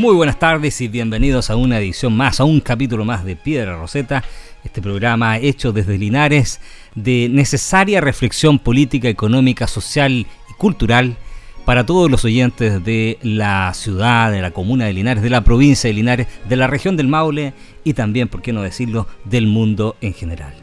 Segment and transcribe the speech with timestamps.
[0.00, 3.76] Muy buenas tardes y bienvenidos a una edición más, a un capítulo más de Piedra
[3.76, 4.24] Roseta,
[4.64, 6.58] este programa hecho desde Linares
[6.94, 11.18] de necesaria reflexión política, económica, social y cultural
[11.66, 15.88] para todos los oyentes de la ciudad, de la comuna de Linares, de la provincia
[15.88, 17.52] de Linares, de la región del Maule
[17.84, 20.54] y también, por qué no decirlo, del mundo en general.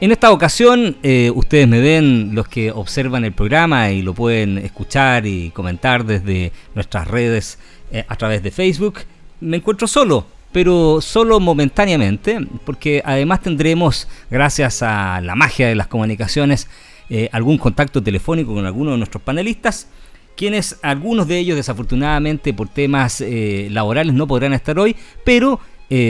[0.00, 4.58] En esta ocasión, eh, ustedes me ven, los que observan el programa y lo pueden
[4.58, 7.58] escuchar y comentar desde nuestras redes
[7.92, 9.00] eh, a través de Facebook.
[9.40, 15.86] Me encuentro solo, pero solo momentáneamente, porque además tendremos, gracias a la magia de las
[15.86, 16.68] comunicaciones,
[17.10, 19.88] eh, algún contacto telefónico con algunos de nuestros panelistas,
[20.36, 25.58] quienes algunos de ellos desafortunadamente por temas eh, laborales no podrán estar hoy, pero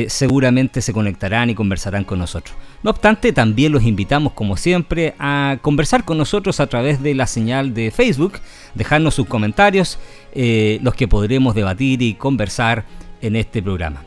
[0.09, 2.57] seguramente se conectarán y conversarán con nosotros.
[2.83, 7.27] No obstante, también los invitamos, como siempre, a conversar con nosotros a través de la
[7.27, 8.35] señal de Facebook,
[8.75, 9.99] dejarnos sus comentarios
[10.33, 12.85] eh, los que podremos debatir y conversar
[13.21, 14.05] en este programa.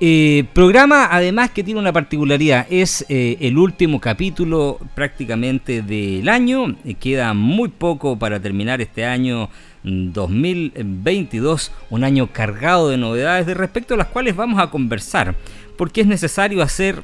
[0.00, 6.76] Eh, programa además que tiene una particularidad, es eh, el último capítulo prácticamente del año,
[7.00, 9.48] queda muy poco para terminar este año
[9.84, 15.34] 2022, mm, un año cargado de novedades de respecto a las cuales vamos a conversar,
[15.76, 17.02] porque es necesario hacer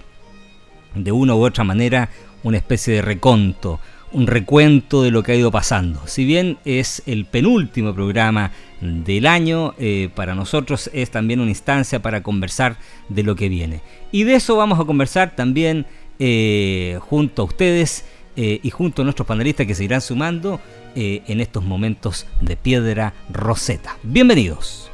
[0.94, 2.08] de una u otra manera
[2.42, 3.80] una especie de reconto,
[4.12, 6.02] un recuento de lo que ha ido pasando.
[6.06, 12.00] Si bien es el penúltimo programa del año, eh, para nosotros es también una instancia
[12.00, 12.76] para conversar
[13.08, 13.82] de lo que viene.
[14.10, 15.86] Y de eso vamos a conversar también
[16.18, 18.04] eh, junto a ustedes
[18.36, 20.60] eh, y junto a nuestros panelistas que se sumando
[20.94, 23.96] en estos momentos de piedra roseta.
[24.02, 24.90] Bienvenidos.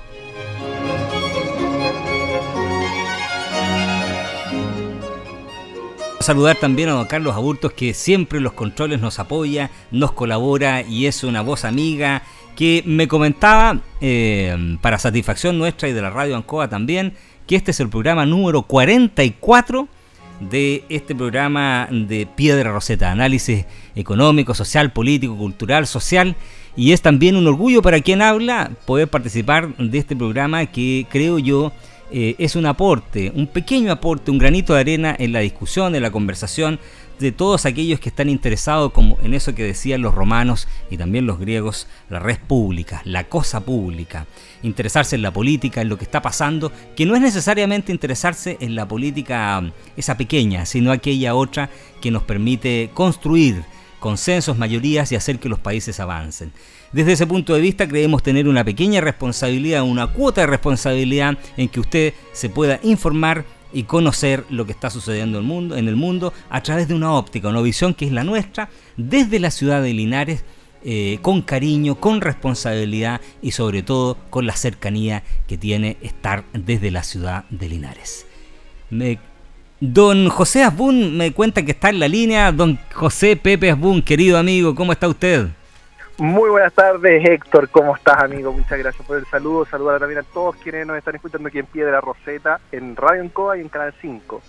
[6.27, 11.07] saludar también a don Carlos Aburtos que siempre los controles nos apoya, nos colabora y
[11.07, 12.23] es una voz amiga
[12.57, 17.15] que me comentaba eh, para satisfacción nuestra y de la radio Ancoa también
[17.47, 19.87] que este es el programa número 44
[20.41, 23.65] de este programa de Piedra Roseta, análisis
[23.95, 26.37] económico, social, político, cultural, social
[26.77, 31.39] y es también un orgullo para quien habla poder participar de este programa que creo
[31.39, 31.73] yo
[32.11, 36.03] eh, es un aporte, un pequeño aporte, un granito de arena en la discusión, en
[36.03, 36.79] la conversación
[37.19, 41.27] de todos aquellos que están interesados como en eso que decían los romanos y también
[41.27, 44.27] los griegos, la red pública, la cosa pública,
[44.63, 48.75] interesarse en la política, en lo que está pasando, que no es necesariamente interesarse en
[48.75, 49.63] la política
[49.97, 53.65] esa pequeña, sino aquella otra que nos permite construir
[54.07, 56.53] consensos, mayorías y hacer que los países avancen.
[56.93, 61.69] Desde ese punto de vista creemos tener una pequeña responsabilidad, una cuota de responsabilidad en
[61.69, 66.63] que usted se pueda informar y conocer lo que está sucediendo en el mundo, a
[66.63, 70.45] través de una óptica, una visión que es la nuestra, desde la ciudad de Linares,
[70.85, 76.93] eh, con cariño, con responsabilidad y sobre todo con la cercanía que tiene estar desde
[76.93, 78.25] la ciudad de Linares.
[79.93, 82.53] Don José Asbun me cuenta que está en la línea.
[82.53, 85.47] Don José Pepe Asbun, querido amigo, ¿cómo está usted?
[86.19, 87.69] Muy buenas tardes, Héctor.
[87.69, 88.53] ¿Cómo estás, amigo?
[88.53, 89.67] Muchas gracias por el saludo.
[89.67, 93.59] Saludar también a todos quienes nos están escuchando aquí en Piedra Roseta, en Radio Encoa
[93.59, 94.43] y en Canal 5.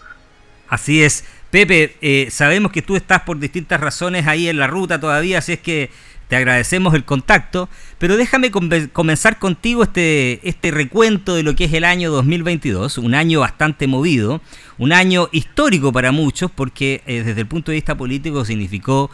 [0.70, 1.26] Así es.
[1.50, 5.54] Pepe, eh, sabemos que tú estás por distintas razones ahí en la ruta todavía, así
[5.54, 5.90] es que
[6.28, 11.74] te agradecemos el contacto, pero déjame comenzar contigo este, este recuento de lo que es
[11.74, 14.42] el año 2022, un año bastante movido,
[14.78, 19.10] un año histórico para muchos, porque eh, desde el punto de vista político significó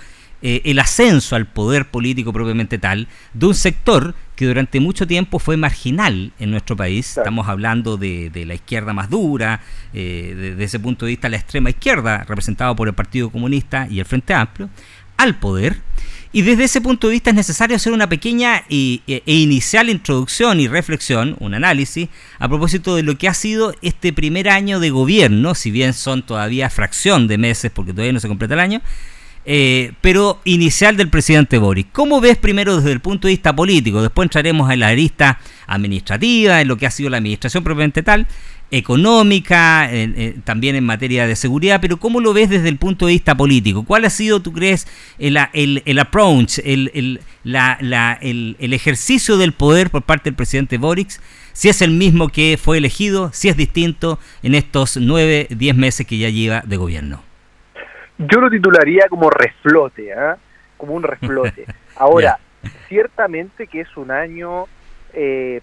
[0.46, 5.40] eh, el ascenso al poder político propiamente tal de un sector que durante mucho tiempo
[5.40, 7.18] fue marginal en nuestro país.
[7.18, 9.62] Estamos hablando de, la izquierda más dura,
[9.94, 14.00] eh, desde ese punto de vista la extrema izquierda, representada por el Partido Comunista y
[14.00, 14.70] el Frente Amplio,
[15.16, 15.78] al poder.
[16.36, 20.60] Y desde ese punto de vista es necesario hacer una pequeña e, e, inicial introducción
[20.60, 22.10] y reflexión, un análisis,
[22.40, 26.24] a propósito de lo que ha sido este primer año de gobierno, si bien son
[26.24, 28.82] todavía fracción de meses porque todavía no se completa el año,
[29.46, 31.86] eh, pero inicial del presidente Boris.
[31.92, 34.02] ¿Cómo ves primero desde el punto de vista político?
[34.02, 38.28] Después entraremos en la arista administrativa, en lo que ha sido la administración propiamente tal,
[38.72, 39.90] económica,
[40.44, 43.84] también en materia de seguridad, pero ¿cómo lo ves desde el punto de vista político?
[43.84, 44.88] ¿Cuál ha sido, tú crees,
[45.20, 51.20] el, el, approach, el, el, ejercicio del poder por parte del presidente Boric?
[51.54, 56.08] Si es el mismo que fue elegido, si es distinto en estos nueve, diez meses
[56.08, 57.23] que ya lleva de gobierno.
[58.28, 60.38] Yo lo titularía como reflote, ¿ah?
[60.78, 61.66] como un reflote.
[61.96, 62.40] Ahora,
[62.88, 64.66] ciertamente que es un año
[65.14, 65.62] eh,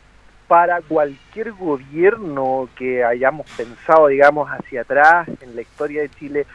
[0.49, 6.47] para cualquier gobierno que hayamos pensado, digamos, hacia atrás en la historia de Chile,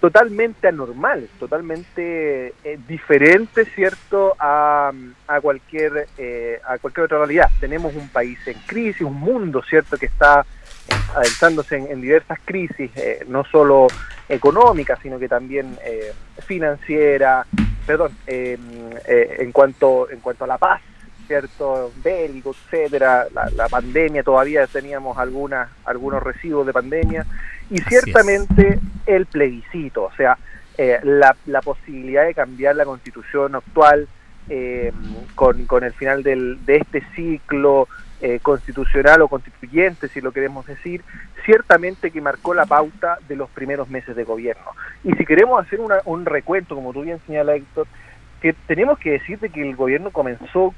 [0.00, 4.92] totalmente anormal, totalmente eh, diferente, ¿cierto?, a,
[5.26, 7.50] a cualquier, eh, a cualquier otra realidad.
[7.60, 10.44] Tenemos un país en crisis, un mundo, ¿cierto?, que está
[11.14, 13.88] adentrándose en, diversas crisis, eh, no solo
[14.28, 15.78] económicas, sino que también
[16.46, 17.46] financiera,
[17.86, 20.82] perdón, en cuanto en cuanto a la paz,
[21.28, 27.26] cierto bélico, etcétera, la, pandemia todavía teníamos algunas algunos residuos de pandemia
[27.70, 30.38] y ciertamente el plebiscito, o sea,
[30.76, 34.08] eh, la, la, posibilidad de cambiar la constitución actual
[34.48, 34.92] eh,
[35.34, 37.88] con, con, el final del, de este ciclo
[38.20, 41.02] eh, constitucional o constituyente, si lo queremos decir,
[41.44, 44.64] ciertamente que marcó la pauta de los primeros meses de gobierno.
[45.04, 47.86] Y si queremos hacer un recuento, como tú bien señala Héctor,
[48.40, 50.74] que tenemos que decirte que el gobierno comenzó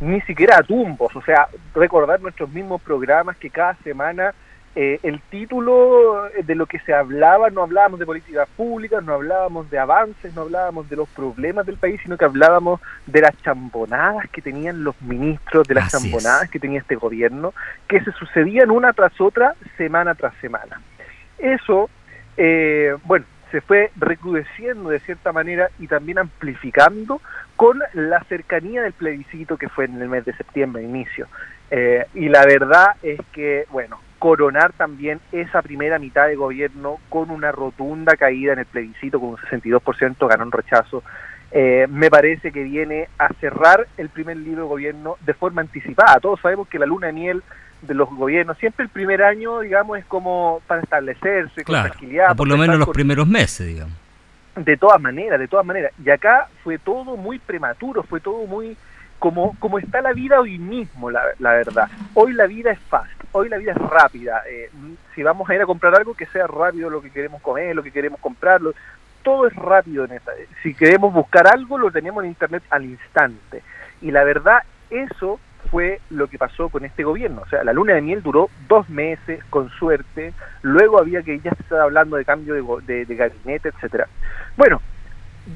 [0.00, 4.34] ni siquiera a tumbos, o sea, recordar nuestros mismos programas que cada semana
[4.76, 9.70] eh, el título de lo que se hablaba, no hablábamos de políticas públicas, no hablábamos
[9.70, 14.28] de avances, no hablábamos de los problemas del país, sino que hablábamos de las chambonadas
[14.30, 17.54] que tenían los ministros, de las chambonadas que tenía este gobierno,
[17.86, 20.80] que se sucedían una tras otra, semana tras semana.
[21.38, 21.88] Eso,
[22.36, 27.20] eh, bueno, se fue recrudeciendo de cierta manera y también amplificando
[27.54, 31.28] con la cercanía del plebiscito que fue en el mes de septiembre, inicio.
[31.70, 37.30] Eh, y la verdad es que, bueno, coronar también esa primera mitad de gobierno con
[37.30, 41.02] una rotunda caída en el plebiscito, con un 62% ganó un rechazo,
[41.50, 46.20] eh, me parece que viene a cerrar el primer libro de gobierno de forma anticipada.
[46.20, 47.42] Todos sabemos que la luna de miel
[47.82, 48.56] de los gobiernos.
[48.56, 52.34] Siempre el primer año, digamos, es como para establecerse, con tranquilidad.
[52.34, 53.92] por lo menos los primeros meses, digamos.
[54.56, 55.92] De todas maneras, de todas maneras.
[56.02, 58.74] Y acá fue todo muy prematuro, fue todo muy
[59.18, 61.90] como, como está la vida hoy mismo, la, la verdad.
[62.14, 64.42] Hoy la vida es fast, hoy la vida es rápida.
[64.48, 64.70] Eh,
[65.14, 67.82] si vamos a ir a comprar algo, que sea rápido lo que queremos comer, lo
[67.82, 68.74] que queremos comprarlo.
[69.22, 70.32] Todo es rápido en esta.
[70.62, 73.62] Si queremos buscar algo, lo tenemos en Internet al instante.
[74.00, 75.40] Y la verdad, eso
[75.70, 77.42] fue lo que pasó con este gobierno.
[77.42, 80.32] O sea, la luna de miel duró dos meses, con suerte.
[80.62, 84.06] Luego había que ya se estaba hablando de cambio de, de, gabinete, etcétera.
[84.56, 84.80] Bueno,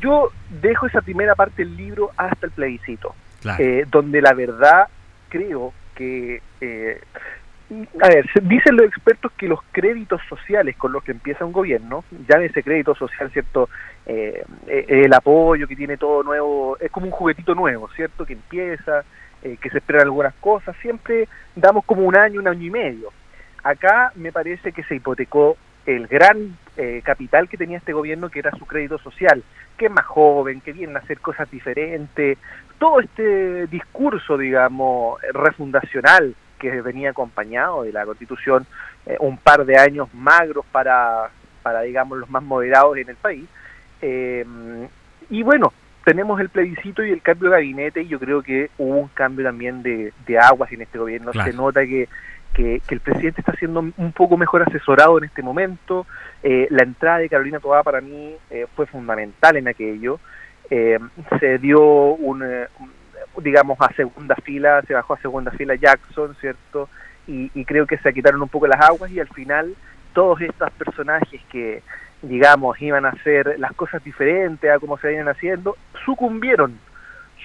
[0.00, 3.14] yo dejo esa primera parte del libro hasta el plebiscito,
[3.58, 4.88] eh, donde la verdad
[5.28, 7.00] creo que eh,
[7.70, 12.02] a ver, dicen los expertos que los créditos sociales con los que empieza un gobierno,
[12.26, 13.68] ya ese crédito social, ¿cierto?
[14.06, 18.24] Eh, el apoyo que tiene todo nuevo, es como un juguetito nuevo, ¿cierto?
[18.24, 19.04] Que empieza,
[19.42, 23.12] eh, que se esperan algunas cosas, siempre damos como un año, un año y medio.
[23.62, 28.38] Acá me parece que se hipotecó el gran eh, capital que tenía este gobierno, que
[28.38, 29.42] era su crédito social,
[29.76, 32.38] que es más joven, que viene a hacer cosas diferentes,
[32.78, 38.66] todo este discurso, digamos, refundacional que venía acompañado de la constitución,
[39.06, 41.30] eh, un par de años magros para,
[41.62, 43.44] para, digamos, los más moderados en el país.
[45.30, 45.72] y bueno,
[46.04, 49.44] tenemos el plebiscito y el cambio de gabinete y yo creo que hubo un cambio
[49.44, 51.32] también de, aguas en este gobierno.
[51.34, 52.08] Se nota que,
[52.54, 56.06] que, el presidente está siendo un poco mejor asesorado en este momento.
[56.42, 60.18] Eh, la entrada de Carolina Toá para mí eh, fue fundamental en aquello.
[60.70, 60.98] Eh,
[61.40, 62.42] se dio un,
[63.40, 66.88] digamos, a segunda fila, se bajó a segunda fila Jackson, ¿cierto?
[67.26, 69.74] Y, y creo que se quitaron un poco las aguas y al final
[70.12, 71.82] todos estos personajes que
[72.22, 76.78] digamos, iban a hacer las cosas diferentes a como se venían haciendo, sucumbieron,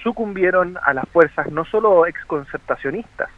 [0.02, 3.28] sucumbieron a las fuerzas no solo exconcertacionistas,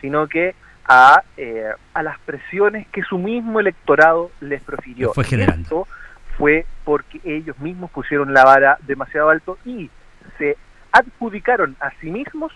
[0.00, 0.54] sino que
[0.86, 5.12] a, eh, a las presiones que su mismo electorado les profirió.
[5.12, 5.62] Fue generando.
[5.62, 5.88] Esto
[6.36, 9.90] fue porque ellos mismos pusieron la vara demasiado alto y
[10.38, 10.56] se
[10.92, 12.52] adjudicaron a sí mismos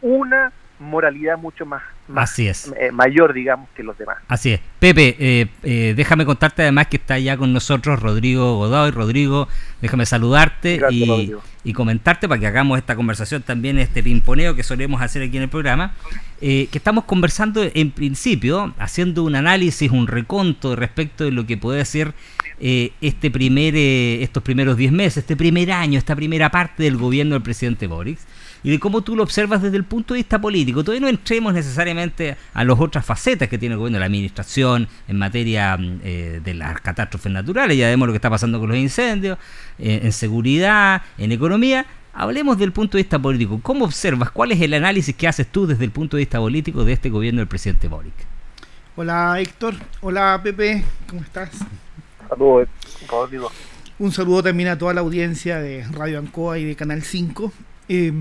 [0.00, 1.82] una moralidad mucho más,
[2.14, 2.70] Así es.
[2.78, 4.18] Eh, mayor, digamos, que los demás.
[4.28, 4.60] Así es.
[4.78, 8.90] Pepe, eh, eh, déjame contarte además que está ya con nosotros Rodrigo Godoy.
[8.90, 9.48] Rodrigo,
[9.80, 15.22] déjame saludarte y, comentarte para que hagamos esta conversación también, este pimponeo que solemos hacer
[15.22, 15.94] aquí en el programa,
[16.40, 21.86] que estamos conversando en principio, haciendo un análisis, un reconto respecto de lo que puede
[21.86, 22.12] ser
[22.60, 26.96] eh, este primer, eh, estos primeros 10 meses, este primer año, esta primera parte del
[26.96, 28.26] gobierno del presidente Boris
[28.64, 30.82] y de cómo tú lo observas desde el punto de vista político.
[30.82, 35.18] Todavía no entremos necesariamente a las otras facetas que tiene el gobierno, la administración en
[35.18, 38.78] materia mm, eh, de las catástrofes naturales, ya vemos lo que está pasando con los
[38.78, 39.38] incendios,
[39.78, 41.86] eh, en seguridad, en economía.
[42.14, 43.60] Hablemos del punto de vista político.
[43.62, 44.30] ¿Cómo observas?
[44.30, 47.10] ¿Cuál es el análisis que haces tú desde el punto de vista político de este
[47.10, 48.14] gobierno del presidente Boric?
[48.96, 51.50] Hola Héctor, hola Pepe, ¿cómo estás?
[52.30, 53.50] Rodrigo.
[53.98, 57.52] Un saludo también a toda la audiencia de Radio Ancoa y de Canal 5.
[57.88, 58.12] Eh,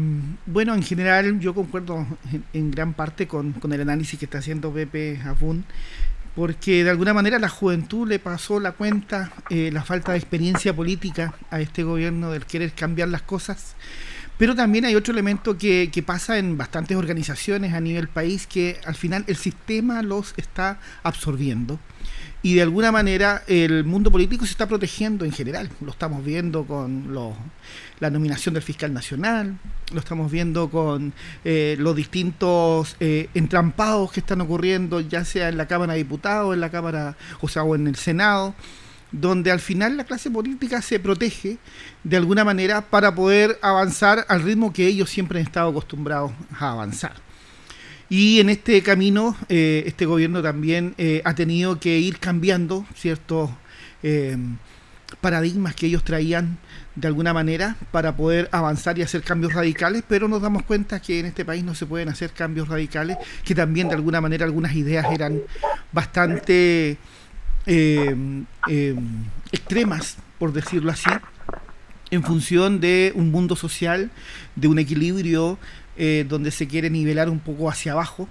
[0.46, 2.06] bueno, en general yo concuerdo
[2.54, 5.66] en, gran parte con, el análisis que está haciendo Pepe Afun,
[6.36, 10.76] porque de alguna manera la juventud le pasó la cuenta, eh, la falta de experiencia
[10.76, 13.76] política a este gobierno del querer cambiar las cosas.
[14.38, 18.80] Pero también hay otro elemento que, que pasa en bastantes organizaciones a nivel país, que
[18.86, 21.80] al final el sistema los está absorbiendo
[22.44, 25.70] y de alguna manera el mundo político se está protegiendo en general.
[25.80, 27.16] Lo estamos viendo con
[28.00, 29.58] la nominación del fiscal nacional,
[29.94, 31.14] lo estamos viendo con
[31.46, 36.54] eh, los distintos eh, entrampados que están ocurriendo, ya sea en la Cámara de Diputados,
[36.54, 38.54] en la Cámara, o sea, o en el Senado,
[39.14, 41.60] donde al final la clase política se protege
[42.04, 46.72] de alguna manera para poder avanzar al ritmo que ellos siempre han estado acostumbrados a
[46.72, 47.23] avanzar.
[48.10, 53.50] Y en este camino, eh, este gobierno también eh, ha tenido que ir cambiando ciertos
[54.04, 54.38] eh,
[55.22, 56.58] paradigmas que ellos traían
[56.96, 61.20] de alguna manera para poder avanzar y hacer cambios radicales, pero nos damos cuenta que
[61.20, 64.76] en este país no se pueden hacer cambios radicales, que también de alguna manera algunas
[64.76, 65.42] ideas eran
[65.92, 66.98] bastante
[69.52, 71.10] extremas, por decirlo así,
[72.12, 74.12] en función de un mundo social,
[74.56, 75.58] de un equilibrio
[75.98, 78.28] eh, donde se quiere nivelar un poco hacia abajo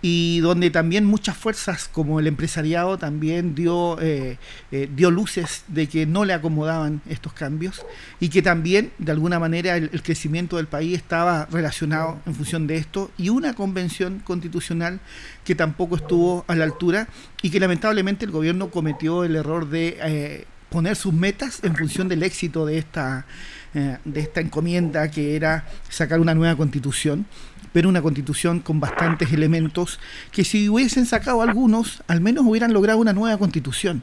[0.00, 4.38] y donde también muchas fuerzas como el empresariado también dio, eh,
[4.70, 7.84] eh, dio luces de que no le acomodaban estos cambios
[8.20, 12.66] y que también de alguna manera el, el, crecimiento del país estaba relacionado en función
[12.66, 15.00] de esto y una convención constitucional
[15.44, 17.08] que tampoco estuvo a la altura
[17.42, 22.22] y que lamentablemente el gobierno cometió el error de poner sus metas en función del
[22.22, 23.26] éxito de esta
[23.74, 27.26] eh, de esta encomienda que era sacar una nueva constitución,
[27.72, 30.00] pero una constitución con bastantes elementos
[30.32, 34.02] que si hubiesen sacado algunos, al menos hubieran logrado una nueva constitución.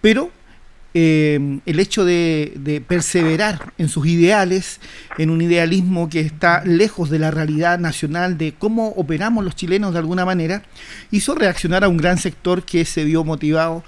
[0.00, 0.30] Pero
[0.94, 4.78] eh, el hecho de, de, perseverar en sus ideales,
[5.16, 9.94] en un idealismo que está lejos de la realidad nacional, de cómo operamos los chilenos
[9.94, 10.62] de alguna manera,
[11.10, 13.84] hizo reaccionar a un gran sector que se vio motivado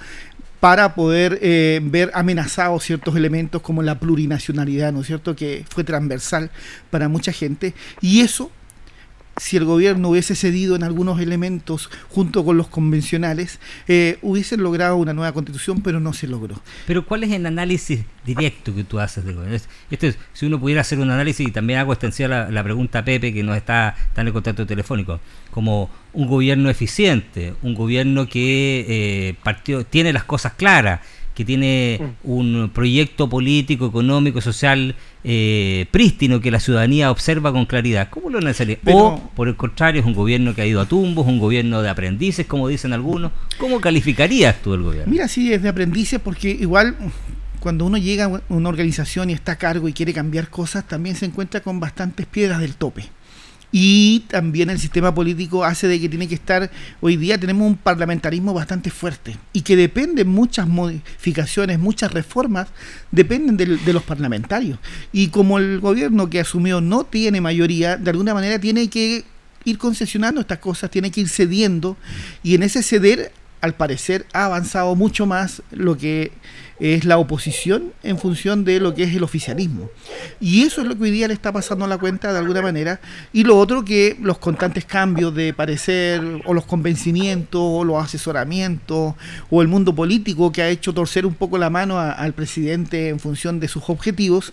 [0.64, 5.84] para poder eh, ver amenazados ciertos elementos como la plurinacionalidad, ¿no es cierto?, que fue
[5.84, 6.50] transversal
[6.88, 7.74] para mucha gente.
[8.00, 8.50] Y eso
[9.36, 14.96] si el gobierno hubiese cedido en algunos elementos junto con los convencionales, eh, hubiesen logrado
[14.96, 16.60] una nueva constitución, pero no se logró.
[16.86, 19.58] Pero ¿cuál es el análisis directo que tú haces del gobierno?
[19.90, 23.32] Este, si uno pudiera hacer un análisis, y también hago extensiva la, pregunta a Pepe,
[23.32, 28.86] que nos está, está, en el contacto telefónico, como un gobierno eficiente, un gobierno que
[28.88, 31.00] eh, partió, tiene las cosas claras,
[31.34, 32.30] que tiene mm.
[32.30, 38.08] un proyecto político, económico, social eh, prístino que la ciudadanía observa con claridad.
[38.10, 38.78] ¿Cómo lo necesitaría?
[38.96, 41.88] o, por el contrario, es un gobierno que ha ido a tumbos, un gobierno de
[41.88, 43.32] aprendices, como dicen algunos.
[43.58, 45.10] ¿Cómo calificarías tú el gobierno?
[45.10, 46.96] Mira, sí, es de aprendices porque igual
[47.58, 51.16] cuando uno llega a una organización y está a cargo y quiere cambiar cosas, también
[51.16, 53.08] se encuentra con bastantes piedras del tope
[53.76, 57.76] y también el sistema político hace de que tiene que estar, hoy día tenemos un
[57.76, 62.68] parlamentarismo bastante fuerte y que dependen muchas modificaciones, muchas reformas,
[63.10, 64.78] dependen de, de los parlamentarios.
[65.12, 69.24] Y como el gobierno que asumió no tiene mayoría, de alguna manera tiene que
[69.64, 71.96] ir concesionando estas cosas, tiene que ir cediendo
[72.44, 76.30] y en ese ceder al parecer ha avanzado mucho más lo que
[76.80, 79.90] es la oposición en función de lo que es el oficialismo.
[80.40, 82.62] Y eso es lo que hoy día le está pasando a la cuenta de alguna
[82.62, 83.00] manera.
[83.32, 89.14] Y lo otro que los constantes cambios de parecer o los convencimientos o los asesoramientos
[89.50, 93.20] o el mundo político que ha hecho torcer un poco la mano al presidente en
[93.20, 94.52] función de sus objetivos,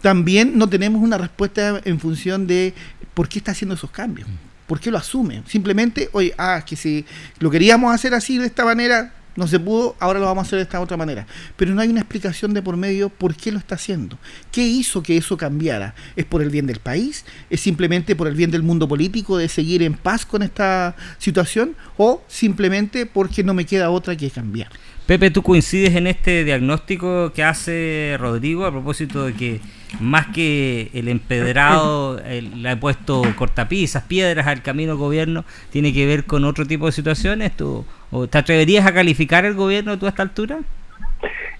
[0.00, 2.74] también no tenemos una respuesta en función de
[3.14, 4.28] por qué está haciendo esos cambios.
[4.66, 5.42] ¿Por qué lo asume?
[5.46, 7.04] Simplemente, oye, ah, que si
[7.40, 10.58] lo queríamos hacer así, de esta manera, no se pudo, ahora lo vamos a hacer
[10.58, 11.26] de esta otra manera.
[11.56, 14.18] Pero no hay una explicación de por medio por qué lo está haciendo.
[14.50, 15.94] ¿Qué hizo que eso cambiara?
[16.16, 17.24] ¿Es por el bien del país?
[17.50, 21.74] ¿Es simplemente por el bien del mundo político de seguir en paz con esta situación?
[21.96, 24.70] ¿O simplemente porque no me queda otra que cambiar?
[25.06, 29.60] Pepe, ¿tú coincides en este diagnóstico que hace Rodrigo a propósito de que
[30.00, 36.24] más que el empedrado le ha puesto cortapisas, piedras al camino gobierno, tiene que ver
[36.24, 37.56] con otro tipo de situaciones?
[37.56, 40.60] ¿Tú, ¿O te atreverías a calificar el gobierno tú a esta altura?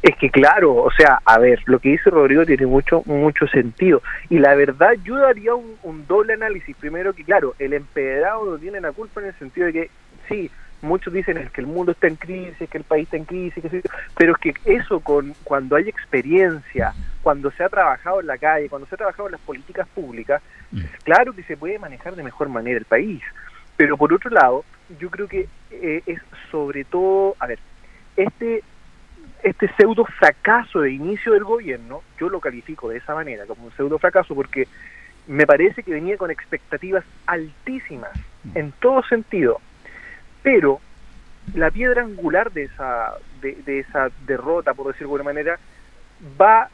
[0.02, 4.02] Es que claro, o sea, a ver, lo que dice Rodrigo tiene mucho mucho sentido.
[4.30, 6.74] Y la verdad, yo daría un, doble análisis.
[6.76, 9.90] Primero que, claro, el empedrado no tiene la culpa en el sentido de que,
[10.28, 10.50] sí,
[10.82, 13.82] muchos dicen que el mundo está en crisis, que el país está en crisis, que
[14.16, 18.68] pero es que eso con cuando hay experiencia, cuando se ha trabajado en la calle,
[18.68, 20.80] cuando se ha trabajado en las políticas públicas, mm.
[21.04, 23.22] claro que se puede manejar de mejor manera el país.
[23.76, 24.64] Pero por otro lado,
[24.98, 26.20] yo creo que eh, es
[26.50, 27.58] sobre todo, a ver,
[28.16, 28.62] este
[29.42, 33.72] este pseudo fracaso de inicio del gobierno, yo lo califico de esa manera, como un
[33.72, 34.68] pseudo fracaso, porque
[35.26, 38.12] me parece que venía con expectativas altísimas
[38.54, 39.60] en todo sentido,
[40.42, 40.80] pero
[41.54, 45.58] la piedra angular de esa, de, esa derrota, por decirlo de alguna manera,
[46.40, 46.68] va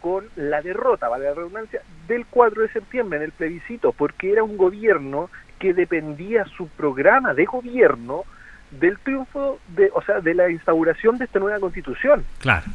[0.00, 4.42] con la derrota, vale la redundancia, del 4 de septiembre en el plebiscito, porque era
[4.42, 8.24] un gobierno que dependía su programa de gobierno
[8.70, 12.24] del triunfo de, o sea, de la instauración de esta nueva constitución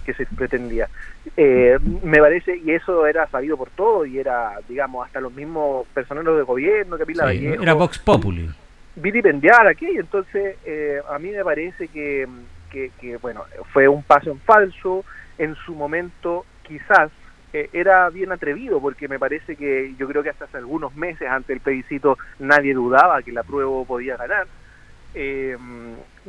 [0.06, 0.88] que se pretendía.
[1.36, 5.86] Eh, me parece, y eso era sabido por todo, y era, digamos, hasta los mismos
[5.94, 8.50] personeros de gobierno, que sí, Era Vox Populi.
[8.96, 12.28] Vilipendiar aquí, entonces eh, a mí me parece que,
[12.70, 15.06] que, bueno, fue un paso en falso,
[15.38, 17.10] en su momento quizás
[17.54, 21.30] eh, era bien atrevido porque me parece que yo creo que hasta hace algunos meses
[21.30, 24.48] ante el plebiscito nadie dudaba que la prueba podía ganar
[25.14, 25.58] eh,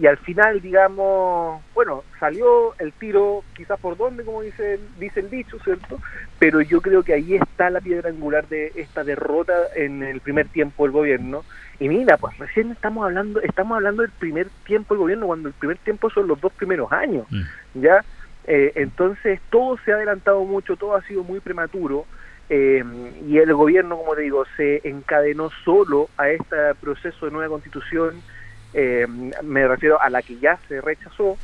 [0.01, 5.29] y al final, digamos, bueno, salió el tiro quizás por donde, como dice, dice el
[5.29, 6.01] dicho, ¿cierto?
[6.39, 10.49] Pero yo creo que ahí está la piedra angular de esta derrota en el primer
[10.49, 11.45] tiempo del gobierno.
[11.79, 15.55] Y mira, pues recién estamos hablando, estamos hablando del primer tiempo del gobierno, cuando el
[15.55, 17.81] primer tiempo son los dos primeros años, mm.
[17.83, 18.03] ¿ya?
[18.47, 22.07] Eh, entonces todo se ha adelantado mucho, todo ha sido muy prematuro.
[22.49, 22.83] Eh,
[23.27, 28.23] y el gobierno, como te digo, se encadenó solo a este proceso de nueva constitución
[28.75, 29.07] eh,
[29.43, 31.37] me refiero a la que ya se rechazó,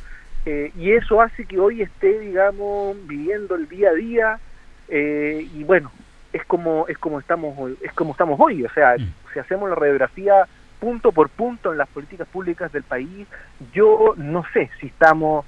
[0.45, 4.39] eh, y eso hace que hoy esté, digamos, viviendo el día a día,
[4.87, 5.91] eh, y bueno,
[6.33, 9.13] es como, es como estamos hoy, es como estamos hoy, o sea, mm.
[9.33, 10.45] si hacemos la radiografía
[10.79, 13.27] punto por punto en las políticas públicas del país,
[13.73, 15.45] yo no sé si estamos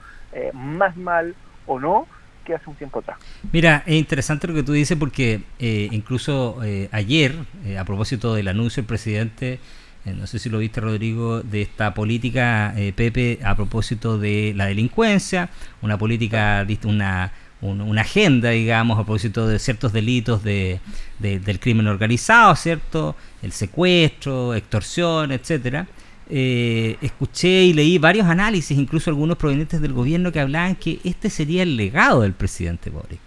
[0.54, 1.36] más mal
[1.66, 2.08] o no,
[2.46, 3.18] que hace un tiempo atrás.
[3.52, 6.60] Mira, es interesante lo que tú dices porque incluso
[6.92, 7.34] ayer,
[7.78, 9.60] a propósito del anuncio del presidente eh,
[10.05, 14.65] no sé si lo viste Rodrigo, de esta política, eh, Pepe, a propósito de la
[14.65, 15.50] delincuencia,
[15.81, 20.79] una política, una, una agenda, digamos, a propósito de ciertos delitos de,
[21.20, 23.16] del crimen organizado, ¿cierto?
[23.44, 25.87] El secuestro, extorsión, etcétera.
[26.33, 31.29] Eh, escuché y leí varios análisis, incluso algunos provenientes del gobierno, que hablaban que este
[31.29, 33.20] sería el legado del presidente Boric.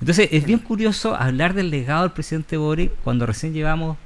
[0.00, 3.96] Entonces, es bien curioso hablar del legado del presidente Boric cuando recién llevamos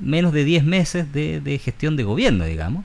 [0.00, 2.84] menos de 10 meses de, gestión de gobierno, digamos.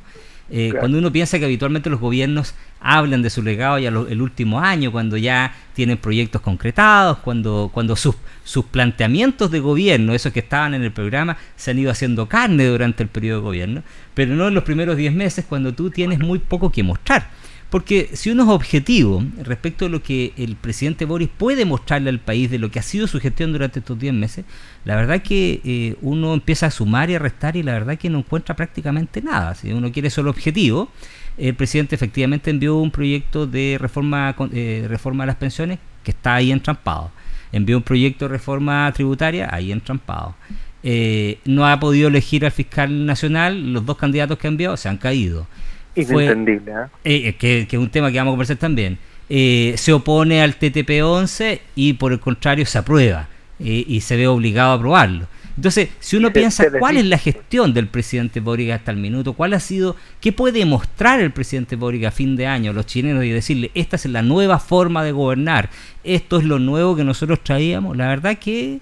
[0.49, 4.59] Eh, cuando uno piensa que habitualmente los gobiernos hablan de su legado ya el último
[4.59, 10.41] año, cuando ya tienen proyectos concretados, cuando, cuando sus, sus planteamientos de gobierno, esos que
[10.41, 14.35] estaban en el programa, se han ido haciendo carne durante el periodo de gobierno, pero
[14.35, 17.29] no en los primeros 10 meses cuando tú tienes muy poco que mostrar.
[17.73, 22.19] Porque si uno es objetivo respecto a lo que el presidente Boris puede mostrarle al
[22.19, 24.45] país de lo que ha sido su gestión durante estos 10 meses,
[24.85, 28.11] la verdad que eh, uno empieza a sumar y a restar y la verdad que
[28.11, 29.55] no encuentra prácticamente nada.
[29.55, 30.91] Si uno quiere solo objetivo,
[31.35, 36.35] el presidente efectivamente envió un proyecto de reforma, eh, reforma de las pensiones que está
[36.35, 37.09] ahí entrampado.
[37.51, 40.35] Envió un proyecto de reforma tributaria ahí entrampado.
[40.83, 44.89] Eh, no ha podido elegir al fiscal nacional, los dos candidatos que ha enviado se
[44.89, 45.47] han caído.
[45.95, 46.71] Inentendible.
[47.03, 47.27] ¿eh?
[47.27, 48.97] Eh, que, es un tema que vamos a conversar también.
[49.29, 53.29] Eh, se opone al TTP-11 y por el contrario se aprueba
[53.59, 55.27] y se ve obligado a aprobarlo.
[55.55, 59.53] Entonces, si uno piensa cuál es la gestión del presidente Boric hasta el minuto, cuál
[59.53, 63.23] ha sido, qué puede mostrar el presidente Boric a fin de año a los chilenos
[63.23, 65.69] y decirle, esta es la nueva forma de gobernar,
[66.03, 68.79] esto es lo nuevo que nosotros traíamos, la verdad que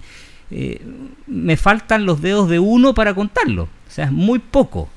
[1.28, 4.90] me faltan los dedos de uno para contarlo, o sea, es muy poco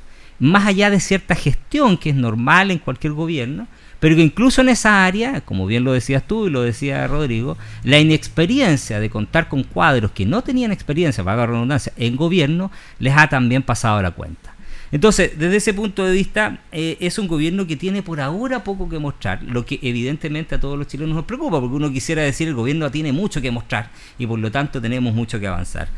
[0.44, 3.66] más allá de cierta gestión que es normal en cualquier gobierno,
[3.98, 7.57] pero que incluso en esa área, como bien lo decías tú y lo decía Rodrigo,
[7.83, 13.16] la inexperiencia de contar con cuadros que no tenían experiencia, la redundancia, en gobierno, les
[13.16, 14.54] ha también pasado la cuenta.
[14.92, 18.88] Entonces, desde ese punto de vista, eh, es un gobierno que tiene por ahora poco
[18.88, 22.48] que mostrar, lo que evidentemente a todos los chilenos nos preocupa, porque uno quisiera decir
[22.48, 25.88] el gobierno tiene mucho que mostrar y por lo tanto tenemos mucho que avanzar.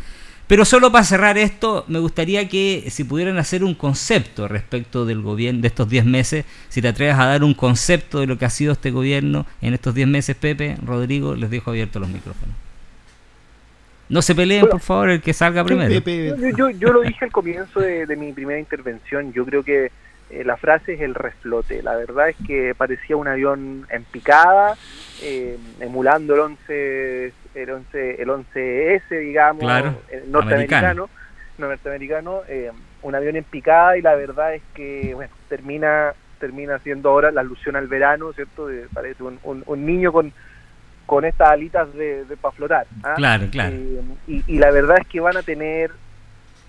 [0.47, 5.21] Pero solo para cerrar esto, me gustaría que si pudieran hacer un concepto respecto del
[5.21, 8.45] gobierno de estos 10 meses, si te atreves a dar un concepto de lo que
[8.45, 12.55] ha sido este gobierno en estos 10 meses, Pepe, Rodrigo, les dejo abiertos los micrófonos.
[14.09, 15.93] No se peleen, por favor, el que salga primero.
[16.57, 19.33] Yo, yo, lo dije al comienzo de, mi primera intervención.
[19.33, 19.91] Yo creo que
[20.31, 21.83] eh, la frase es el reflote.
[21.83, 24.77] La verdad es que parecía un avión en picada,
[25.23, 29.65] eh, emulando el 11 el 11 el 11S, digamos,
[30.11, 31.09] el norteamericano,
[31.59, 32.71] norteamericano, eh,
[33.03, 37.41] un avión en picada y la verdad es que bueno, termina termina siendo ahora la
[37.41, 38.67] alusión al verano, ¿cierto?
[38.67, 40.33] De, parece un, un, niño con
[41.07, 42.87] con estas alitas de, para flotar.
[43.03, 43.15] ¿ah?
[43.17, 43.75] Claro, claro.
[44.27, 45.93] y, y la verdad es que van a tener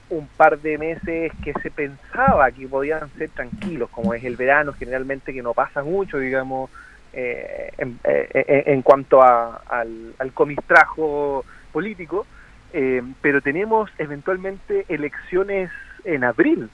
[0.09, 4.73] un par de meses que se pensaba que podían ser tranquilos, como es el verano
[4.73, 6.69] generalmente que no pasa mucho, digamos,
[7.13, 12.25] eh, eh, en, cuanto a, al, al, comistrajo político,
[12.73, 15.71] eh, pero tenemos eventualmente elecciones
[16.03, 16.69] en abril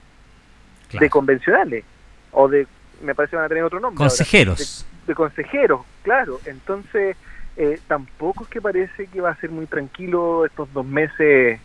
[0.92, 1.84] de convencionales,
[2.32, 2.66] o de,
[3.02, 3.98] me parece que van a tener otro nombre.
[3.98, 4.86] Consejeros.
[5.06, 6.40] de consejeros, claro.
[6.46, 7.16] Entonces
[7.56, 11.60] eh, tampoco es que parece que va a ser muy tranquilo estos dos meses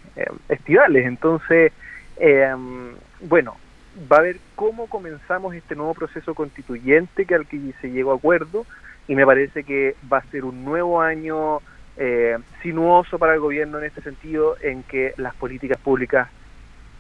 [0.49, 1.05] estivales.
[1.05, 1.71] Entonces,
[2.17, 2.55] eh,
[3.21, 3.57] bueno,
[4.11, 8.15] va a ver cómo comenzamos este nuevo proceso constituyente que al que se llegó a
[8.15, 8.65] acuerdo
[9.07, 11.59] y me parece que va a ser un nuevo año
[12.61, 16.29] sinuoso para el gobierno en este sentido, en que las políticas públicas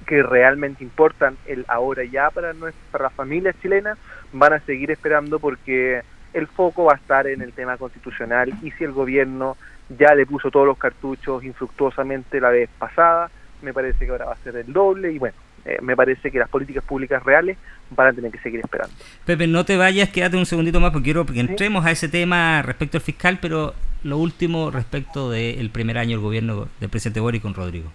[0.05, 3.97] que realmente importan el ahora ya para, nuestra, para las familias chilenas
[4.33, 6.01] van a seguir esperando porque
[6.33, 9.57] el foco va a estar en el tema constitucional y si el gobierno
[9.97, 13.29] ya le puso todos los cartuchos infructuosamente la vez pasada,
[13.61, 16.39] me parece que ahora va a ser el doble y bueno, eh, me parece que
[16.39, 17.57] las políticas públicas reales
[17.91, 18.93] van a tener que seguir esperando.
[19.25, 22.61] Pepe, no te vayas, quédate un segundito más porque quiero que entremos a ese tema
[22.61, 27.41] respecto al fiscal, pero lo último respecto del primer año del gobierno del presidente Boris
[27.41, 27.91] con Rodrigo.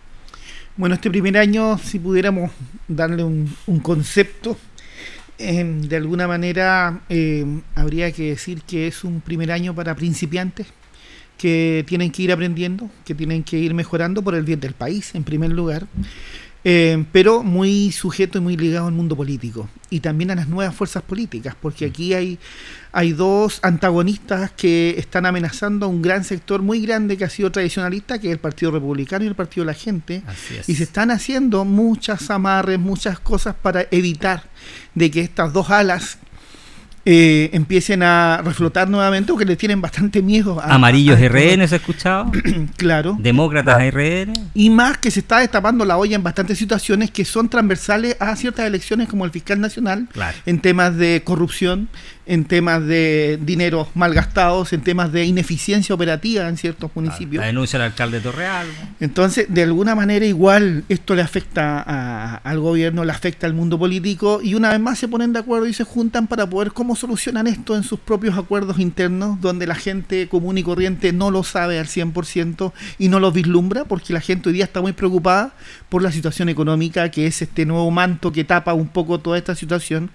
[0.77, 2.51] Bueno, este primer año, si pudiéramos
[2.89, 4.57] darle un, un concepto,
[5.39, 10.69] Em, de alguna manera em, habría que decir que es un primer año para principiantes
[11.37, 15.15] que tienen que ir aprendiendo, que tienen que ir mejorando por el bien del país,
[15.17, 15.87] en primer lugar.
[16.67, 19.69] Eh, pero muy sujeto y muy ligado al mundo político.
[19.91, 22.39] Y también a las nuevas fuerzas políticas, porque aquí hay,
[22.91, 27.53] hay dos antagonistas que están amenazando a un gran sector muy grande que ha sido
[27.53, 30.23] tradicionalista, que es el Partido Republicano y el Partido de la Gente,
[30.67, 34.45] y se están haciendo muchas amarres, muchas cosas para evitar
[34.95, 36.19] de que estas dos alas
[37.07, 41.79] eh, empiecen a reflotar nuevamente porque le tienen bastante miedo a, Amarillos RN, ¿se ha
[41.79, 42.33] escuchado?
[42.77, 43.17] claro.
[43.19, 44.33] Demócratas RN.
[44.55, 48.35] Y más que se está destapando la olla en bastantes situaciones que son transversales a
[48.37, 50.09] ciertas elecciones como el fiscal nacional,
[50.47, 51.89] en temas de corrupción,
[52.27, 57.41] en temas de dinero malgastados, en temas de ineficiencia operativa en ciertos municipios.
[57.41, 58.67] La denuncia del alcalde Torreal.
[59.01, 64.41] Entonces, de alguna manera igual esto le afecta al gobierno, le afecta al mundo político
[64.43, 67.49] y una vez más se ponen de acuerdo y se juntan para poder cómo solucionan
[67.49, 71.81] esto en sus propios acuerdos internos, donde la gente común y corriente no lo sabe
[71.81, 75.55] al 100% y no lo vislumbra, porque la gente hoy día está muy preocupada
[75.89, 79.57] por la situación económica, que es este nuevo manto que tapa un poco toda esta
[79.57, 80.11] situación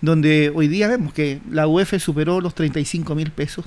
[0.00, 3.66] donde hoy día vemos que la UEF superó los 35 mil pesos.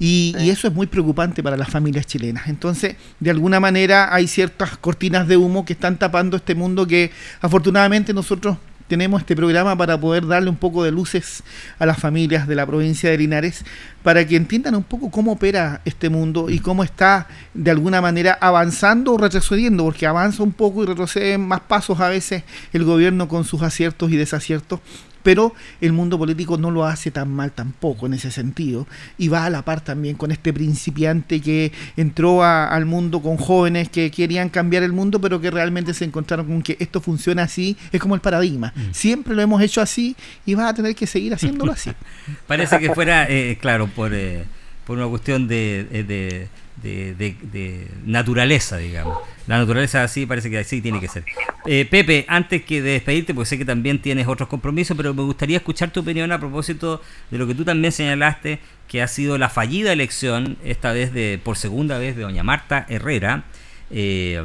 [0.00, 2.48] Y, eso es muy preocupante para las familias chilenas.
[2.48, 7.12] Entonces, de alguna manera hay ciertas cortinas de humo que están tapando este mundo que
[7.40, 8.56] afortunadamente nosotros
[8.88, 11.42] tenemos este programa para poder darle un poco de luces
[11.78, 13.64] a las familias de la provincia de Linares
[14.02, 18.38] para que entiendan un poco cómo opera este mundo y cómo está de alguna manera
[18.40, 23.28] avanzando o retrocediendo, porque avanza un poco y retrocede más pasos a veces el gobierno
[23.28, 24.80] con sus aciertos y desaciertos,
[25.26, 28.86] pero el mundo político no lo hace tan mal tampoco en ese sentido
[29.18, 33.88] y va a la par también con este principiante que entró al mundo con jóvenes
[33.88, 37.76] que querían cambiar el mundo pero que realmente se encontraron con que esto funciona así,
[37.90, 38.92] es como el paradigma, mm.
[38.92, 41.90] siempre lo hemos hecho así y vas a tener que seguir haciéndolo así.
[42.46, 44.44] Parece que fuera, eh, claro, por, eh,
[44.86, 46.48] por una cuestión de, eh,
[46.82, 51.24] de naturaleza, digamos la naturaleza así parece que así tiene que ser.
[51.66, 55.22] Eh, Pepe, antes que de despedirte, porque sé que también tienes otros compromisos, pero me
[55.22, 58.58] gustaría escuchar tu opinión a propósito de lo que tú también señalaste,
[58.88, 62.86] que ha sido la fallida elección, esta vez de por segunda vez, de doña Marta
[62.88, 63.44] Herrera,
[63.90, 64.42] eh,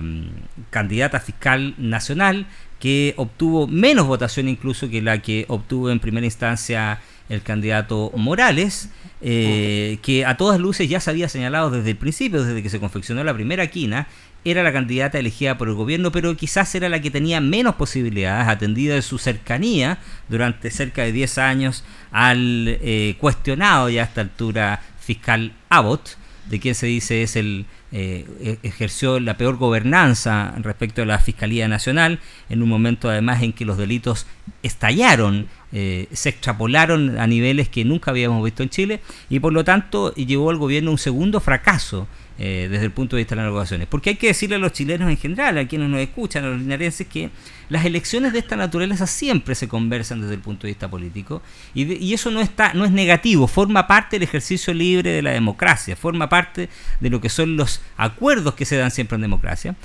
[0.70, 2.46] candidata fiscal nacional,
[2.80, 7.00] que obtuvo menos votación incluso que la que obtuvo en primera instancia
[7.32, 8.90] el candidato Morales,
[9.22, 12.80] eh, que a todas luces ya se había señalado desde el principio, desde que se
[12.80, 14.08] confeccionó la primera quina,
[14.44, 18.48] era la candidata elegida por el gobierno, pero quizás era la que tenía menos posibilidades,
[18.48, 24.22] atendida de su cercanía durante cerca de 10 años al eh, cuestionado ya a esta
[24.22, 26.18] altura fiscal Abbott,
[26.50, 31.20] de quien se dice es el eh, e-, ejerció la peor gobernanza respecto a la
[31.20, 34.26] Fiscalía Nacional, en un momento además en que los delitos
[34.64, 39.64] estallaron, eh, se extrapolaron a niveles que nunca habíamos visto en Chile, y por lo
[39.64, 42.08] tanto llevó al gobierno un segundo fracaso
[42.44, 43.88] eh, desde el punto de vista de las negociaciones.
[43.88, 46.60] Porque hay que decirle a los chilenos en general, a quienes nos escuchan, a los
[46.60, 47.30] linarenses, que
[47.70, 51.94] las elecciones de esta naturaleza siempre se conversan desde el punto de vista político y,
[52.04, 55.96] y, eso no está no es negativo, forma parte del ejercicio libre de la democracia,
[55.96, 56.68] forma parte
[57.00, 59.76] de lo que son los acuerdos que se dan siempre en democracia.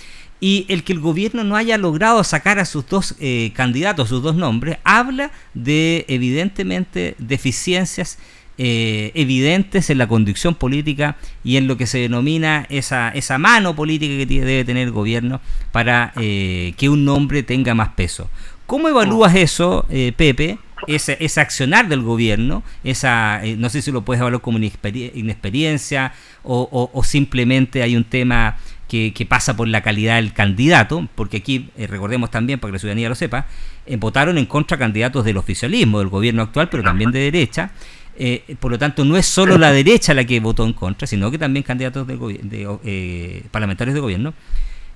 [0.40, 4.22] Y el que el gobierno no haya logrado sacar a sus dos eh, candidatos, sus
[4.22, 8.18] dos nombres, habla de evidentemente deficiencias
[8.58, 13.74] eh, evidentes en la conducción política y en lo que se denomina esa, esa mano
[13.76, 15.40] política que debe tener el gobierno
[15.72, 18.28] para eh, que un nombre tenga más peso.
[18.66, 20.58] ¿Cómo evalúas eso, Pepe?
[20.86, 26.90] Ese, ese, accionar del gobierno, esa, no sé si lo puedes evaluar como inexperiencia o,
[26.92, 31.86] o simplemente hay un tema que, pasa por la calidad del candidato, porque aquí, eh,
[31.86, 33.46] recordemos también, para que la ciudadanía lo sepa,
[33.86, 37.70] eh, votaron en contra candidatos del oficialismo, del gobierno actual, pero también de derecha.
[38.18, 41.30] Eh, por lo tanto, no es solo la derecha la que votó en contra, sino
[41.30, 44.34] que también candidatos de, parlamentarios de gobierno.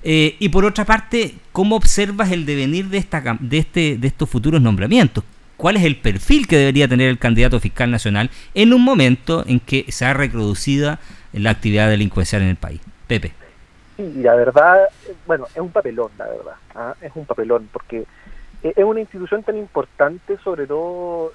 [0.03, 4.63] y por otra parte, ¿cómo observas el devenir de, esta, de, este, de estos futuros
[4.63, 5.25] nombramientos?
[5.57, 9.61] ¿Cuál es el perfil que debería tener el candidato fiscal nacional en un momento en
[9.61, 10.99] que se ha reproducido
[11.35, 12.81] la actividad delincuencial en el país?
[13.07, 13.40] Pepe
[14.01, 14.89] y la verdad,
[15.27, 16.95] bueno, es un papelón, la verdad, ¿ah?
[17.01, 18.07] es un papelón, porque
[18.63, 21.33] es una institución tan importante, sobre todo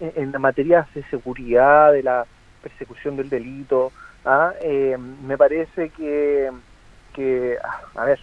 [0.00, 2.26] en, la materia de seguridad, de la
[2.62, 3.92] persecución del delito.
[4.24, 4.52] ¿ah?
[4.60, 6.50] Eh, me parece que,
[7.12, 7.58] que,
[7.94, 8.18] a ver,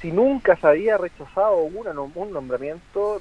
[0.00, 3.20] si nunca se había rechazado una, un nombramiento,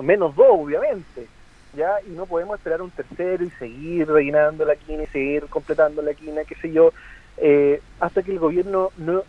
[0.00, 1.26] menos dos, obviamente,
[1.74, 1.96] ¿ya?
[2.06, 6.14] Y no podemos esperar un tercero y seguir rellenando la quina y seguir completando la
[6.14, 6.92] quina, qué sé yo.
[7.42, 9.22] Eh, hasta que el gobierno no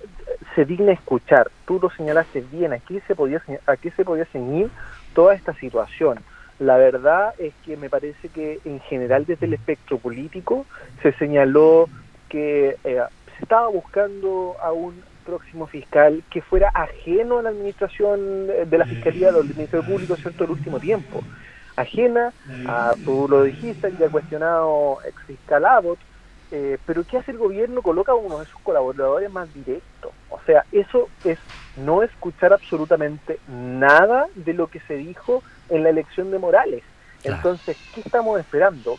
[0.54, 1.50] se digna escuchar.
[1.65, 4.69] Tú lo señalaste bien, ¿a qué se podía, a qué se podía ceñir
[5.13, 6.19] toda esta situación?
[6.60, 10.65] La verdad es que me parece que en general desde el espectro político
[11.02, 11.88] se señaló
[12.28, 13.02] que eh,
[13.38, 18.86] se estaba buscando a un próximo fiscal que fuera ajeno a la administración de la
[18.86, 21.21] Fiscalía del Ministerio Público, ¿cierto?, el último tiempo.
[21.76, 22.34] Ajena,
[22.67, 26.00] a, tú lo dijiste, ya cuestionado ex fiscal Abbott,
[26.52, 27.82] eh, pero ¿qué hace el gobierno?
[27.82, 30.12] Coloca a uno de sus colaboradores más directos.
[30.30, 31.40] O sea, eso es
[31.78, 36.84] no escuchar absolutamente nada de lo que se dijo en la elección de Morales.
[37.24, 38.98] Entonces, ¿qué estamos esperando?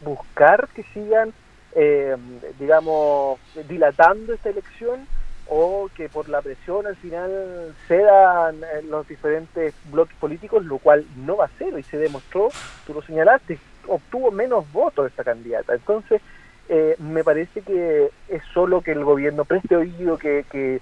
[0.00, 1.32] buscar que sigan,
[1.74, 2.16] eh,
[2.58, 5.06] digamos, dilatando esta elección
[5.48, 11.04] o que por la presión al final cedan eh, los diferentes bloques políticos, lo cual
[11.16, 12.48] no va a ser, y se demostró,
[12.86, 15.74] tú lo señalaste, obtuvo menos votos esta candidata.
[15.74, 16.20] Entonces,
[16.68, 20.80] eh, me parece que es solo que el gobierno preste oído, que, que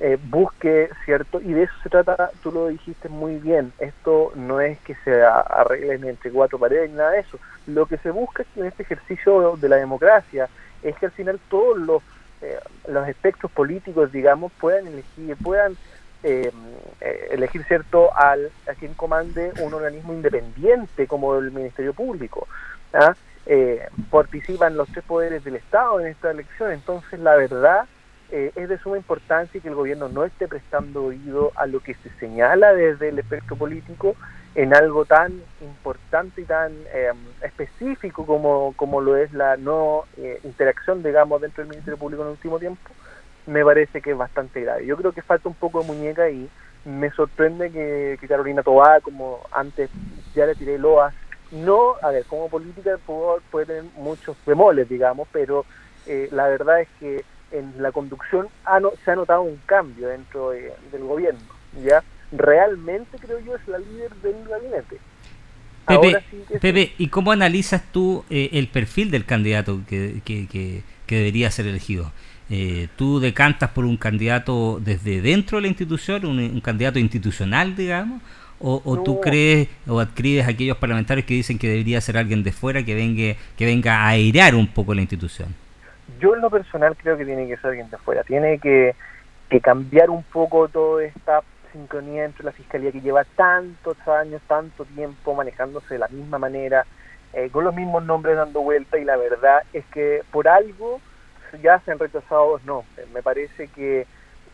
[0.00, 1.40] eh, busque, ¿cierto?
[1.40, 5.22] Y de eso se trata, tú lo dijiste muy bien, esto no es que se
[5.22, 9.56] arreglen entre cuatro paredes ni nada de eso, lo que se busca en este ejercicio
[9.56, 10.48] de la democracia
[10.82, 12.02] es que al final todos los,
[12.42, 15.76] eh, los espectros políticos, digamos, puedan elegir, puedan
[17.30, 22.48] elegir, ¿cierto?, al, a quien comande un organismo independiente como el Ministerio Público.
[22.92, 23.14] ¿ah?
[23.48, 26.70] Eh, participan los tres poderes del Estado en esta elección.
[26.70, 27.86] Entonces, la verdad
[28.30, 31.94] eh, es de suma importancia que el gobierno no esté prestando oído a lo que
[31.94, 34.16] se señala desde el espectro político
[34.54, 37.10] en algo tan importante y tan eh,
[37.42, 42.28] específico como, como lo es la no eh, interacción, digamos, dentro del Ministerio Público en
[42.28, 42.90] el último tiempo,
[43.46, 44.84] me parece que es bastante grave.
[44.84, 46.50] Yo creo que falta un poco de muñeca ahí.
[46.84, 49.90] Me sorprende que, que Carolina Tobá, como antes
[50.34, 51.14] ya le tiré loas
[51.50, 55.64] no, a ver, como política puede, tener muchos bemoles, digamos, pero
[56.06, 58.48] eh, la verdad es que en la conducción
[59.04, 61.40] se ha notado un cambio dentro del gobierno,
[61.82, 62.02] ¿ya?
[62.30, 64.98] Realmente creo yo es la líder del gabinete.
[66.60, 71.66] Pepe, ¿y cómo analizas tú eh, el perfil del candidato que, que, que, debería ser
[71.66, 72.12] elegido?
[72.50, 78.22] Eh, ¿Tú decantas por un candidato desde dentro de la institución, un candidato institucional, digamos?
[78.60, 82.82] ¿O, tú crees o adquieres aquellos parlamentarios que dicen que debería ser alguien de fuera
[82.82, 85.54] que venga, que venga a airear un poco la institución?
[86.18, 88.24] Yo en lo personal creo que tiene que ser alguien de fuera.
[88.24, 88.96] Tiene que,
[89.62, 91.42] cambiar un poco toda esta
[91.72, 96.84] sincronía entre la fiscalía que lleva tantos años, tanto tiempo manejándose de la misma manera,
[97.34, 101.00] eh, con los mismos nombres dando vuelta y la verdad es que por algo
[101.62, 103.08] ya se han rechazado dos nombres.
[103.10, 104.06] Me parece que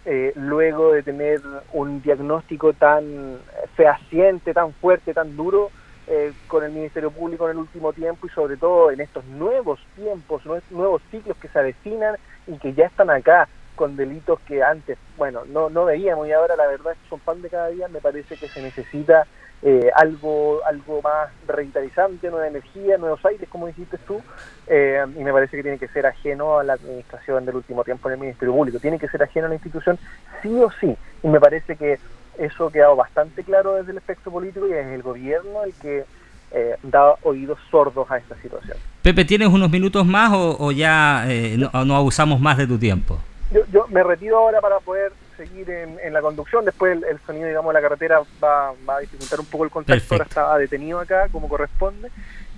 [0.04, 1.40] eh, luego de tener
[1.72, 3.38] un diagnóstico tan
[3.74, 5.70] fehaciente, tan fuerte, tan duro
[6.06, 9.80] eh, con el Ministerio Público en el último tiempo y sobre todo en estos nuevos
[9.96, 14.98] tiempos, nuevos ciclos que se avecinan y que ya están acá con delitos que antes,
[15.16, 17.88] bueno, no, no veíamos y ahora la verdad es que son pan de cada día,
[17.88, 19.26] me parece que se necesita
[19.66, 24.20] eh, algo, algo más revitalizante, nueva energía, nuevos aires, como dijiste tú,
[24.66, 28.08] eh, y me parece que tiene que ser ajeno a la administración del último tiempo
[28.08, 29.98] en el Ministerio Público, tiene que ser ajeno a la institución
[30.42, 31.98] sí o sí, y me parece que
[32.36, 36.04] eso ha quedado bastante claro desde el espectro político y es el gobierno el que
[36.50, 38.76] eh, da oídos sordos a esta situación.
[39.00, 43.18] Pepe, ¿tienes unos minutos más o, ya no, no, abusamos más de tu tiempo?
[43.50, 46.64] Yo, yo me retiro ahora para poder seguir en, la conducción.
[46.64, 50.14] Después el, sonido, digamos, de la carretera va, a dificultar un poco el contacto.
[50.14, 52.10] Ahora estaba detenido acá, como corresponde.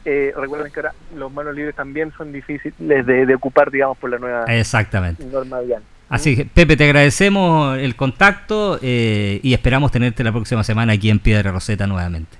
[0.04, 4.18] Eh, recuerden que ahora los manos libres también son difíciles de, ocupar, digamos, por la
[4.18, 5.24] nueva Exactamente.
[5.24, 5.82] norma vial.
[6.08, 11.10] Así que, Pepe, te agradecemos el contacto eh, y esperamos tenerte la próxima semana aquí
[11.10, 12.38] en Piedra Roseta nuevamente.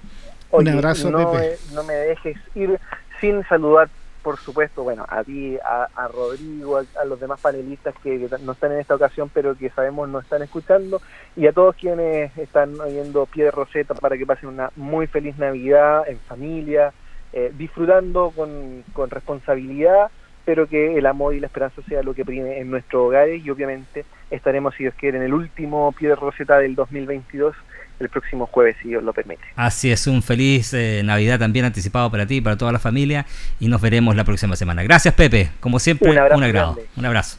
[0.53, 1.59] un abrazo, Pepe.
[1.75, 2.79] no me dejes ir
[3.21, 3.89] sin saludar
[4.27, 8.81] por supuesto, bueno, a ti, a, Rodrigo, a, los demás panelistas que, no están en
[8.81, 11.01] esta ocasión, pero que sabemos no están escuchando,
[11.37, 15.39] y a todos quienes están oyendo Pie de Roseta para que pasen una muy feliz
[15.39, 16.93] Navidad en familia,
[17.33, 20.11] eh, disfrutando con, con responsabilidad,
[20.45, 23.51] pero que el amor y la esperanza sea lo que prime en nuestros hogares, y
[23.51, 27.55] obviamente estaremos, si Dios quiere, en el último Pie de Roseta del 2022
[28.01, 29.43] el próximo jueves, si Dios lo permite.
[29.55, 33.27] Así es, un feliz eh, Navidad también anticipado para ti y para toda la familia
[33.61, 34.83] y nos veremos la próxima semana.
[34.83, 36.79] Gracias Pepe, como siempre, un, abrazo un agrado.
[36.97, 37.39] Un abrazo.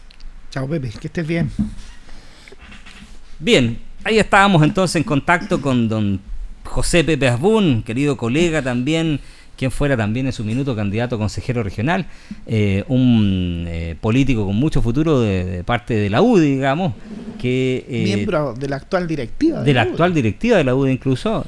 [0.50, 1.52] Chao Pepe, que estés bien.
[3.40, 6.20] Bien, ahí estábamos entonces en contacto con don
[6.64, 9.20] José Pepe Asbun, querido colega también
[9.58, 12.06] quien fuera también en su minuto candidato consejero regional,
[12.46, 16.94] eh, un eh, político con mucho futuro de, parte de la UDI, digamos,
[17.42, 17.84] que...
[17.90, 19.64] Eh, Miembro de la actual directiva.
[19.64, 21.44] De, la, actual directiva de la UDI incluso,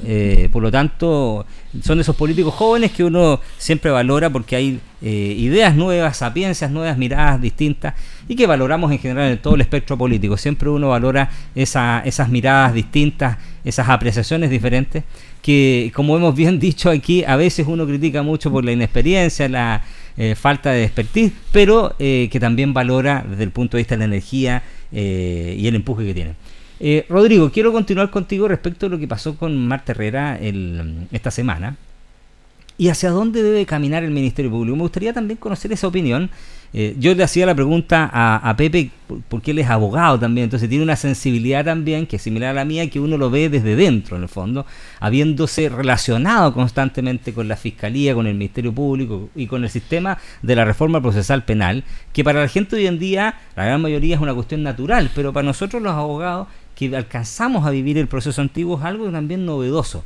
[0.50, 1.46] por lo tanto,
[1.82, 6.98] son de esos políticos jóvenes que uno siempre valora porque hay ideas nuevas, sapiencias nuevas,
[6.98, 7.94] miradas distintas
[8.28, 10.36] y que valoramos en general en todo el espectro político.
[10.36, 15.04] Siempre uno valora esa, esas miradas distintas, esas apreciaciones diferentes
[15.42, 19.82] que, como hemos bien dicho aquí, a veces uno critica mucho por la inexperiencia, la
[20.16, 24.00] eh, falta de expertise, pero eh, que también valora desde el punto de vista de
[24.00, 26.34] la energía eh, y el empuje que tiene.
[27.10, 31.76] Rodrigo, quiero continuar contigo respecto a lo que pasó con Marta Herrera el, esta semana
[32.78, 34.74] y hacia dónde debe caminar el Ministerio Público.
[34.76, 36.30] Me gustaría también conocer esa opinión
[36.72, 38.90] eh, yo le hacía la pregunta a, Pepe,
[39.28, 42.64] porque él es abogado también, entonces tiene una sensibilidad también que es similar a la
[42.64, 44.66] mía, que uno lo ve desde dentro, en el fondo,
[45.00, 50.54] habiéndose relacionado constantemente con la Fiscalía, con el Ministerio Público y con el sistema de
[50.54, 54.20] la reforma procesal penal, que para la gente hoy en día, la gran mayoría es
[54.20, 58.78] una cuestión natural, pero para nosotros los abogados que alcanzamos a vivir el proceso antiguo
[58.78, 60.04] es algo también novedoso.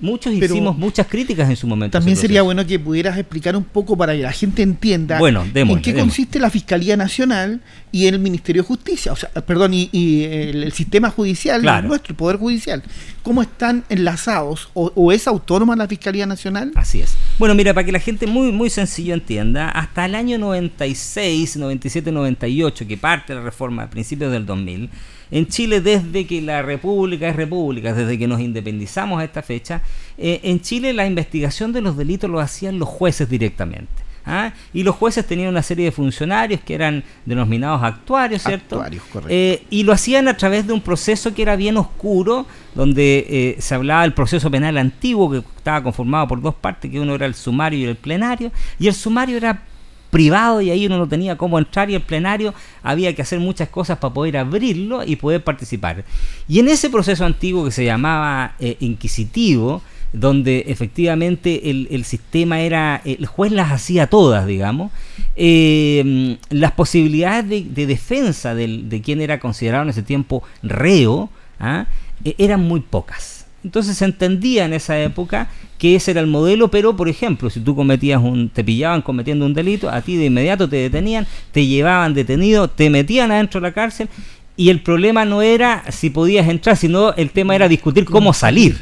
[0.00, 1.98] Muchos hicimos muchas críticas en su momento.
[1.98, 5.82] También sería bueno que pudieras explicar un poco para que la gente entienda bueno, en
[5.82, 7.60] qué consiste la Fiscalía Nacional
[7.92, 12.36] y el Ministerio de Justicia, o sea, perdón, y, el, sistema judicial nuestro, el Poder
[12.36, 12.82] Judicial.
[13.22, 14.70] ¿Cómo están enlazados?
[14.74, 16.72] O, es autónoma la Fiscalía Nacional?
[16.74, 17.16] Así es.
[17.38, 22.12] Bueno, mira, para que la gente muy, muy sencillo entienda, hasta el año 96, 97,
[22.12, 24.88] 98, que parte la reforma a principios del 2000,
[25.30, 29.82] en Chile, desde que la República es República, desde que nos independizamos a esta fecha,
[30.18, 34.10] eh, en Chile la investigación de los delitos lo hacían los jueces directamente.
[34.26, 34.52] ¿ah?
[34.72, 38.76] Y los jueces tenían una serie de funcionarios que eran denominados actuarios, ¿cierto?
[38.76, 39.32] Actuarios, correcto.
[39.32, 43.56] Eh, y lo hacían a través de un proceso que era bien oscuro, donde eh,
[43.60, 47.26] se hablaba del proceso penal antiguo, que estaba conformado por dos partes, que uno era
[47.26, 49.62] el sumario y el plenario, y el sumario era
[50.10, 53.68] privado y ahí uno no tenía cómo entrar y el plenario había que hacer muchas
[53.68, 56.04] cosas para poder abrirlo y poder participar.
[56.48, 63.00] Y en ese proceso antiguo que se llamaba eh, inquisitivo, donde efectivamente el, sistema era,
[63.04, 64.90] el juez las hacía todas, digamos,
[65.36, 71.86] eh, las posibilidades de, defensa de quien era considerado en ese tiempo reo ¿ah?
[72.24, 73.39] e, eran muy pocas.
[73.62, 77.60] Entonces se entendía en esa época que ese era el modelo, pero por ejemplo, si
[77.60, 81.66] tú cometías un, te pillaban cometiendo un delito, a ti de inmediato te detenían, te
[81.66, 84.08] llevaban detenido, te metían adentro de la cárcel
[84.56, 88.80] y el problema no era si podías entrar, sino el tema era discutir cómo salir,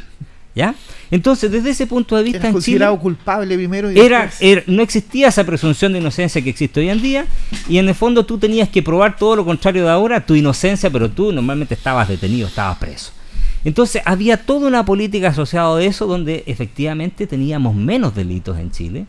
[0.55, 0.75] ¿ya?
[1.11, 4.29] Entonces, desde ese punto de vista, en Chile, culpable primero era,
[4.67, 7.25] no existía esa presunción de inocencia que existe hoy en día,
[7.67, 10.89] y en el fondo tú tenías que probar todo lo contrario de ahora, tu inocencia,
[10.89, 13.11] pero tú normalmente estabas detenido, estabas preso.
[13.65, 19.05] Entonces había toda una política asociada a eso donde efectivamente teníamos menos delitos en Chile.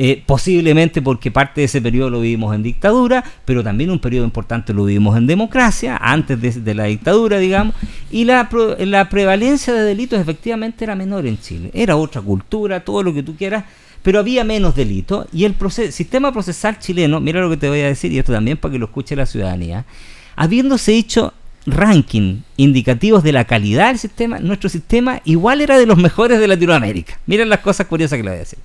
[0.00, 4.24] Eh, posiblemente porque parte de ese periodo lo vivimos en dictadura, pero también un periodo
[4.24, 7.74] importante lo vivimos en democracia, antes de, la dictadura, digamos,
[8.10, 11.70] y la, la, prevalencia de delitos efectivamente era menor en Chile.
[11.74, 13.64] Era otra cultura, todo lo que tú quieras,
[14.02, 15.26] pero había menos delitos.
[15.32, 15.56] Y el
[15.90, 18.78] sistema procesal chileno, mira lo que te voy a decir, y esto también para que
[18.78, 19.84] lo escuche la ciudadanía,
[20.36, 21.32] habiéndose hecho
[21.70, 26.48] ranking indicativos de la calidad del sistema, nuestro sistema igual era de los mejores de
[26.48, 27.18] Latinoamérica.
[27.26, 28.58] Miren las cosas curiosas que le voy a decir.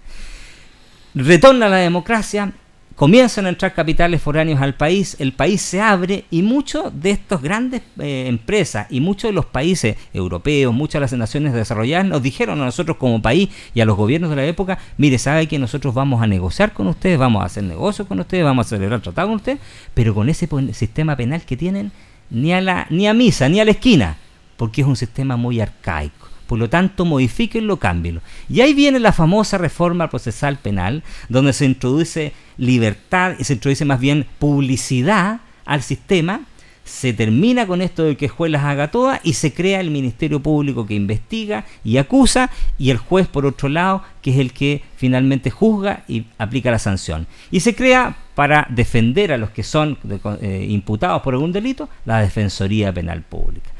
[1.15, 2.53] Retorna la democracia,
[2.95, 7.41] comienzan a entrar capitales foráneos al país, el país se abre y muchos de estas
[7.41, 12.21] grandes eh, empresas y muchos de los países europeos, muchas de las naciones desarrolladas nos
[12.21, 15.59] dijeron a nosotros como país y a los gobiernos de la época, mire, sabe que
[15.59, 19.01] nosotros vamos a negociar con ustedes, vamos a hacer negocios con ustedes, vamos a celebrar
[19.01, 19.59] tratados con ustedes,
[19.93, 21.91] pero con ese sistema penal que tienen,
[22.33, 24.17] ni a, la, ni a misa, ni a la esquina,
[24.57, 26.27] porque es un sistema muy arcaico.
[26.47, 28.21] Por lo tanto, modifíquenlo, cámbienlo.
[28.49, 33.85] Y ahí viene la famosa reforma procesal penal, donde se introduce libertad y se introduce
[33.85, 36.41] más bien publicidad al sistema.
[36.83, 39.89] Se termina con esto de que el juez las haga todas y se crea el
[39.89, 44.51] Ministerio Público que investiga y acusa y el juez por otro lado que es el
[44.51, 47.27] que finalmente juzga y aplica la sanción.
[47.51, 49.97] Y se crea para defender a los que son
[50.41, 53.71] eh, imputados por algún delito la Defensoría Penal Pública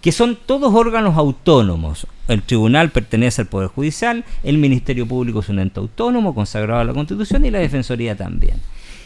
[0.00, 2.06] que son todos órganos autónomos.
[2.28, 6.84] El tribunal pertenece al Poder Judicial, el Ministerio Público es un ente autónomo consagrado a
[6.84, 8.60] la Constitución y la Defensoría también.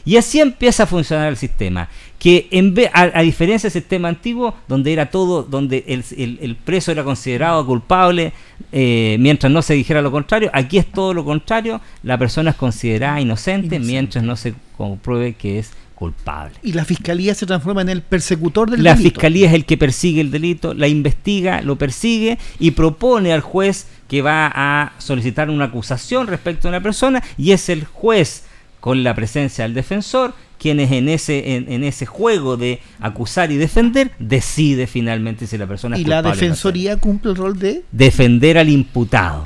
[0.04, 1.88] Y así empieza a funcionar el sistema,
[2.18, 7.04] que en vez, a, diferencia del sistema antiguo, donde era todo, donde el, preso era
[7.04, 8.32] considerado culpable,
[8.72, 12.56] eh, mientras no se dijera lo contrario, aquí es todo lo contrario, la persona es
[12.56, 13.78] considerada inocente.
[13.78, 16.54] mientras no se compruebe que es culpable.
[16.62, 19.02] Y la fiscalía se transforma en el persecutor del delito.
[19.02, 23.40] La fiscalía es el que persigue el delito, la investiga, lo persigue y propone al
[23.40, 28.44] juez que va a solicitar una acusación respecto a una persona y es el juez
[28.84, 34.10] con la presencia del defensor quienes en ese, en, ese juego de acusar y defender
[34.18, 38.68] decide finalmente si la persona es y la defensoría cumple el rol de defender al
[38.68, 39.44] imputado.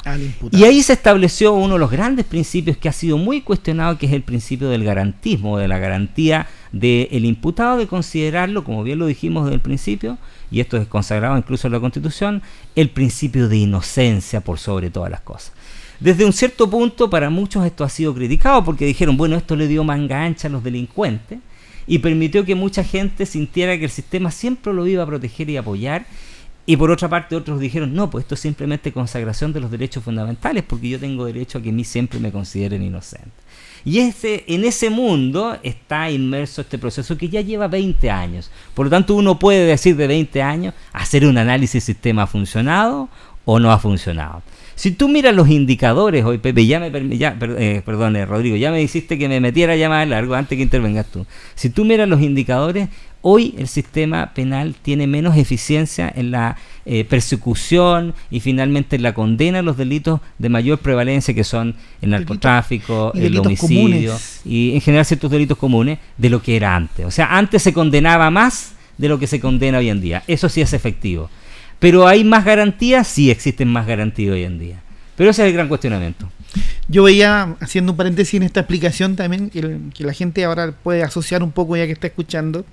[0.50, 4.06] Y ahí se estableció uno de los grandes principios que ha sido muy cuestionado, que
[4.06, 9.06] es el principio del garantismo, de la garantía del imputado, de considerarlo, como bien lo
[9.06, 10.18] dijimos desde el principio,
[10.50, 12.42] y esto es consagrado incluso en la Constitución,
[12.74, 15.52] el principio de inocencia por sobre todas las cosas.
[16.00, 19.66] Desde un cierto punto, para muchos esto ha sido criticado porque dijeron, bueno, esto le
[19.66, 21.40] dio manga ancha a los delincuentes
[21.88, 25.56] y permitió que mucha gente sintiera que el sistema siempre lo iba a proteger y
[25.56, 26.06] apoyar.
[26.66, 30.04] Y por otra parte, otros dijeron, no, pues esto es simplemente consagración de los derechos
[30.04, 33.30] fundamentales porque yo tengo derecho a que a mí siempre me consideren inocente.
[33.84, 38.50] Y en ese mundo está inmerso este proceso que ya lleva 20 años.
[38.74, 43.08] Por lo tanto, uno puede decir de 20 años, hacer un análisis sistema ha funcionado
[43.46, 44.42] o no ha funcionado.
[44.78, 48.70] Si tú miras los indicadores hoy, Pepe, ya me ya, eh, perdón, eh, Rodrigo, ya
[48.70, 51.26] me hiciste que me metiera ya más largo antes que intervengas tú.
[51.56, 52.88] Si tú miras los indicadores,
[53.20, 56.56] hoy el sistema penal tiene menos eficiencia en la
[56.86, 61.74] eh, persecución y finalmente en la condena a los delitos de mayor prevalencia que son
[62.00, 67.04] el narcotráfico, el homicidio y en general ciertos delitos comunes de lo que era antes.
[67.04, 70.22] O sea, antes se condenaba más de lo que se condena hoy en día.
[70.28, 71.30] Eso sí es efectivo.
[71.78, 74.82] Pero hay más garantías, sí existen más garantías hoy en día.
[75.16, 76.30] Pero ese es el gran cuestionamiento.
[76.88, 81.42] Yo veía, haciendo un paréntesis en esta explicación también, que, la gente ahora puede asociar
[81.42, 82.64] un poco ya que está escuchando,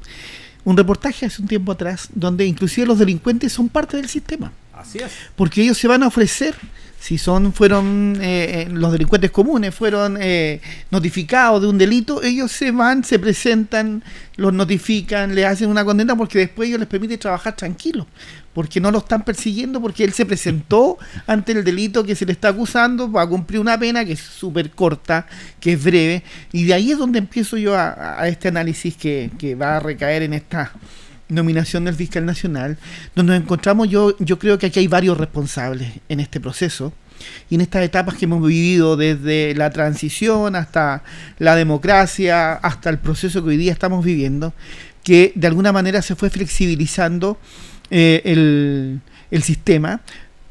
[0.64, 4.52] un reportaje hace un tiempo atrás donde inclusive los delincuentes son parte del sistema.
[4.74, 5.12] Así es.
[5.36, 6.56] Porque ellos se van a ofrecer
[7.00, 12.52] si son fueron eh, eh, los delincuentes comunes fueron eh, notificados de un delito ellos
[12.52, 14.02] se van se presentan
[14.38, 18.08] los notifican le hacen una condena porque después ellos les permite trabajar tranquilos
[18.56, 20.98] porque no lo están persiguiendo porque él se presentó
[21.28, 24.22] ante el delito que se le está acusando va a cumplir una pena que es
[24.22, 25.28] súper corta
[25.60, 29.54] que es breve y de ahí es donde empiezo yo a, este análisis que, que
[29.54, 30.72] va a recaer en esta
[31.28, 32.78] nominación del fiscal nacional,
[33.16, 36.94] donde nos encontramos, yo, yo creo que aquí hay varios responsables en este proceso
[37.50, 41.04] y en estas etapas que hemos vivido desde la transición hasta
[41.40, 44.54] la democracia, hasta el proceso que hoy día estamos viviendo,
[45.04, 47.40] que de alguna manera se fue flexibilizando
[47.90, 50.02] eh, el, el, sistema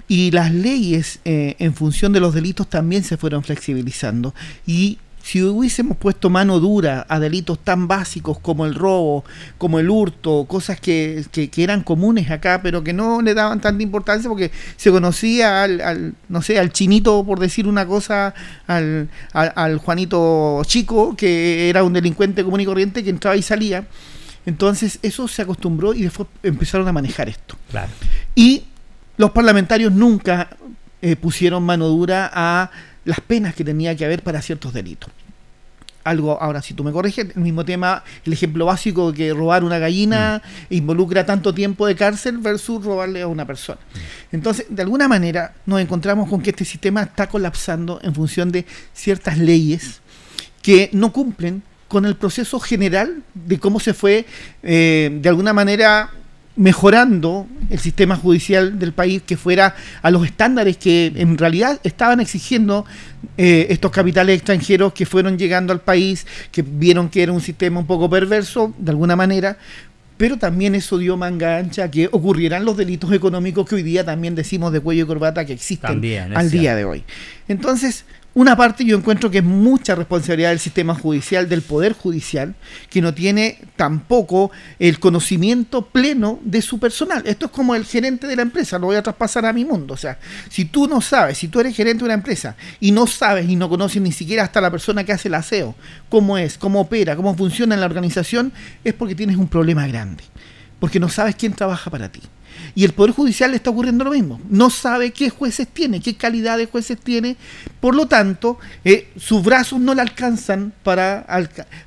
[0.08, 4.34] y las leyes eh, en función de los delitos también se fueron flexibilizando
[4.66, 9.24] y si hubiésemos puesto mano dura a delitos tan básicos como el robo,
[9.56, 11.24] como el hurto, cosas que,
[11.56, 16.42] eran comunes acá, pero que no le daban tanta importancia porque se conocía al, no
[16.42, 18.34] sé, al chinito, por decir una cosa,
[18.66, 23.86] al, al, Juanito Chico, que era un delincuente común y corriente que entraba y salía.
[24.46, 27.56] Entonces eso se acostumbró y después empezaron a manejar esto.
[27.70, 27.90] Claro.
[28.34, 28.64] Y
[29.16, 30.48] los parlamentarios nunca
[31.00, 32.70] eh, pusieron mano dura a
[33.04, 35.10] las penas que tenía que haber para ciertos delitos.
[36.02, 39.78] Algo, ahora si tú me corriges, el mismo tema, el ejemplo básico que robar una
[39.78, 40.74] gallina mm.
[40.74, 43.80] involucra tanto tiempo de cárcel versus robarle a una persona.
[43.80, 44.34] Mm.
[44.36, 48.66] Entonces, de alguna manera nos encontramos con que este sistema está colapsando en función de
[48.92, 50.00] ciertas leyes
[50.60, 51.62] que no cumplen
[51.94, 54.26] con el proceso general de cómo se fue,
[54.64, 56.10] eh, de alguna manera,
[56.56, 62.18] mejorando el sistema judicial del país que fuera a los estándares que en realidad estaban
[62.18, 62.84] exigiendo
[63.38, 67.78] eh, estos capitales extranjeros que fueron llegando al país, que vieron que era un sistema
[67.78, 69.56] un poco perverso de alguna manera,
[70.16, 74.34] pero también eso dio manga ancha que ocurrieran los delitos económicos que hoy día también
[74.34, 77.04] decimos de cuello y corbata que existen al día de hoy.
[77.46, 78.04] Entonces,
[78.34, 82.56] una parte yo encuentro que es mucha responsabilidad del sistema judicial, del Poder Judicial,
[82.90, 87.22] que no tiene tampoco el conocimiento pleno de su personal.
[87.26, 89.94] Esto es como el gerente de la empresa, lo voy a traspasar a mi mundo.
[89.94, 90.18] O sea,
[90.48, 93.54] si tú no sabes, si tú eres gerente de una empresa y no sabes y
[93.54, 95.76] no conoces ni siquiera hasta la persona que hace el aseo,
[96.08, 100.24] cómo es, cómo opera, cómo funciona en la organización, es porque tienes un problema grande,
[100.80, 102.20] porque no sabes quién trabaja para ti.
[102.74, 104.40] Y el Poder Judicial le está ocurriendo lo mismo.
[104.48, 107.36] No sabe qué jueces tiene, qué calidad de jueces tiene.
[107.80, 111.26] Por lo tanto, eh, sus brazos no le alcanzan para,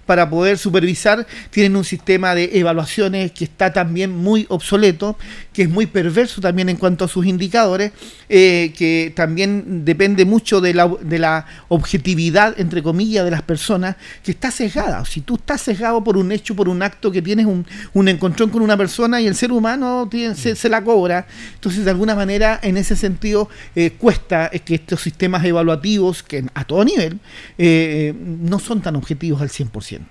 [0.05, 1.26] para poder supervisar.
[1.49, 5.18] Tienen un sistema de evaluaciones que está también muy obsoleto,
[5.53, 7.91] que es muy perverso también en cuanto a sus indicadores,
[8.30, 13.95] eh, que también depende mucho de la, de la objetividad, entre comillas, de las personas,
[14.24, 15.03] que está sesgada.
[15.05, 18.49] Si tú estás sesgado por un hecho, por un acto, que tienes un, un encontrón
[18.49, 21.28] con una persona y el ser humano tiene, se la cobra.
[21.53, 26.64] Entonces, de alguna manera, en ese sentido, eh, cuesta que estos sistemas evaluativos, que a
[26.66, 27.20] todo nivel,
[27.58, 30.01] eh, no son tan objetivos al 100%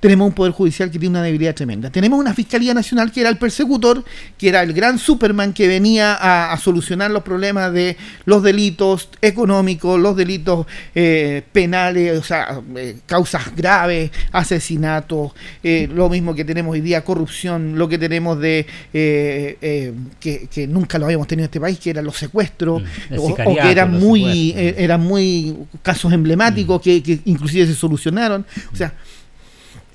[0.00, 1.90] tenemos un Poder Judicial que tiene una debilidad tremenda.
[1.90, 4.04] Tenemos una Fiscalía Nacional que era el persecutor,
[4.36, 10.00] que era el gran Superman que venía a, solucionar los problemas de los delitos económicos,
[10.00, 15.32] los delitos eh, penales, o sea, eh, causas graves, asesinatos,
[15.62, 21.06] eh, lo mismo que tenemos hoy día, corrupción, lo que tenemos de que, nunca lo
[21.06, 25.00] habíamos tenido en este país, que eran los secuestros, mm, o, que eran muy, eran
[25.00, 26.82] muy casos emblemáticos mm.
[26.82, 28.44] que, que inclusive se solucionaron.
[28.72, 28.94] O sea,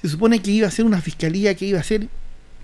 [0.01, 2.07] se supone que iba a ser una fiscalía que iba a ser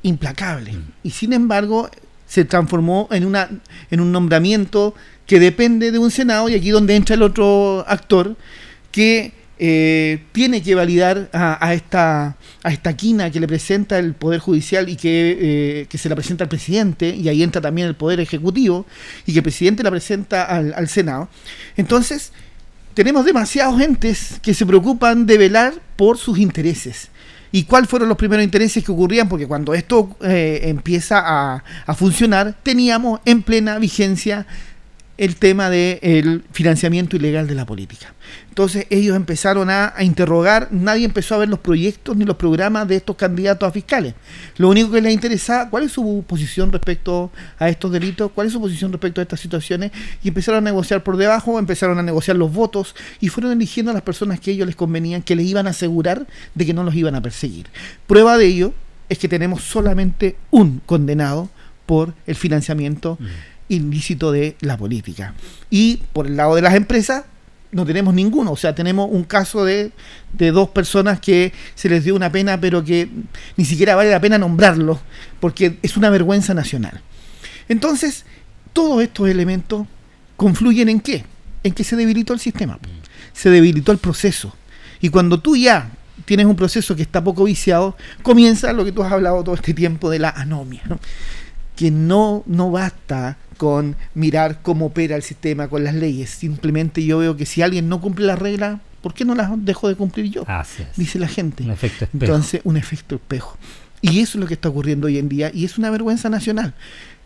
[0.03, 0.73] implacable.
[0.73, 0.91] Mm.
[1.03, 1.89] Y sin embargo,
[2.27, 3.49] se transformó en, una,
[3.89, 4.93] en un nombramiento
[5.25, 8.35] que depende de un Senado, y aquí donde entra el otro actor,
[8.91, 14.39] que eh, tiene que validar a, esta, a esta quina que le presenta el Poder
[14.39, 18.19] Judicial y que, eh, se la presenta al presidente, y ahí entra también el Poder
[18.19, 18.85] Ejecutivo,
[19.25, 21.29] y que el presidente la presenta al, al Senado.
[21.75, 22.31] Entonces,
[22.93, 27.09] tenemos demasiados entes que se preocupan de velar por sus intereses.
[27.51, 29.29] ¿Y cuáles fueron los primeros intereses que ocurrían?
[29.29, 34.45] Porque cuando esto eh, empieza a, a, funcionar, teníamos en plena vigencia
[35.17, 38.13] el tema del financiamiento ilegal de la política.
[38.49, 42.97] Entonces ellos empezaron a, interrogar, nadie empezó a ver los proyectos ni los programas de
[42.97, 44.13] estos candidatos a fiscales.
[44.57, 48.53] Lo único que les interesaba, cuál es su posición respecto a estos delitos, cuál es
[48.53, 49.91] su posición respecto a estas situaciones,
[50.23, 53.93] y empezaron a negociar por debajo, empezaron a negociar los votos y fueron eligiendo a
[53.93, 56.93] las personas que ellos les convenían, que les iban a asegurar de que no los
[56.93, 57.67] iban a perseguir.
[58.05, 58.73] Prueba de ello
[59.09, 61.49] es que tenemos solamente un condenado
[61.85, 63.17] por el financiamiento.
[63.19, 65.33] Mm ilícito de la política.
[65.69, 67.23] Y por el lado de las empresas,
[67.71, 68.51] no tenemos ninguno.
[68.51, 69.91] O sea, tenemos un caso de,
[70.33, 73.09] de, dos personas que se les dio una pena, pero que
[73.55, 74.99] ni siquiera vale la pena nombrarlo,
[75.39, 77.01] porque es una vergüenza nacional.
[77.69, 78.25] Entonces,
[78.73, 79.87] todos estos elementos
[80.35, 81.25] confluyen en qué?
[81.63, 82.79] En que se debilitó el sistema,
[83.33, 84.55] se debilitó el proceso.
[85.01, 85.89] Y cuando tú ya
[86.25, 89.73] tienes un proceso que está poco viciado, comienza lo que tú has hablado todo este
[89.73, 90.83] tiempo de la anomia,
[91.75, 96.29] que no, no basta con mirar cómo opera el sistema, con las leyes.
[96.29, 99.87] Simplemente yo veo que si alguien no cumple las reglas, ¿por qué no las dejo
[99.87, 100.45] de cumplir yo?
[100.95, 101.63] Dice la gente.
[101.63, 102.25] Un efecto espejo.
[102.25, 103.57] Entonces, un efecto espejo.
[104.01, 106.73] Y eso es lo que está ocurriendo hoy en día y es una vergüenza nacional.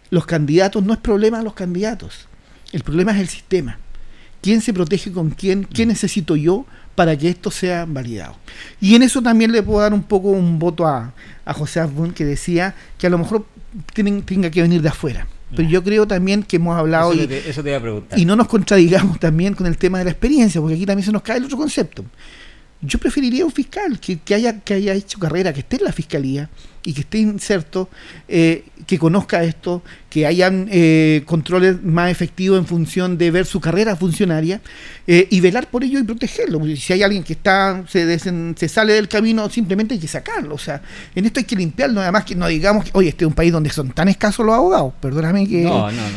[0.10, 2.28] Los candidatos no es problema de los candidatos.
[2.72, 3.78] El problema es el sistema.
[4.42, 5.66] ¿Quién se protege con quién?
[5.66, 6.66] ¿Qué necesito yo
[6.96, 8.36] para que esto sea validado?
[8.80, 11.14] Y en eso también le puedo dar un poco un voto a,
[11.46, 13.46] a José Abun que decía que a lo mejor
[13.94, 15.28] tienen, tenga que venir de afuera.
[15.56, 17.28] Pero yo creo también que hemos hablado y,
[18.16, 21.12] y no nos contradigamos también con el tema de la experiencia, porque aquí también se
[21.12, 22.06] nos cae el otro concepto.
[22.82, 25.92] Yo preferiría un fiscal que, que haya, que haya hecho carrera, que esté en la
[25.92, 26.50] fiscalía,
[26.84, 27.90] y que esté inserto,
[28.28, 33.62] eh, que conozca esto, que hayan eh, controles más efectivos en función de ver su
[33.62, 34.60] carrera funcionaria
[35.08, 36.60] eh, y velar por ello y protegerlo.
[36.76, 40.56] si hay alguien que está se, se, sale del camino, simplemente hay que sacarlo.
[40.56, 40.82] O sea,
[41.16, 43.54] en esto hay que limpiarlo, además que no digamos que, oye, este es un país
[43.54, 45.70] donde son tan escasos los abogados, perdóname que,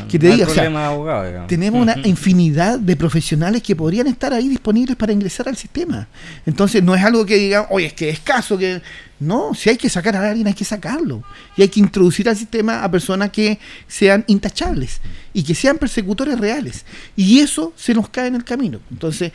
[0.09, 0.47] que te diga.
[0.47, 5.57] O sea, tenemos una infinidad de profesionales que podrían estar ahí disponibles para ingresar al
[5.57, 6.09] sistema.
[6.47, 8.81] Entonces, no es algo que digan, oye, es que es escaso, que
[9.25, 11.23] no, si hay que sacar a alguien, hay que sacarlo.
[11.57, 13.59] Y hay que introducir al sistema a personas que
[13.89, 15.01] sean intachables
[15.33, 16.85] y que sean persecutores reales.
[17.17, 18.81] Y eso se nos cae en el camino.
[18.91, 19.33] Entonces,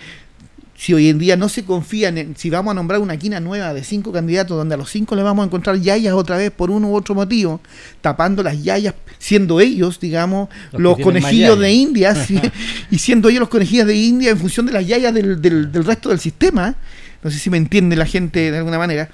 [0.79, 3.73] si hoy en día no se confía en, si vamos a nombrar una quina nueva
[3.73, 6.71] de cinco candidatos donde a los cinco le vamos a encontrar yayas otra vez por
[6.71, 7.59] uno u otro motivo,
[7.99, 12.15] tapando las yayas, siendo ellos, digamos, los, conejillos de India,
[12.91, 16.09] y siendo ellos los conejillos de India en función de las yayas del, del, resto
[16.09, 16.73] del sistema,
[17.21, 19.09] no sé si me entiende la gente de alguna manera,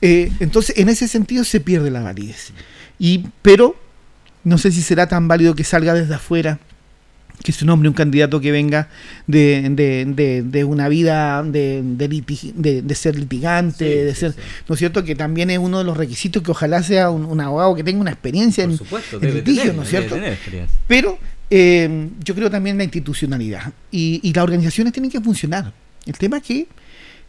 [0.00, 2.52] eh, entonces en ese sentido se pierde la validez.
[2.98, 3.76] Y, pero
[4.44, 6.58] no sé si será tan válido que salga desde afuera
[7.42, 8.88] que se nombre un candidato que venga
[9.26, 14.34] de, de, de, una vida de, de, ser litigante, de ser,
[14.68, 15.04] ¿no es cierto?
[15.04, 18.10] Que también es uno de los requisitos que ojalá sea un, abogado que tenga una
[18.10, 18.78] experiencia en,
[19.20, 20.16] litigio, ¿no es cierto?
[20.88, 21.18] Pero
[21.50, 25.72] eh, yo creo también la institucionalidad y, y las organizaciones tienen que funcionar.
[26.06, 26.66] El tema es que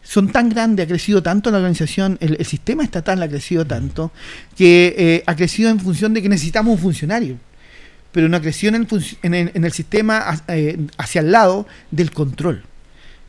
[0.02, 4.10] son tan grandes, ha crecido tanto la organización, el, sistema estatal ha crecido tanto,
[4.56, 7.36] que eh, ha crecido en función de que necesitamos un funcionario
[8.12, 8.74] pero una creció en
[9.64, 12.64] el, sistema eh, hacia el lado del control.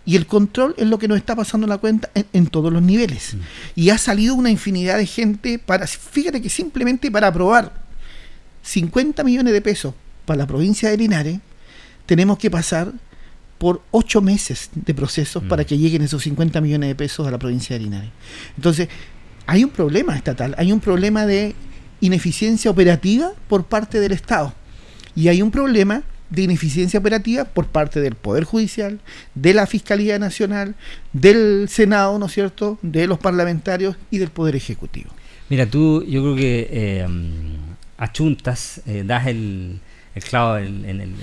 [0.05, 3.36] Y el control es lo que nos está pasando la cuenta en, todos los niveles.
[3.36, 3.39] Mm.
[3.76, 7.74] Y ha salido una infinidad de gente para, fíjate que simplemente para aprobar
[8.63, 9.93] 50 millones de pesos
[10.26, 11.39] para la provincia de Linares,
[12.05, 12.91] tenemos que pasar
[13.60, 15.66] por ocho meses de procesos para mm.
[15.66, 18.10] que lleguen esos 50 millones de pesos a la provincia de Linares.
[18.55, 18.88] Entonces,
[19.45, 21.53] hay un problema estatal, hay un problema de
[22.01, 24.53] ineficiencia operativa por parte del Estado.
[25.16, 28.99] Y hay un problema de ineficiencia operativa por parte del Poder Judicial,
[29.36, 30.76] de la Fiscalía Nacional,
[31.12, 35.10] del Senado, ¿no es cierto?, de los parlamentarios y del Poder Ejecutivo.
[35.49, 37.07] Mira, tú yo creo que eh,
[37.97, 39.80] achuntas, eh, das el,
[40.30, 41.16] clavo en, en, el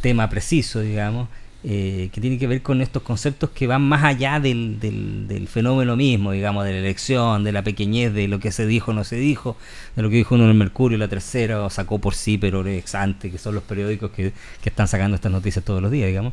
[0.00, 1.28] tema preciso, digamos,
[1.64, 5.94] eh, que tiene que ver con estos conceptos que van más allá del, del, fenómeno
[5.94, 9.04] mismo, digamos, de la elección, de la pequeñez, de lo que se dijo o no
[9.04, 9.56] se dijo,
[9.94, 12.66] de lo que dijo uno en el Mercurio, la tercera, o sacó por sí, pero
[12.66, 16.08] ex ante, que son los periódicos que, que, están sacando estas noticias todos los días,
[16.08, 16.32] digamos,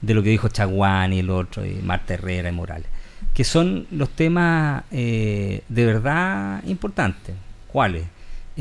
[0.00, 2.88] de lo que dijo Chaguán y el otro, y Marta Herrera y Morales,
[3.34, 7.34] que son los temas eh, de verdad importantes.
[7.66, 8.04] ¿Cuáles?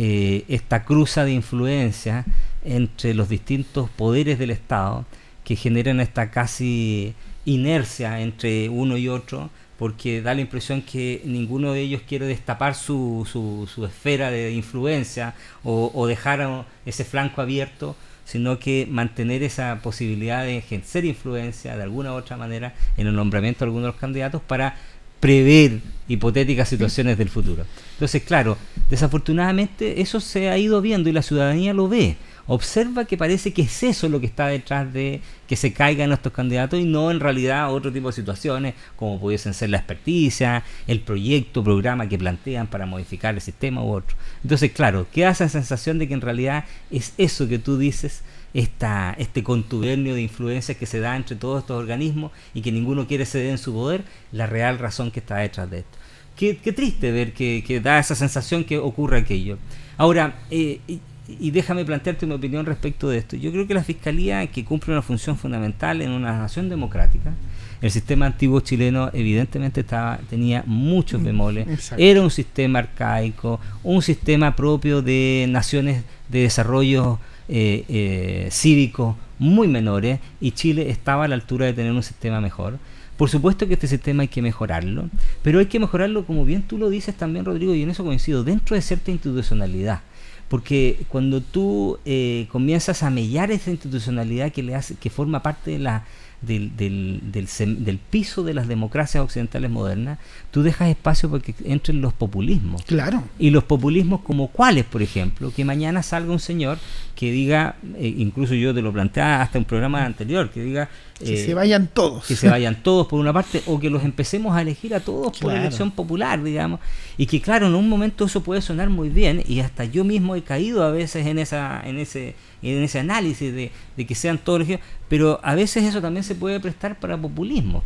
[0.01, 2.23] Eh, esta cruza de influencia
[2.63, 5.05] entre los distintos poderes del Estado,
[5.43, 11.73] que generan esta casi inercia entre uno y otro, porque da la impresión que ninguno
[11.73, 15.33] de ellos quiere destapar su, su, esfera de influencia
[15.65, 22.13] o, dejar ese flanco abierto, sino que mantener esa posibilidad de ejercer influencia de alguna
[22.13, 24.77] u otra manera en el nombramiento de algunos de los candidatos para
[25.19, 27.65] prever hipotéticas situaciones del futuro.
[27.99, 28.57] Entonces, claro,
[28.89, 32.15] desafortunadamente eso se ha ido viendo y la ciudadanía lo ve
[32.49, 36.33] observa que parece que es eso lo que está detrás de que se caigan estos
[36.33, 40.99] candidatos y no en realidad otro tipo de situaciones como pudiesen ser la experticia, el
[41.01, 44.17] proyecto, programa que plantean para modificar el sistema u otro.
[44.41, 48.23] Entonces, claro, queda esa sensación de que en realidad es eso que tú dices,
[48.55, 53.05] esta, este contubernio de influencias que se da entre todos estos organismos y que ninguno
[53.05, 55.98] quiere ceder en su poder, la real razón que está detrás de esto.
[56.39, 59.57] Qué, triste ver que, da esa sensación que ocurre aquello.
[59.97, 60.79] Ahora, eh,
[61.27, 63.35] y déjame plantearte mi opinión respecto de esto.
[63.35, 67.33] Yo creo que la Fiscalía, que cumple una función fundamental en una nación democrática,
[67.81, 74.01] el sistema antiguo chileno evidentemente estaba, tenía muchos mm, bemoles, era un sistema arcaico, un
[74.01, 77.19] sistema propio de naciones de desarrollo
[77.49, 82.39] eh, eh, cívico muy menores, y Chile estaba a la altura de tener un sistema
[82.39, 82.79] mejor.
[83.19, 85.09] Por supuesto que este sistema hay que mejorarlo,
[85.43, 88.45] pero hay que mejorarlo, como bien tú lo dices también, Rodrigo, y en eso coincido,
[88.45, 89.99] dentro de cierta institucionalidad
[90.47, 95.71] porque cuando tú eh, comienzas a mellar esa institucionalidad que le hace, que forma parte
[95.71, 96.05] de la
[96.41, 100.19] del, del, del, piso de las democracias occidentales modernas,
[100.51, 102.83] tú dejas espacio para que entren los populismos.
[102.83, 103.23] Claro.
[103.37, 106.77] Y los populismos como cuáles, por ejemplo, que mañana salga un señor
[107.15, 110.89] que diga, eh, incluso yo te lo planteaba hasta un programa anterior, que diga...
[111.19, 112.25] que se eh, vayan todos.
[112.25, 115.37] Que se vayan todos por una parte, o que los empecemos a elegir a todos
[115.37, 116.79] por elección popular, digamos.
[117.17, 120.35] Y que claro, en un momento eso puede sonar muy bien, y hasta yo mismo
[120.35, 124.37] he caído a veces en, esa, en ese en ese análisis de, de que sean
[124.37, 127.83] todos elegidos, pero a veces eso también se puede prestar para populismo.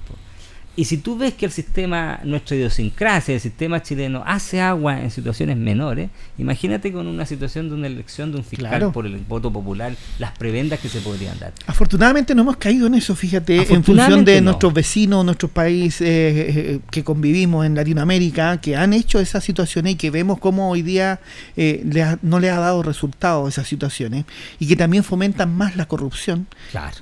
[0.75, 5.11] Y si tú ves que el sistema, nuestra idiosincrasia, el sistema chileno, hace agua en
[5.11, 6.09] situaciones menores,
[6.39, 10.31] imagínate con una situación de una elección de un fiscal por el voto popular, las
[10.31, 11.53] prebendas que se podrían dar.
[11.67, 16.05] Afortunadamente no hemos caído en eso, fíjate, en función de nuestros vecinos, nuestros países eh,
[16.07, 20.81] eh, que convivimos en Latinoamérica, que han hecho esas situaciones y que vemos cómo hoy
[20.81, 21.19] día
[21.55, 21.83] eh,
[22.23, 24.25] no le ha dado resultado esas situaciones
[24.57, 26.47] y que también fomentan más la corrupción.
[26.71, 26.97] Claro.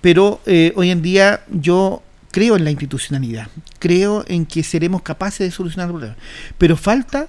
[0.00, 0.40] pero
[0.76, 2.02] hoy en día yo
[2.34, 3.46] creo en la institucionalidad,
[3.78, 6.16] creo en que seremos capaces de solucionar el problema.
[6.58, 7.28] Pero falta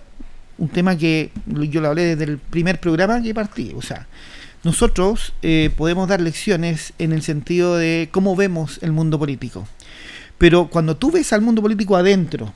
[0.58, 4.08] un tema que yo lo hablé desde el primer programa que partí, o sea,
[4.64, 9.68] nosotros eh, podemos dar lecciones en el sentido de cómo vemos el mundo político.
[10.40, 12.52] Pero cuando tú ves al mundo político adentro,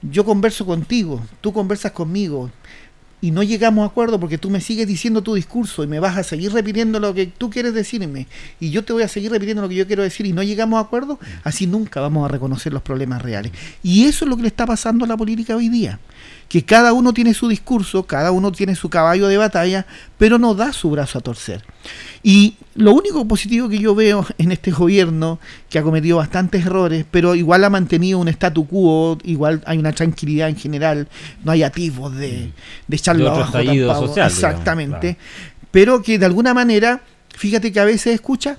[0.00, 2.50] yo converso contigo, tú conversas conmigo,
[3.20, 6.16] y no llegamos a acuerdo porque tú me sigues diciendo tu discurso y me vas
[6.16, 8.26] a seguir repitiendo lo que tú quieres decirme
[8.60, 10.78] y yo te voy a seguir repitiendo lo que yo quiero decir y no llegamos
[10.78, 13.52] a acuerdo, así nunca vamos a reconocer los problemas reales.
[13.82, 15.98] Y eso es lo que le está pasando a la política hoy día
[16.48, 19.86] que cada uno tiene su discurso, cada uno tiene su caballo de batalla,
[20.16, 21.62] pero no da su brazo a torcer.
[22.22, 25.38] Y lo único positivo que yo veo en este gobierno,
[25.68, 29.92] que ha cometido bastantes errores, pero igual ha mantenido un statu quo, igual hay una
[29.92, 31.08] tranquilidad en general,
[31.44, 32.52] no hay atisbos de,
[32.86, 35.18] de echarlo abajo Exactamente.
[35.70, 37.02] Pero que de alguna manera,
[37.36, 38.58] fíjate que a veces escucha,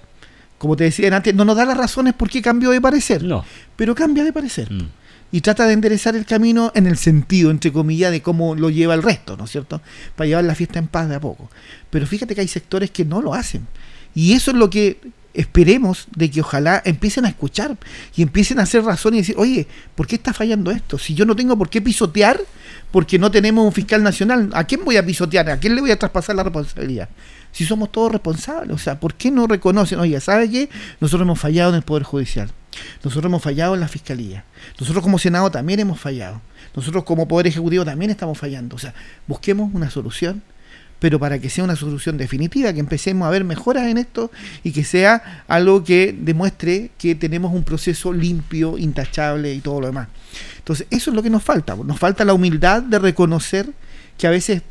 [0.59, 3.23] como te decía antes, no nos da las razones por qué cambió de parecer.
[3.23, 3.43] No.
[3.75, 4.71] Pero cambia de parecer.
[4.71, 4.98] Mm
[5.31, 8.93] y trata de enderezar el camino en el sentido, entre comillas, de cómo lo lleva
[8.93, 9.81] el resto, ¿no es cierto?
[10.15, 11.49] Para llevar la fiesta en paz de a poco.
[11.89, 13.67] Pero fíjate que hay sectores que no lo hacen.
[14.15, 14.99] Y eso es lo que
[15.33, 17.77] esperemos de que ojalá empiecen a escuchar
[18.15, 20.97] y empiecen a hacer razón y decir, oye, ¿por qué está fallando esto?
[20.97, 22.41] Si yo no tengo por qué pisotear
[22.91, 25.49] porque no tenemos un fiscal nacional, ¿a quién voy a pisotear?
[25.51, 27.09] ¿A quién le voy a traspasar la responsabilidad?
[27.51, 29.99] Si somos todos responsables, o sea, ¿por qué no reconocen?
[29.99, 30.69] Oye, ¿sabe qué?
[30.99, 32.51] Nosotros hemos fallado en el Poder Judicial.
[33.03, 34.43] Nosotros hemos fallado en la Fiscalía.
[34.79, 36.41] Nosotros como Senado también hemos fallado.
[36.75, 38.75] Nosotros como Poder Ejecutivo también estamos fallando.
[38.75, 38.93] O sea,
[39.27, 40.41] busquemos una solución,
[40.99, 44.31] pero para que sea una solución definitiva, que empecemos a ver mejoras en esto
[44.63, 49.87] y que sea algo que demuestre que tenemos un proceso limpio, intachable y todo lo
[49.87, 50.09] demás.
[50.57, 51.75] Entonces, eso es lo que nos falta.
[51.75, 53.71] Nos falta la humildad de reconocer
[54.17, 54.61] que a veces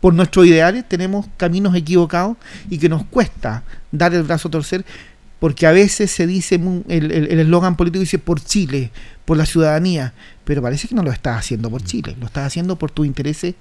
[0.00, 2.36] por nuestros ideales tenemos caminos equivocados
[2.70, 4.84] y que nos cuesta dar el brazo a torcer,
[5.38, 8.90] porque a veces se dice, el eslogan político dice por Chile,
[9.28, 10.14] por la ciudadanía,
[10.44, 13.54] pero parece que no lo estás haciendo por Chile, lo estás haciendo por tus intereses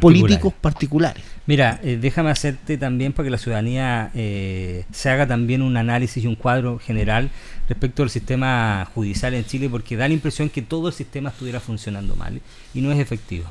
[0.00, 1.22] políticos particulares.
[1.44, 6.24] Mira, eh, déjame hacerte también para que la ciudadanía eh, se haga también un análisis
[6.24, 7.30] y un cuadro general
[7.68, 11.60] respecto al sistema judicial en Chile, porque da la impresión que todo el sistema estuviera
[11.60, 12.40] funcionando mal
[12.72, 13.44] y no es efectivo.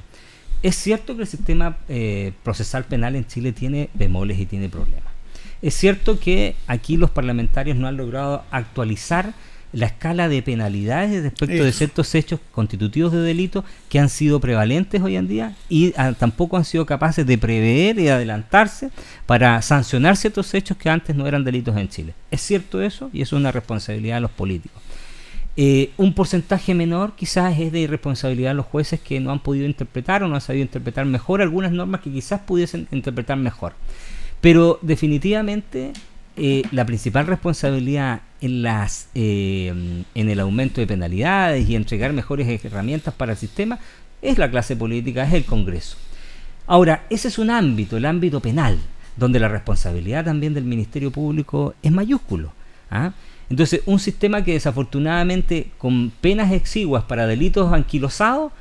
[0.64, 5.09] Es cierto que el sistema eh, procesal penal en Chile tiene bemoles y tiene problemas
[5.62, 9.34] es cierto que aquí los parlamentarios no han logrado actualizar
[9.72, 15.02] la escala de penalidades respecto de ciertos hechos constitutivos de delito que han sido prevalentes
[15.02, 18.90] hoy en día y ah, tampoco han sido capaces de prever y adelantarse
[19.28, 22.14] para sancionar ciertos hechos que antes no eran delitos en Chile.
[22.32, 24.82] Es cierto eso y eso es una responsabilidad de los políticos.
[25.56, 29.66] Eh, un porcentaje menor quizás es de irresponsabilidad de los jueces que no han podido
[29.66, 33.74] interpretar o no han sabido interpretar mejor algunas normas que quizás pudiesen interpretar mejor.
[34.42, 35.94] Pero definitivamente
[36.38, 39.74] eh, la principal responsabilidad eh,
[40.16, 43.78] en el aumento de penalidades y entregar mejores herramientas para el sistema
[44.22, 45.98] es la clase política, es el Congreso.
[46.66, 48.78] Ahora, ese es un ámbito, el ámbito penal,
[49.18, 52.54] donde la responsabilidad también del Ministerio Público es mayúsculo.
[52.90, 53.12] ¿ah?
[53.50, 58.54] Entonces, un sistema que desafortunadamente con penas exiguas para delitos anquilosados,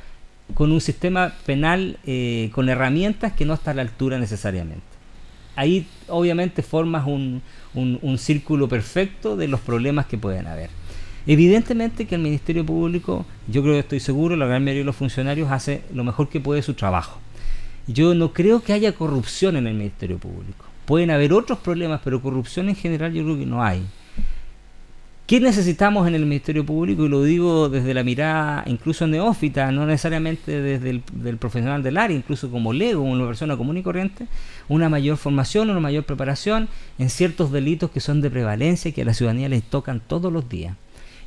[0.54, 4.87] con un sistema penal eh, con herramientas que no está a la altura necesariamente
[5.58, 7.42] ahí obviamente formas un,
[7.74, 10.70] un, círculo perfecto de los problemas que pueden haber.
[11.26, 14.96] Evidentemente que el Ministerio Público, yo creo que estoy seguro, la gran mayoría de los
[14.96, 17.18] funcionarios hace lo mejor que puede su trabajo.
[17.88, 20.64] Yo no creo que haya corrupción en el Ministerio Público.
[20.86, 23.82] Pueden haber otros problemas, pero corrupción en general yo creo que no hay.
[25.28, 27.04] ¿Qué necesitamos en el Ministerio Público?
[27.04, 31.98] Y lo digo desde la mirada incluso neófita, no necesariamente desde el del profesional del
[31.98, 34.26] área, incluso como lego, una persona común y corriente,
[34.70, 39.02] una mayor formación, una mayor preparación en ciertos delitos que son de prevalencia y que
[39.02, 40.74] a la ciudadanía les tocan todos los días.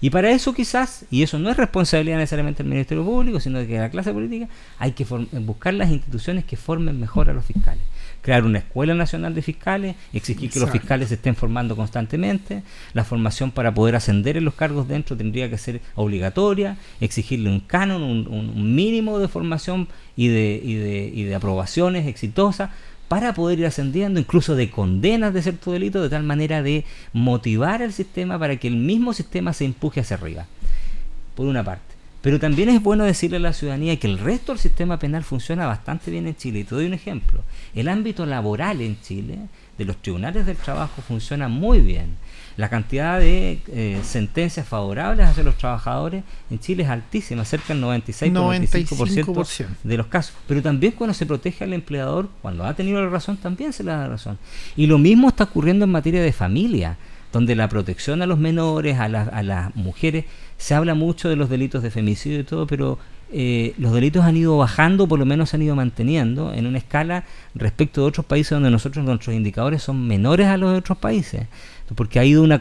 [0.02, 3.68] Y para eso quizás, y eso no es responsabilidad necesariamente del Ministerio Público, sino de
[3.68, 4.48] que la clase política,
[4.80, 7.84] hay que buscar las instituciones que formen mejor a los fiscales.
[8.22, 13.04] Crear una escuela nacional de fiscales, exigir que los fiscales se estén formando constantemente, la
[13.04, 18.02] formación para poder ascender en los cargos dentro tendría que ser obligatoria, exigirle un canon,
[18.02, 22.72] un, mínimo de formación y de, y, de, y de aprobaciones exitosas
[23.12, 27.84] para poder ir ascendiendo, incluso de condenas de cierto delito, de tal manera de motivar
[27.84, 30.46] al sistema para que el mismo sistema se empuje hacia arriba.
[31.36, 31.94] Por una parte.
[32.22, 35.68] Pero también es bueno decirle a la ciudadanía que el resto del sistema penal funciona
[35.68, 36.60] bastante bien en Chile.
[36.60, 37.44] Y te doy un ejemplo.
[37.76, 39.40] El ámbito laboral en Chile,
[39.78, 42.16] de los tribunales del trabajo, funciona muy bien.
[42.58, 47.84] La cantidad de eh, sentencias favorables hacia los trabajadores en Chile es altísima, cerca del
[47.84, 50.36] 96-95% de los casos.
[50.48, 53.92] Pero también cuando se protege al empleador, cuando ha tenido la razón, también se le
[53.92, 54.38] da la razón.
[54.76, 56.98] Y lo mismo está ocurriendo en materia de familia
[57.32, 60.26] donde la protección a los menores, a, a las mujeres,
[60.58, 63.00] se habla mucho de los delitos de femicidio y todo, pero
[63.34, 66.78] eh, los delitos han ido bajando, por lo menos se han ido manteniendo en una
[66.78, 67.24] escala
[67.56, 71.48] respecto de otros países donde nosotros nuestros indicadores son menores a los de otros países
[71.96, 72.60] porque ha ido una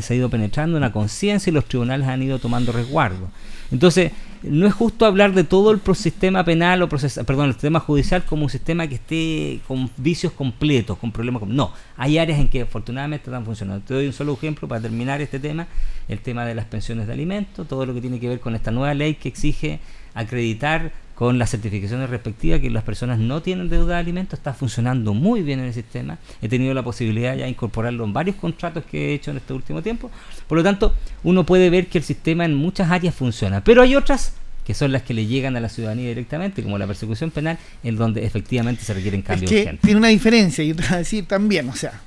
[0.00, 3.28] se ha ido penetrando una conciencia y los tribunales han ido tomando resguardo.
[3.70, 8.24] Entonces, no es justo hablar de todo el sistema penal o perdón, el sistema judicial
[8.24, 11.42] como un sistema que esté con vicios completos, con problemas.
[11.46, 13.84] No, hay áreas en que afortunadamente están funcionando.
[13.84, 15.66] Te doy un solo ejemplo para terminar este tema,
[16.08, 18.70] el tema de las pensiones de alimentos, todo lo que tiene que ver con esta
[18.70, 19.80] nueva ley que exige
[20.14, 25.14] acreditar con las certificaciones respectivas que las personas no tienen deuda de alimentos, está funcionando
[25.14, 26.18] muy bien en el sistema.
[26.42, 29.54] He tenido la posibilidad ya de incorporarlo en varios contratos que he hecho en este
[29.54, 30.10] último tiempo.
[30.46, 30.94] Por lo tanto,
[31.24, 34.34] uno puede ver que el sistema en muchas áreas funciona, pero hay otras
[34.66, 37.96] que son las que le llegan a la ciudadanía directamente, como la persecución penal, en
[37.96, 41.76] donde efectivamente se requieren cambios es que Tiene una diferencia, y otra decir también, o
[41.76, 42.02] sea,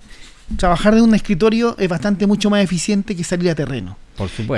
[0.58, 3.98] trabajar de un escritorio es bastante mucho más eficiente que salir a terreno.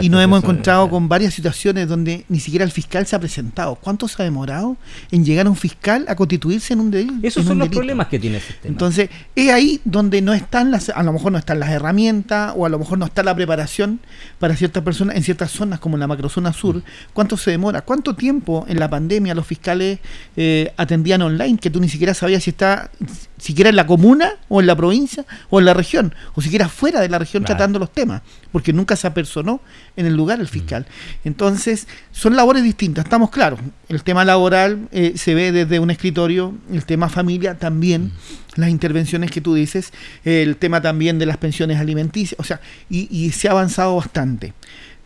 [0.01, 3.75] Y nos hemos encontrado con varias situaciones donde ni siquiera el fiscal se ha presentado.
[3.75, 4.77] ¿Cuánto se ha demorado
[5.11, 7.27] en llegar a un fiscal a constituirse en un delito?
[7.27, 8.71] Esos son los problemas que tiene el sistema.
[8.71, 12.65] Entonces, es ahí donde no están las, a lo mejor no están las herramientas o
[12.65, 13.99] a lo mejor no está la preparación
[14.39, 16.81] para ciertas personas en ciertas zonas como en la macrozona sur.
[17.13, 17.81] ¿Cuánto se demora?
[17.81, 19.99] ¿Cuánto tiempo en la pandemia los fiscales
[20.35, 22.89] eh, atendían online que tú ni siquiera sabías si está
[23.37, 27.01] siquiera en la comuna o en la provincia o en la región o siquiera fuera
[27.01, 28.21] de la región tratando los temas?
[28.51, 29.61] Porque nunca se apersonó
[29.95, 30.85] en el lugar el fiscal.
[31.23, 33.59] Entonces, son labores distintas, estamos claros.
[33.89, 38.11] El tema laboral eh, se ve desde un escritorio, el tema familia también,
[38.55, 39.93] las intervenciones que tú dices,
[40.23, 44.53] el tema también de las pensiones alimenticias, o sea, y, se ha avanzado bastante.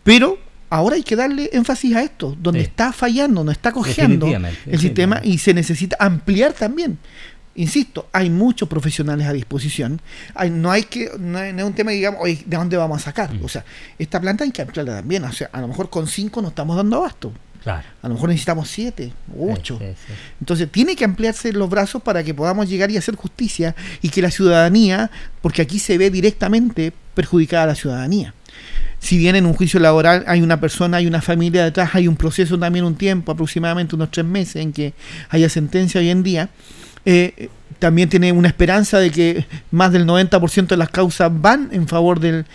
[0.03, 0.39] Pero
[0.69, 4.27] ahora hay que darle énfasis a esto, donde está fallando, no está cojeando
[4.65, 6.97] el sistema y se necesita ampliar también
[7.55, 10.01] insisto, hay muchos profesionales a disposición.
[10.33, 13.31] Hay, no hay que, no, es un tema, digamos, oye, ¿de dónde vamos a sacar?
[13.43, 13.65] O sea,
[13.97, 15.23] esta planta hay que ampliarla también.
[15.23, 17.31] O sea, a lo mejor con cinco no estamos dando abasto.
[17.63, 17.87] Claro.
[18.03, 19.79] A lo mejor necesitamos siete ocho.
[20.39, 24.21] Entonces, tiene que ampliarse los brazos para que podamos llegar y hacer justicia y que
[24.21, 25.09] la ciudadanía,
[25.41, 28.33] porque aquí se ve directamente perjudicada la ciudadanía
[28.99, 32.15] si bien en un juicio laboral hay una persona, hay una familia detrás, hay un
[32.15, 34.93] proceso también un tiempo, aproximadamente unos tres meses en que
[35.29, 36.49] haya sentencia hoy en día,
[37.05, 37.49] eh,
[37.79, 42.19] también tiene una esperanza de que más del 90% de las causas van en favor
[42.19, 42.45] del,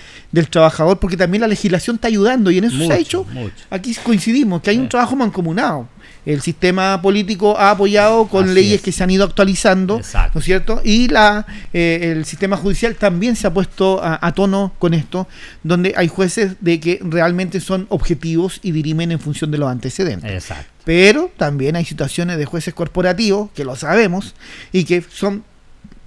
[0.48, 3.26] trabajador, porque también la legislación está ayudando y en eso se ha hecho.
[3.70, 5.88] Aquí coincidimos, que hay un trabajo mancomunado
[6.26, 10.00] el sistema político ha apoyado con leyes que se han ido actualizando,
[10.34, 10.80] ¿no es cierto?
[10.84, 15.26] Y la, eh, el sistema judicial también se ha puesto a, tono con esto,
[15.62, 20.30] donde hay jueces de que realmente son objetivos y dirimen en función de los antecedentes.
[20.30, 20.69] Exacto.
[20.84, 24.34] Pero también hay situaciones de jueces corporativos, que lo sabemos,
[24.72, 25.44] y que son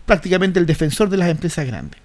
[0.06, 2.00] prácticamente el defensor de las empresas grandes.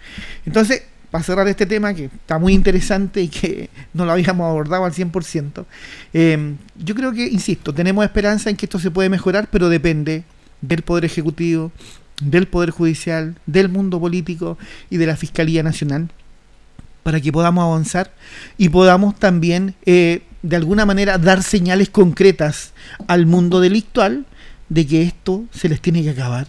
[0.46, 4.84] Entonces, para cerrar este tema que está muy interesante y que no lo habíamos abordado
[4.84, 5.64] al 100%,
[6.12, 10.24] eh, yo creo que, insisto, tenemos esperanza en que esto se puede mejorar, pero depende
[10.60, 11.72] del Poder Ejecutivo,
[12.20, 14.58] del Poder Judicial, del mundo político
[14.90, 16.10] y de la Fiscalía Nacional,
[17.02, 18.12] para que podamos avanzar
[18.58, 22.72] y podamos también, eh, de alguna manera, dar señales concretas
[23.06, 24.24] al mundo delictual
[24.68, 26.46] de que esto se les tiene que acabar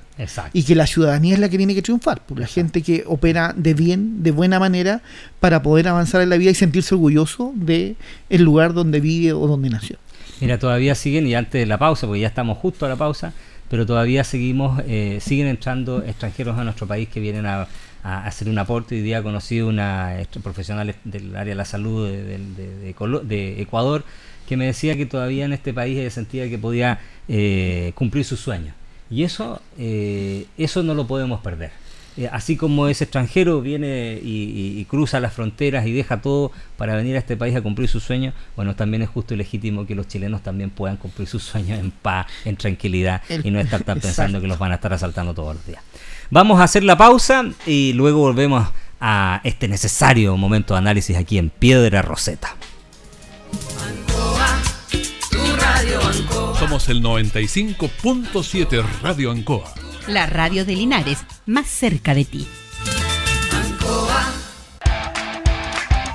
[0.51, 3.53] y que la ciudadanía es la que tiene que triunfar, por la gente que opera
[3.55, 5.01] de bien, de buena manera,
[5.39, 7.95] para poder avanzar en la vida y sentirse orgulloso de
[8.29, 9.97] el lugar donde vive o donde nació.
[10.41, 13.33] Mira, todavía siguen, y antes de la pausa, porque ya estamos justo a la pausa,
[13.69, 17.67] pero todavía seguimos, eh, siguen entrando extranjeros a nuestro país que vienen a,
[18.03, 18.95] hacer un aporte.
[18.95, 24.03] Hoy día conocido una profesional del área de la salud de Ecuador
[24.49, 28.73] que me decía que todavía en este país sentía que podía eh, cumplir sus sueños.
[29.11, 31.69] Y eso, eh, eso no lo podemos perder.
[32.17, 37.15] Eh, así como ese extranjero viene y, cruza las fronteras y deja todo para venir
[37.15, 40.07] a este país a cumplir sus sueños, bueno, también es justo y legítimo que los
[40.07, 44.41] chilenos también puedan cumplir sus sueños en paz, en tranquilidad y no estar tan pensando
[44.41, 45.83] que los van a estar asaltando todos los días.
[46.31, 48.67] Vamos a hacer la pausa y luego volvemos
[49.01, 52.55] a este necesario momento de análisis aquí en Piedra Roseta.
[56.59, 59.73] Somos el 95.7 Radio Ancoa.
[60.07, 62.47] La radio de Linares, más cerca de ti.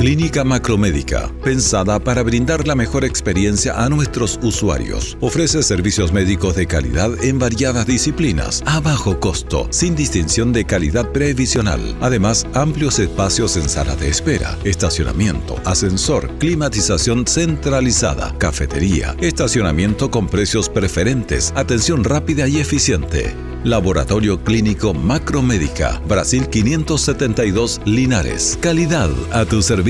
[0.00, 5.18] Clínica Macromédica, pensada para brindar la mejor experiencia a nuestros usuarios.
[5.20, 11.12] Ofrece servicios médicos de calidad en variadas disciplinas, a bajo costo, sin distinción de calidad
[11.12, 11.98] previsional.
[12.00, 20.70] Además, amplios espacios en sala de espera, estacionamiento, ascensor, climatización centralizada, cafetería, estacionamiento con precios
[20.70, 23.36] preferentes, atención rápida y eficiente.
[23.64, 28.58] Laboratorio Clínico Macromédica, Brasil 572 Linares.
[28.62, 29.89] Calidad a tu servicio.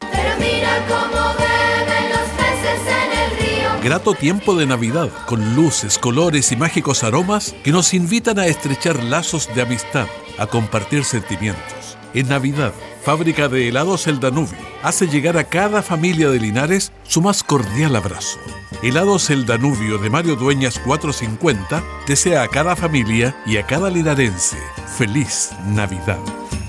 [0.00, 3.70] Pero mira cómo beben los peces en el río.
[3.82, 9.02] Grato tiempo de Navidad, con luces, colores y mágicos aromas que nos invitan a estrechar
[9.04, 10.06] lazos de amistad,
[10.38, 11.91] a compartir sentimientos.
[12.14, 17.22] En Navidad, Fábrica de Helados El Danubio hace llegar a cada familia de Linares su
[17.22, 18.38] más cordial abrazo.
[18.82, 24.58] Helados El Danubio de Mario Dueñas 450 desea a cada familia y a cada linarense
[24.98, 26.18] feliz Navidad.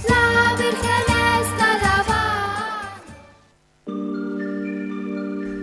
[0.08, 1.08] La Virgen
[1.42, 3.02] está lavada.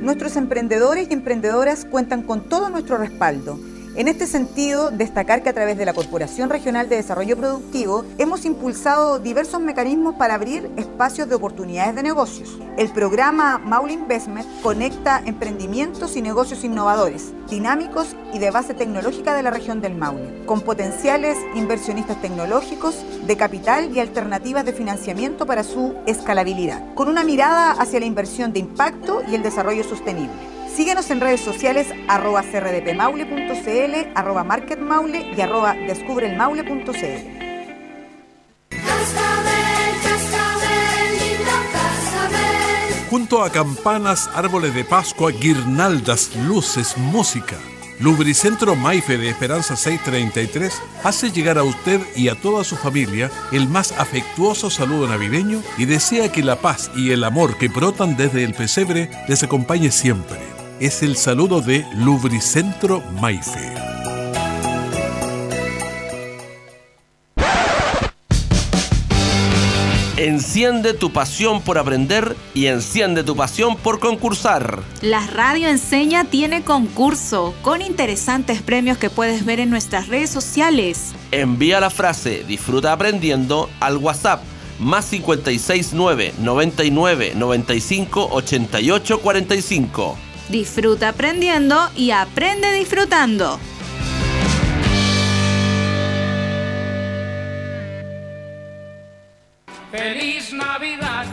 [0.03, 3.59] Nuestros emprendedores y emprendedoras cuentan con todo nuestro respaldo.
[3.97, 8.45] En este sentido, destacar que a través de la Corporación Regional de Desarrollo Productivo hemos
[8.45, 12.57] impulsado diversos mecanismos para abrir espacios de oportunidades de negocios.
[12.77, 19.43] El programa Maule Investment conecta emprendimientos y negocios innovadores, dinámicos y de base tecnológica de
[19.43, 22.95] la región del Maule, con potenciales inversionistas tecnológicos,
[23.27, 28.53] de capital y alternativas de financiamiento para su escalabilidad, con una mirada hacia la inversión
[28.53, 30.50] de impacto y el desarrollo sostenible.
[30.75, 37.41] Síguenos en redes sociales arroba crdpmaule.cl, arroba marketmaule y arroba descubrelmaule.cl.
[43.11, 47.57] Junto a campanas, árboles de Pascua, guirnaldas, luces, música.
[47.99, 53.69] Lubricentro Maife de Esperanza 633 hace llegar a usted y a toda su familia el
[53.69, 58.45] más afectuoso saludo navideño y desea que la paz y el amor que brotan desde
[58.45, 60.60] el pesebre les acompañe siempre.
[60.81, 63.75] Es el saludo de Lubricentro Maife.
[70.17, 74.83] Enciende tu pasión por aprender y enciende tu pasión por concursar.
[75.03, 81.13] La Radio Enseña tiene concurso con interesantes premios que puedes ver en nuestras redes sociales.
[81.31, 84.43] Envía la frase Disfruta aprendiendo al WhatsApp
[84.79, 90.30] más 569 99 95 88 45.
[90.51, 93.61] Disfruta aprendiendo y aprende disfrutando.
[99.93, 101.27] ¡Feliz Navidad!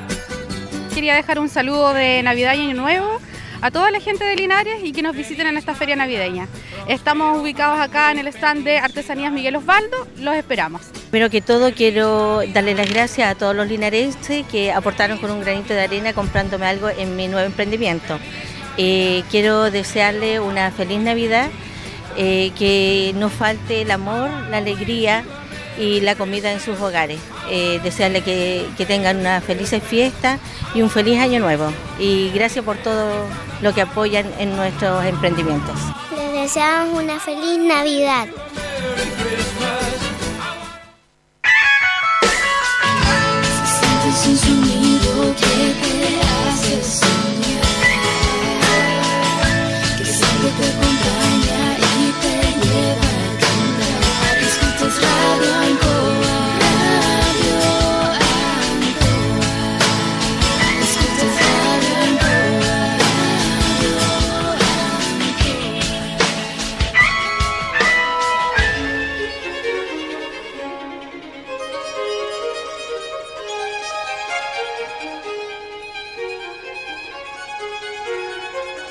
[0.93, 3.20] Quería dejar un saludo de Navidad y Año Nuevo
[3.61, 6.47] a toda la gente de Linares y que nos visiten en esta feria navideña.
[6.88, 10.84] Estamos ubicados acá en el stand de Artesanías Miguel Osvaldo, los esperamos.
[11.09, 15.41] Primero que todo quiero darle las gracias a todos los linarenses que aportaron con un
[15.41, 18.20] granito de arena comprándome algo en mi nuevo emprendimiento.
[18.78, 21.50] Eh, quiero desearle una feliz Navidad,
[22.16, 25.24] eh, que no falte el amor, la alegría
[25.80, 27.20] y la comida en sus hogares.
[27.50, 30.38] Eh, desearle que, que tengan una feliz fiesta
[30.76, 31.72] y un feliz año nuevo.
[32.00, 33.10] Y gracias por todo
[33.62, 35.76] lo que apoyan en nuestros emprendimientos.
[36.16, 38.28] Les deseamos una feliz Navidad.
[43.80, 47.16] Sientes un sonido que te hace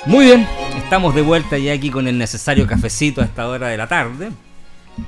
[0.07, 0.47] Muy bien,
[0.87, 4.31] estamos de vuelta ya aquí con el necesario cafecito a esta hora de la tarde.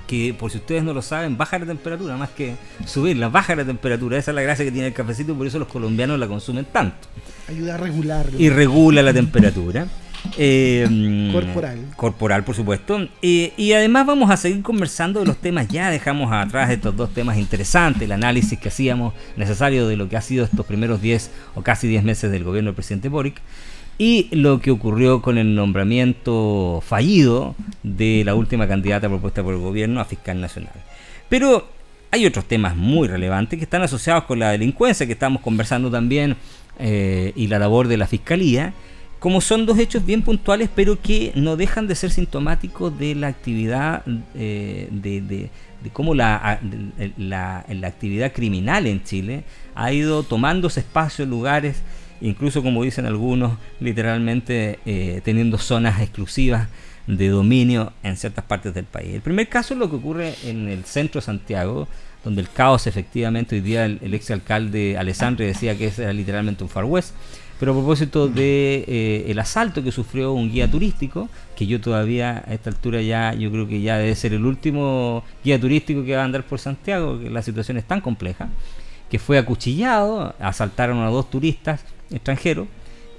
[0.09, 3.65] Que por si ustedes no lo saben, baja la temperatura, más que subirla, baja la
[3.65, 4.19] temperatura.
[4.19, 6.65] Esa es la gracia que tiene el cafecito y por eso los colombianos la consumen
[6.65, 7.07] tanto.
[7.49, 8.37] Ayuda a regularlo.
[8.41, 9.87] Y regula la temperatura.
[10.37, 11.79] Eh, Corporal.
[11.95, 12.99] Corporal, por supuesto.
[13.23, 15.69] Eh, y además vamos a seguir conversando de los temas.
[15.69, 20.17] Ya dejamos atrás estos dos temas interesantes, el análisis que hacíamos necesario de lo que
[20.17, 23.41] ha sido estos primeros 10 o casi 10 meses del gobierno del presidente Boric.
[23.99, 29.61] Y lo que ocurrió con el nombramiento fallido de la última candidata propuesta por el
[29.61, 30.73] gobierno a fiscal nacional.
[31.29, 31.69] Pero
[32.13, 36.37] hay otros temas muy relevantes que están asociados con la delincuencia que estamos conversando también
[36.79, 38.73] eh, y la labor de la fiscalía
[39.19, 43.27] como son dos hechos bien puntuales, pero que no dejan de ser sintomáticos de la
[43.27, 44.03] actividad,
[44.35, 45.51] eh, de, de,
[45.93, 46.61] cómo la,
[47.17, 49.45] la, actividad criminal en Chile
[49.75, 51.83] ha ido tomándose espacios, lugares,
[52.21, 56.69] incluso como dicen algunos, literalmente eh, teniendo zonas exclusivas
[57.07, 59.15] de dominio en ciertas partes del país.
[59.15, 61.89] El primer caso es lo que ocurre en el centro de Santiago,
[62.23, 66.63] donde el caos efectivamente, hoy día el, ex alcalde Alessandri decía que ese era literalmente
[66.63, 67.15] un Far West,
[67.59, 72.45] pero a propósito de eh, el asalto que sufrió un guía turístico, que yo todavía
[72.47, 76.15] a esta altura ya, yo creo que ya debe ser el último guía turístico que
[76.15, 78.49] va a andar por Santiago, que la situación es tan compleja,
[79.11, 82.69] que fue acuchillado, asaltaron a dos turistas extranjeros,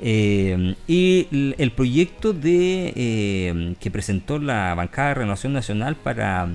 [0.02, 1.28] eh, y
[1.58, 6.48] el proyecto de eh, que presentó la bancada de Renovación Nacional para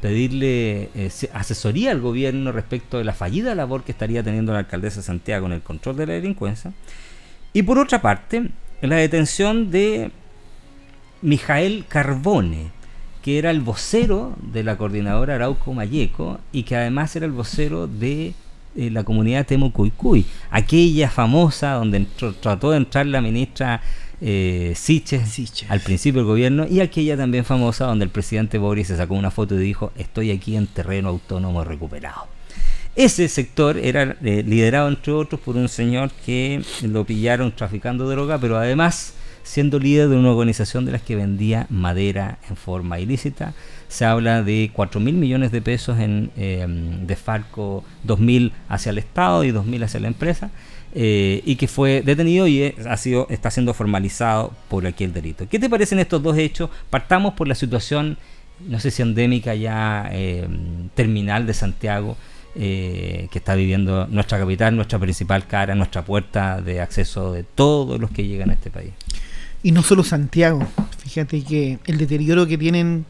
[0.00, 4.96] pedirle eh, asesoría al gobierno respecto de la fallida labor que estaría teniendo la alcaldesa
[4.96, 6.72] de Santiago en el control de la delincuencia.
[7.52, 10.10] Y por otra parte, la detención de
[11.22, 12.70] Mijael Carbone,
[13.22, 17.86] que era el vocero de la coordinadora Arauco Mayeco y que además era el vocero
[17.86, 18.34] de
[18.76, 22.06] eh, la comunidad Temucuicuy, aquella famosa donde
[22.40, 23.80] trató de entrar la ministra
[24.20, 28.96] eh, Siches, al principio del gobierno y aquella también famosa donde el presidente Boris se
[28.96, 32.26] sacó una foto y dijo estoy aquí en terreno autónomo recuperado.
[32.96, 38.38] Ese sector era eh, liderado entre otros por un señor que lo pillaron traficando droga,
[38.38, 39.14] pero además
[39.44, 43.54] siendo líder de una organización de las que vendía madera en forma ilícita.
[43.88, 48.90] Se habla de 4 mil millones de pesos en, eh, de Farco, 2 mil hacia
[48.90, 50.50] el Estado y 2 mil hacia la empresa.
[50.94, 55.48] Eh, y que fue detenido y ha sido, está siendo formalizado por aquel delito.
[55.48, 56.70] ¿Qué te parecen estos dos hechos?
[56.90, 58.16] Partamos por la situación,
[58.66, 60.48] no sé si endémica ya eh,
[60.94, 62.16] terminal de Santiago,
[62.54, 68.10] que está viviendo nuestra capital, nuestra principal cara, nuestra puerta de acceso de todos los
[68.10, 68.90] que llegan a este país.
[69.62, 70.66] Y no solo Santiago,
[70.98, 73.06] fíjate que el deterioro que tienen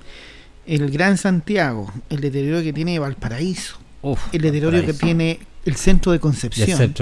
[0.69, 3.79] el Gran Santiago, el deterioro que tiene Valparaíso,
[4.33, 6.95] el deterioro que tiene el centro de Concepción.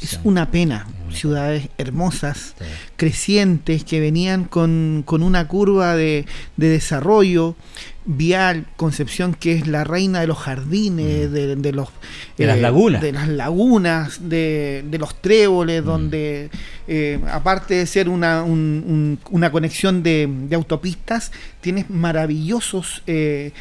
[0.00, 0.86] Es una pena.
[1.12, 2.54] Ciudades hermosas,
[2.96, 7.54] crecientes, que venían con, con una curva de, de, desarrollo
[8.04, 11.60] vial, Concepción, que es la reina de los jardines, mm.
[11.60, 11.88] de, los...
[12.36, 13.02] De las eh, lagunas.
[13.02, 15.86] De las lagunas, de, los tréboles, mm.
[15.86, 16.50] donde,
[16.88, 23.52] eh, aparte de ser una, una conexión de, autopistas, tienes maravillosos eh,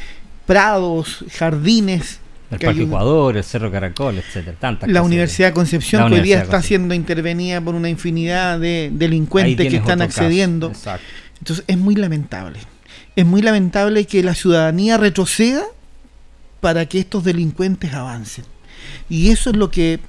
[0.46, 2.20] prados, jardines,
[2.52, 4.58] el Parque Ecuador, el Cerro Caracol, etcétera.
[4.60, 8.92] Tantas la Universidad de Concepción, que hoy día está siendo intervenida por una infinidad de
[8.94, 10.72] delincuentes que están accediendo.
[11.40, 12.60] Entonces es muy lamentable.
[13.16, 15.64] Es muy lamentable que la ciudadanía retroceda
[16.62, 18.46] para que estos delincuentes avancen.
[19.10, 20.00] Y eso es lo que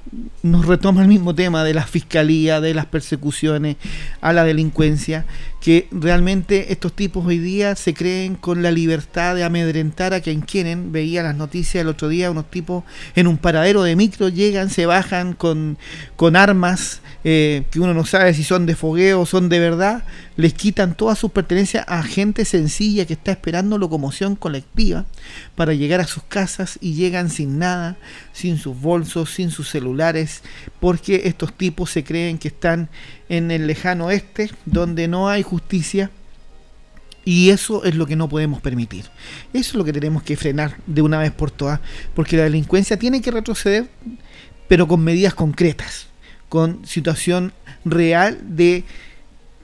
[0.43, 3.77] nos retoma el mismo tema de la fiscalía, de las persecuciones
[4.21, 5.27] a la delincuencia,
[5.61, 10.41] que realmente estos tipos hoy día se creen con la libertad de amedrentar a quien
[10.43, 10.93] quieren.
[10.93, 14.87] Veía las noticias el otro día, unos tipos en un paradero de micro llegan, se
[14.87, 15.79] bajan con,
[16.17, 20.05] con armas eh, que uno no sabe si son de fogueo o son de verdad,
[20.37, 25.07] les quitan todas sus pertenencias a gente sencilla que está esperando locomoción colectiva
[25.57, 27.97] para llegar a sus casas y llegan sin nada,
[28.35, 30.43] sin sus bolsos, sin sus celulares,
[30.81, 32.91] porque estos tipos se creen que están
[33.31, 36.11] en el lejano oeste, donde no hay justicia.
[37.25, 39.07] Y eso es lo que no podemos permitir.
[39.55, 41.81] Eso es lo que tenemos que frenar de una vez por todas,
[42.15, 43.89] porque la delincuencia tiene que retroceder,
[44.69, 46.09] pero con medidas concretas
[46.49, 47.53] con situación
[47.85, 48.85] real de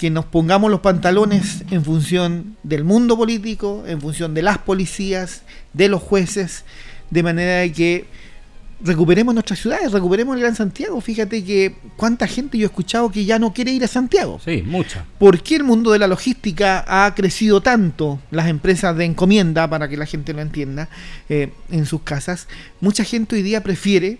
[0.01, 5.43] que nos pongamos los pantalones en función del mundo político, en función de las policías,
[5.75, 6.65] de los jueces,
[7.11, 8.07] de manera de que
[8.83, 11.01] recuperemos nuestras ciudades, recuperemos el Gran Santiago.
[11.01, 14.41] Fíjate que cuánta gente yo he escuchado que ya no quiere ir a Santiago.
[14.45, 15.05] Sí, mucha.
[15.19, 18.21] ¿Por qué el mundo de la logística ha crecido tanto?
[18.31, 20.89] Las empresas de encomienda, para que la gente lo entienda,
[21.29, 22.49] eh, en sus casas.
[22.81, 24.19] Mucha gente hoy día prefiere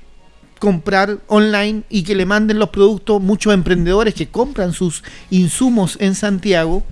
[0.61, 3.21] comprar online y que le manden los productos.
[3.21, 6.85] Muchos emprendedores que compran sus insumos en Santiago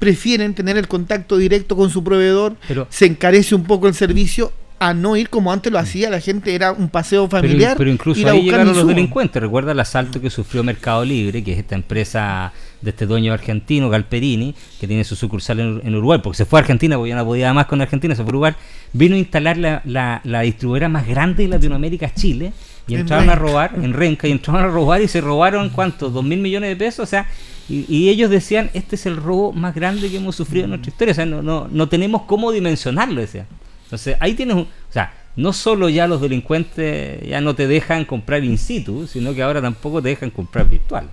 [0.00, 4.52] prefieren tener el contacto directo con su proveedor, Pero, se encarece un poco el servicio
[4.80, 7.76] a no ir como antes lo hacía la gente, era un paseo familiar.
[7.76, 9.40] Pero, incluso ahí llegaron los delincuentes.
[9.40, 12.52] Recuerda el asalto que sufrió Mercado Libre, que es esta empresa
[12.82, 16.62] de este dueño argentino, Galperini, que tiene su sucursal en, Uruguay, porque se fue a
[16.62, 18.54] Argentina, porque ya no podía más con Argentina, se fue a Uruguay,
[18.92, 22.52] vino a instalar la, la, la distribuidora más grande de Latinoamérica, Chile,
[22.86, 26.24] y entraron a robar en Renca y entraron a robar y se robaron cuántos, dos
[26.24, 27.26] mil millones de pesos, o sea,
[27.68, 31.12] y, ellos decían, este es el robo más grande que hemos sufrido en nuestra historia,
[31.12, 33.46] o sea, no, no, no tenemos cómo dimensionarlo, decía.
[33.84, 38.04] Entonces, ahí tienes, un, o sea, no solo ya los delincuentes ya no te dejan
[38.04, 41.08] comprar in situ, sino que ahora tampoco te dejan comprar virtual.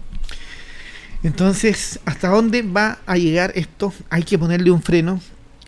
[1.23, 3.93] Entonces, ¿hasta dónde va a llegar esto?
[4.09, 5.21] Hay que ponerle un freno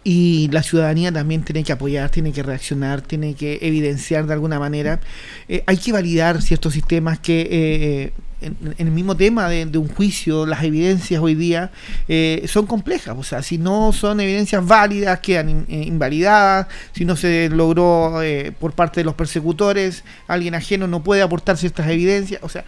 [0.03, 4.59] y la ciudadanía también tiene que apoyar, tiene que reaccionar, tiene que evidenciar de alguna
[4.59, 4.99] manera.
[5.47, 8.13] Eh, hay que validar ciertos sistemas que eh,
[8.43, 11.71] en, en, el mismo tema de, de, un juicio, las evidencias hoy día
[12.07, 13.15] eh, son complejas.
[13.17, 16.67] O sea, si no son evidencias válidas, quedan in, eh, invalidadas.
[16.91, 21.57] Si no se logró eh, por parte de los persecutores, alguien ajeno no puede aportar
[21.57, 22.41] ciertas evidencias.
[22.43, 22.65] O sea,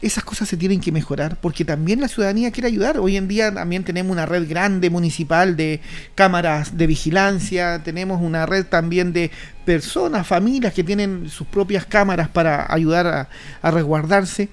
[0.00, 2.98] esas cosas se tienen que mejorar porque también la ciudadanía quiere ayudar.
[2.98, 5.80] Hoy en día también tenemos una red grande municipal de
[6.14, 9.30] cámaras de vigilancia, tenemos una red también de
[9.64, 13.28] personas, familias que tienen sus propias cámaras para ayudar
[13.62, 14.48] a, resguardarse,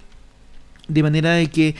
[0.87, 1.75] de manera de que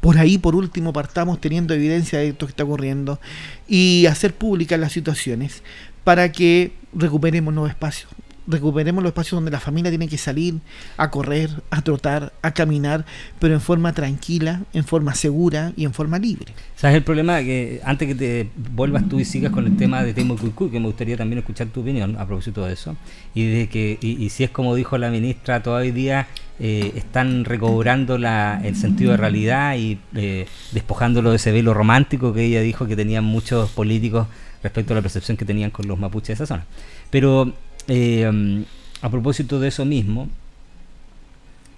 [0.00, 3.20] por ahí, por último, partamos teniendo evidencia de esto que está ocurriendo
[3.66, 5.62] y hacer públicas las situaciones
[6.04, 8.10] para que recuperemos nuevos espacios
[8.46, 10.56] recuperemos los espacios donde la familia tiene que salir
[10.96, 13.04] a correr, a trotar, a caminar,
[13.38, 16.52] pero en forma tranquila, en forma segura y en forma libre.
[16.76, 17.38] ¿Sabes el problema?
[17.40, 20.80] Que antes que te vuelvas tú y sigas con el tema de Temo Cuicuy, que
[20.80, 22.96] me gustaría también escuchar tu opinión a propósito de eso,
[23.34, 26.26] y de que y, y si es como dijo la ministra, todavía
[26.58, 32.32] eh, están recobrando la, el sentido de realidad y eh, despojándolo de ese velo romántico
[32.32, 34.28] que ella dijo que tenían muchos políticos
[34.62, 36.66] respecto a la percepción que tenían con los mapuches de esa zona.
[37.10, 37.52] Pero
[37.88, 38.64] eh,
[39.00, 40.28] a propósito de eso mismo,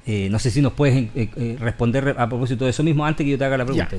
[0.06, 3.24] eh, no sé si nos puedes eh, eh, responder a propósito de eso mismo antes
[3.24, 3.97] que yo te haga la pregunta.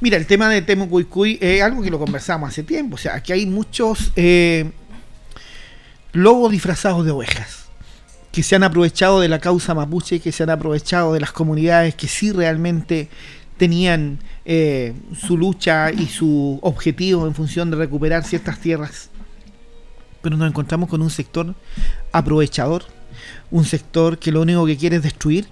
[0.00, 2.96] Mira, el tema de Temo Cuicuy es algo que lo conversamos hace tiempo.
[2.96, 4.12] O sea, aquí hay muchos
[6.12, 7.66] lobos disfrazados de ovejas
[8.30, 11.94] que se han aprovechado de la causa mapuche, que se han aprovechado de las comunidades
[11.94, 13.08] que sí realmente
[13.56, 14.18] tenían
[15.16, 19.11] su lucha y su objetivo en función de recuperar ciertas tierras
[20.22, 21.54] pero nos encontramos con un sector
[22.12, 22.84] aprovechador,
[23.50, 25.46] un sector que lo único que quiere es destruir,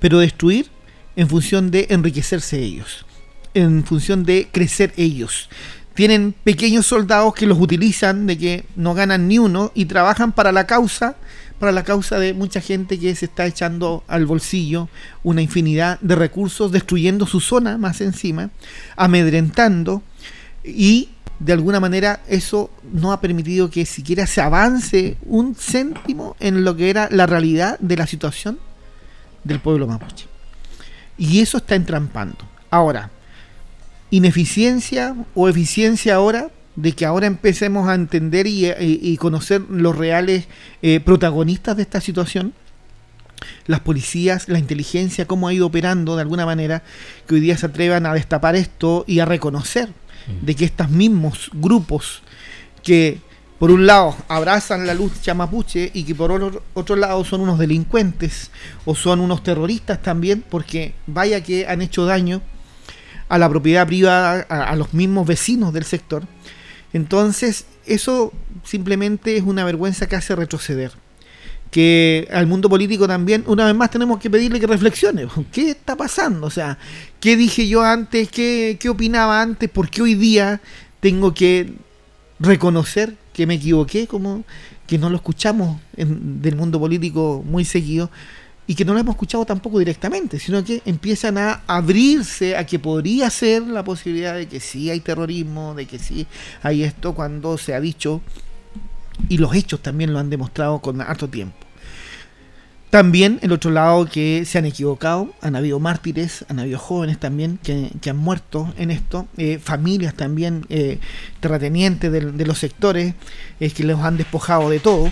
[0.00, 0.70] pero destruir
[1.16, 3.06] en función de enriquecerse ellos,
[3.54, 5.48] en función de crecer ellos.
[5.94, 10.50] Tienen pequeños soldados que los utilizan de que no ganan ni uno y trabajan para
[10.50, 11.16] la causa,
[11.60, 14.88] para la causa de mucha gente que se está echando al bolsillo
[15.22, 18.50] una infinidad de recursos, destruyendo su zona más encima,
[18.96, 20.02] amedrentando
[20.64, 21.10] y
[21.44, 26.74] de alguna manera eso no ha permitido que siquiera se avance un céntimo en lo
[26.74, 28.58] que era la realidad de la situación
[29.44, 30.26] del pueblo mapuche.
[31.18, 32.38] Y eso está entrampando.
[32.70, 33.10] Ahora,
[34.10, 40.46] ineficiencia o eficiencia ahora de que ahora empecemos a entender y, y conocer los reales
[40.80, 42.54] eh, protagonistas de esta situación,
[43.66, 46.82] las policías, la inteligencia, cómo ha ido operando de alguna manera,
[47.28, 49.90] que hoy día se atrevan a destapar esto y a reconocer
[50.42, 52.22] de que estos mismos grupos
[52.82, 53.20] que
[53.58, 56.30] por un lado abrazan la lucha mapuche y que por
[56.74, 58.50] otro, lado son unos delincuentes
[58.84, 62.42] o son unos terroristas también, porque vaya que han hecho daño
[63.28, 66.24] a la propiedad privada, a los mismos vecinos del sector.
[66.92, 68.32] Entonces, eso
[68.64, 70.92] simplemente es una vergüenza que hace retroceder
[71.74, 75.26] que al mundo político también, una vez más, tenemos que pedirle que reflexione.
[75.52, 76.46] ¿Qué está pasando?
[76.46, 76.78] O sea,
[77.18, 78.28] ¿qué dije yo antes?
[78.28, 79.68] ¿Qué, qué opinaba antes?
[79.68, 80.60] ¿Por qué hoy día
[81.00, 81.74] tengo que
[82.38, 84.06] reconocer que me equivoqué?
[84.06, 84.44] Como
[84.86, 88.08] que no lo escuchamos del mundo político muy seguido
[88.68, 92.78] y que no lo hemos escuchado tampoco directamente, sino que empiezan a abrirse a que
[92.78, 96.28] podría ser la posibilidad de que sí hay terrorismo, de que sí
[96.62, 98.20] hay esto cuando se ha dicho
[99.28, 101.63] y los hechos también lo han demostrado con harto tiempo.
[102.94, 107.58] También el otro lado que se han equivocado, han habido mártires, han habido jóvenes también
[107.60, 111.00] que, que han muerto en esto, eh, familias también eh,
[111.40, 113.14] terratenientes de, de, los sectores
[113.58, 115.10] eh, que los han despojado de todo.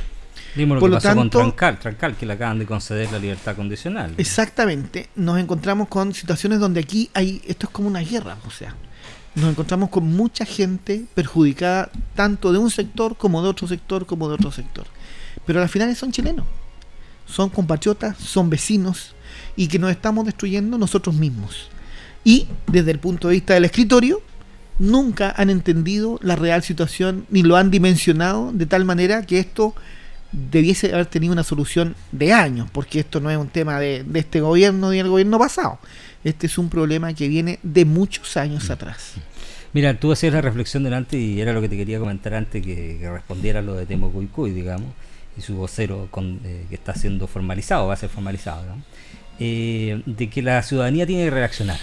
[0.54, 3.10] Vimos lo Por que lo pasó tanto, con Trancal, Trancal, que le acaban de conceder
[3.10, 4.14] la libertad condicional.
[4.16, 8.76] Exactamente, nos encontramos con situaciones donde aquí hay, esto es como una guerra, o sea,
[9.34, 14.28] nos encontramos con mucha gente perjudicada, tanto de un sector como de otro sector, como
[14.28, 14.86] de otro sector.
[15.44, 16.46] Pero al final son chilenos
[17.32, 19.14] son compatriotas, son vecinos
[19.56, 21.68] y que nos estamos destruyendo nosotros mismos.
[22.24, 24.20] Y desde el punto de vista del escritorio,
[24.78, 29.74] nunca han entendido la real situación ni lo han dimensionado de tal manera que esto
[30.30, 34.20] debiese haber tenido una solución de años, porque esto no es un tema de, de
[34.20, 35.78] este gobierno ni del gobierno pasado.
[36.24, 39.14] Este es un problema que viene de muchos años atrás.
[39.74, 42.98] Mira, tú hacías la reflexión delante y era lo que te quería comentar antes que,
[43.00, 44.90] que respondiera lo de Temo Cuicuy, digamos
[45.36, 48.64] y su vocero con, eh, que está siendo formalizado, va a ser formalizado,
[49.38, 51.78] eh, de que la ciudadanía tiene que reaccionar.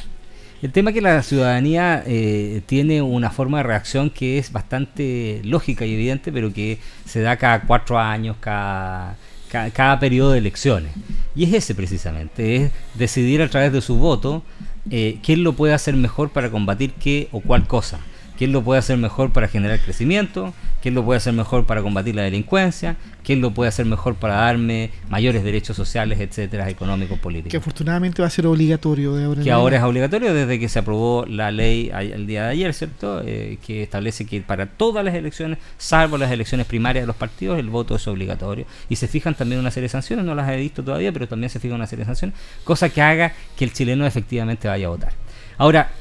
[0.61, 5.41] El tema es que la ciudadanía eh, tiene una forma de reacción que es bastante
[5.45, 9.15] lógica y evidente, pero que se da cada cuatro años, cada,
[9.49, 10.91] cada, periodo de elecciones.
[11.33, 14.43] Y es ese precisamente, es decidir a través de su voto
[14.89, 17.99] quién lo puede hacer mejor para combatir qué o cuál cosa.
[18.39, 20.53] ¿Quién lo puede hacer mejor para generar crecimiento?
[20.81, 22.95] ¿Quién lo puede hacer mejor para combatir la delincuencia?
[23.21, 27.51] ¿Quién lo puede hacer mejor para darme mayores derechos sociales, etcétera, económicos, políticos?
[27.51, 29.43] Que afortunadamente va a ser obligatorio de ahora.
[29.43, 33.21] Que ahora es obligatorio desde que se aprobó la ley el día de ayer, ¿cierto?
[33.25, 37.59] Eh, que establece que para todas las elecciones, salvo las elecciones primarias de los partidos,
[37.59, 38.65] el voto es obligatorio.
[38.87, 41.49] Y se fijan también una serie de sanciones, no las he visto todavía, pero también
[41.49, 44.89] se fija una serie de sanciones, cosa que haga que el chileno efectivamente vaya a
[44.91, 45.11] votar.
[45.57, 45.91] Ahora,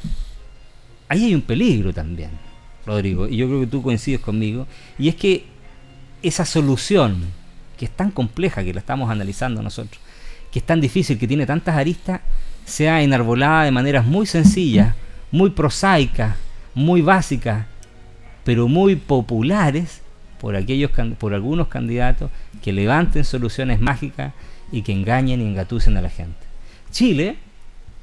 [1.08, 2.30] ahí hay un peligro también,
[2.86, 4.66] Rodrigo, y yo creo que tú coincides conmigo,
[4.98, 5.44] y es que
[6.22, 7.24] esa solución,
[7.76, 10.00] que es tan compleja que la estamos analizando nosotros,
[10.50, 12.20] que es tan difícil, que tiene tantas aristas,
[12.64, 14.94] sea enarbolada de maneras muy sencillas,
[15.30, 16.36] muy prosaicas,
[16.74, 17.66] muy básicas,
[18.44, 20.02] pero muy populares
[20.40, 22.30] por aquellos por algunos candidatos
[22.62, 24.32] que levanten soluciones mágicas
[24.70, 26.38] y que engañen y engatusen a la gente.
[26.90, 27.36] Chile,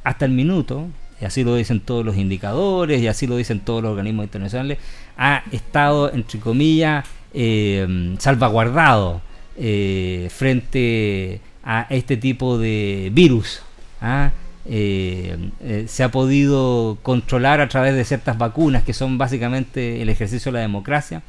[0.03, 0.87] hasta el minuto,
[1.25, 4.77] y así lo dicen todos los indicadores y así lo dicen todos los organismos internacionales,
[5.17, 7.03] ha estado, entre comillas,
[7.33, 9.21] eh, salvaguardado
[9.57, 13.63] eh, frente a este tipo de virus.
[14.01, 14.33] ¿ah?
[14.67, 15.35] Eh,
[15.87, 20.59] se ha podido controlar a través de ciertas vacunas que son básicamente el ejercicio de
[20.59, 21.23] la democracia,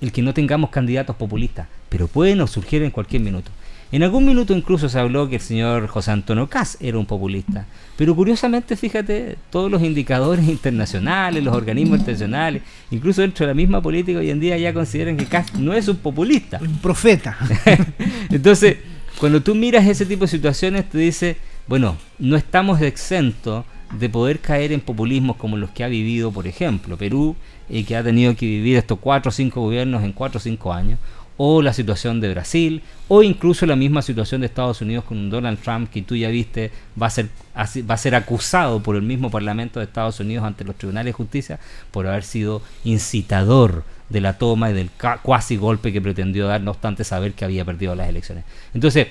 [0.00, 3.50] el que no tengamos candidatos populistas, pero pueden surgir en cualquier minuto.
[3.90, 7.66] En algún minuto incluso se habló que el señor José Antonio Cas era un populista.
[7.96, 13.80] Pero curiosamente, fíjate, todos los indicadores internacionales, los organismos internacionales, incluso dentro de la misma
[13.80, 16.58] política hoy en día ya consideran que Cas no es un populista.
[16.60, 17.38] Un profeta.
[18.30, 18.76] Entonces,
[19.18, 21.36] cuando tú miras ese tipo de situaciones, te dice,
[21.66, 23.64] bueno, no estamos exentos
[23.98, 27.36] de poder caer en populismos como los que ha vivido, por ejemplo, Perú,
[27.68, 30.72] y que ha tenido que vivir estos cuatro o cinco gobiernos en cuatro o cinco
[30.72, 30.98] años,
[31.38, 35.58] o la situación de Brasil, o incluso la misma situación de Estados Unidos con Donald
[35.60, 36.70] Trump, que tú ya viste
[37.00, 40.64] va a ser, va a ser acusado por el mismo Parlamento de Estados Unidos ante
[40.64, 41.60] los tribunales de justicia
[41.92, 44.90] por haber sido incitador de la toma y del
[45.22, 48.44] cuasi golpe que pretendió dar, no obstante saber que había perdido las elecciones.
[48.74, 49.06] Entonces,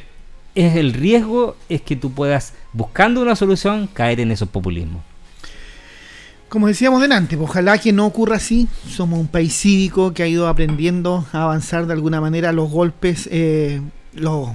[0.53, 5.01] es el riesgo es que tú puedas, buscando una solución, caer en esos populismos
[6.49, 8.67] como decíamos delante, pues, ojalá que no ocurra así.
[8.89, 12.51] Somos un país cívico que ha ido aprendiendo a avanzar de alguna manera.
[12.51, 13.81] Los golpes, eh,
[14.13, 14.49] los,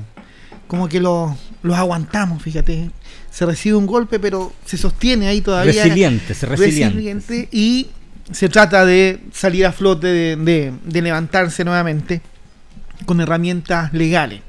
[0.67, 1.33] como que los,
[1.63, 2.91] los aguantamos, fíjate.
[3.31, 5.85] Se recibe un golpe, pero se sostiene ahí todavía.
[5.85, 6.95] Resiliente, se resiliente.
[6.95, 7.89] resiliente y
[8.31, 12.23] se trata de salir a flote, de, de levantarse nuevamente
[13.05, 14.41] con herramientas legales.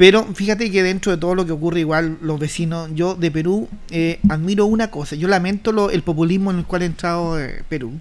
[0.00, 3.68] Pero fíjate que dentro de todo lo que ocurre, igual los vecinos, yo de Perú
[3.90, 5.14] eh, admiro una cosa.
[5.14, 7.92] Yo lamento lo, el populismo en el cual ha entrado eh, Perú.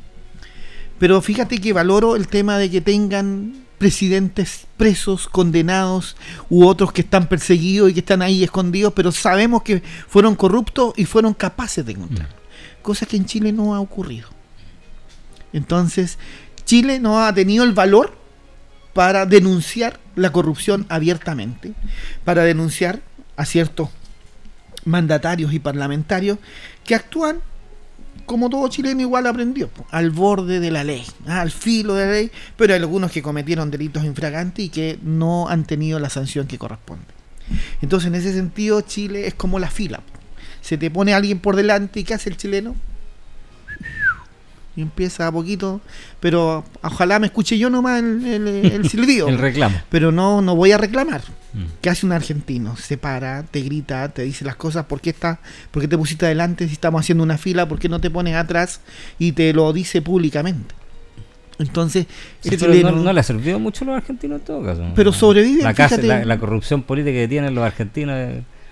[0.98, 6.16] Pero fíjate que valoro el tema de que tengan presidentes presos, condenados,
[6.50, 10.94] u otros que están perseguidos y que están ahí escondidos, pero sabemos que fueron corruptos
[10.96, 12.30] y fueron capaces de encontrar.
[12.30, 12.82] Mm.
[12.82, 14.30] Cosa que en Chile no ha ocurrido.
[15.52, 16.18] Entonces,
[16.64, 18.19] Chile no ha tenido el valor
[18.94, 21.74] para denunciar la corrupción abiertamente,
[22.26, 23.02] para denunciar
[23.38, 23.90] a ciertos
[24.86, 26.40] mandatarios y parlamentarios
[26.84, 27.42] que actúan
[28.26, 31.42] como todo chileno igual aprendió, al borde de la ley, ¿ah?
[31.42, 35.50] al filo de la ley, pero hay algunos que cometieron delitos infragantes y que no
[35.50, 37.06] han tenido la sanción que corresponde.
[37.82, 40.02] Entonces, en ese sentido, Chile es como la fila.
[40.62, 42.76] Se te pone alguien por delante y ¿qué hace el chileno?
[44.80, 45.82] Y empieza a poquito,
[46.22, 49.28] pero ojalá me escuche yo nomás el, el, el silbido.
[49.28, 49.78] el reclamo.
[49.90, 51.22] Pero no, no voy a reclamar.
[51.54, 51.64] Mm.
[51.82, 52.78] ¿Qué hace un argentino?
[52.78, 55.42] Se para, te grita, te dice las cosas, ¿por qué, está,
[55.72, 57.68] ¿por qué te pusiste adelante si estamos haciendo una fila?
[57.68, 58.80] ¿Por qué no te pones atrás?
[59.18, 60.76] Y te lo dice públicamente.
[61.58, 62.06] Entonces,
[62.42, 64.82] no, le ha servido mucho a los argentinos en todo caso.
[64.96, 68.18] Pero sobrevive la, la, corrupción política que tienen los argentinos.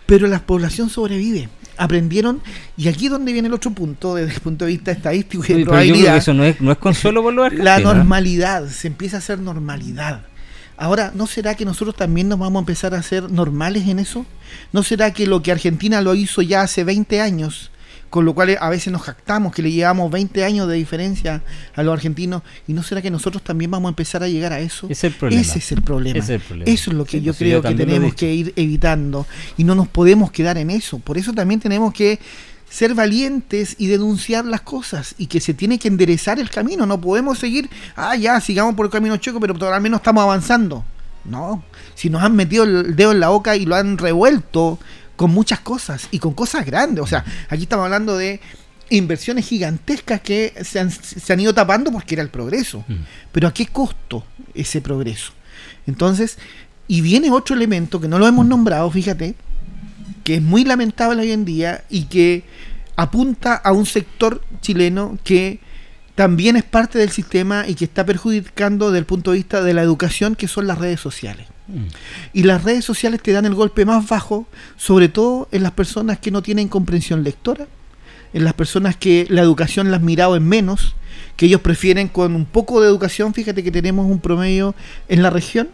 [0.06, 2.42] Pero la población sobrevive aprendieron,
[2.76, 5.54] y aquí es donde viene el otro punto, desde el punto de vista estadístico y
[5.54, 6.18] de probabilidad.
[6.18, 10.22] eso no es, no es consuelo por La normalidad, se empieza a hacer normalidad.
[10.78, 14.26] Ahora, ¿no será que nosotros también nos vamos a empezar a hacer normales en eso?
[14.72, 17.72] ¿No será que lo que Argentina lo hizo ya hace 20 años
[18.10, 21.44] con lo cual a veces nos jactamos que le llevamos 20 años de diferencia
[21.76, 24.60] a los argentinos y no será que nosotros también vamos a empezar a llegar a
[24.60, 24.88] eso.
[24.90, 26.26] Ese es el problema.
[26.66, 29.26] Eso es lo que yo creo que tenemos que ir evitando
[29.58, 31.00] y no nos podemos quedar en eso.
[31.00, 32.20] Por eso también tenemos que
[32.70, 36.86] ser valientes y denunciar las cosas y que se tiene que enderezar el camino.
[36.86, 40.84] No podemos seguir, ah, ya, sigamos por el camino choco, pero al menos estamos avanzando.
[41.26, 41.64] No,
[41.94, 44.80] si nos han metido el dedo en la boca y lo han revuelto
[45.18, 47.04] con muchas cosas y con cosas grandes.
[47.04, 48.40] O sea, aquí estamos hablando de
[48.90, 52.86] inversiones gigantescas que se han, ido tapando porque era el progreso.
[52.88, 52.94] Mm.
[53.34, 54.24] Pero ¿a qué costo
[54.54, 55.34] ese progreso?
[55.88, 56.38] Entonces,
[56.88, 59.36] y viene otro elemento que no lo hemos nombrado, fíjate,
[60.24, 62.44] que es muy lamentable hoy en día y que
[62.96, 65.60] apunta a un sector chileno que
[66.16, 69.74] también es parte del sistema y que está perjudicando desde el punto de vista de
[69.74, 71.48] la educación, que son las redes sociales.
[72.34, 76.20] Y las redes sociales te dan el golpe más bajo, sobre todo en las personas
[76.20, 77.68] que no tienen comprensión lectora,
[78.34, 80.96] en las personas que la educación las mirado en menos,
[81.36, 84.76] que ellos prefieren con un poco de educación, fíjate que tenemos un promedio
[85.08, 85.70] en la región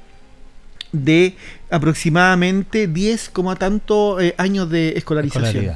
[0.91, 1.35] de
[1.69, 5.75] aproximadamente 10, como tanto eh, años de escolarización.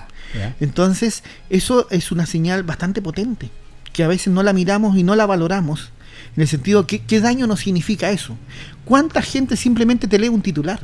[0.59, 3.49] Entonces, eso es una señal bastante potente,
[3.93, 5.91] que a veces no la miramos y no la valoramos,
[6.37, 8.37] en el sentido, ¿qué, qué daño nos significa eso?
[8.85, 10.79] ¿Cuánta gente simplemente te lee un titular?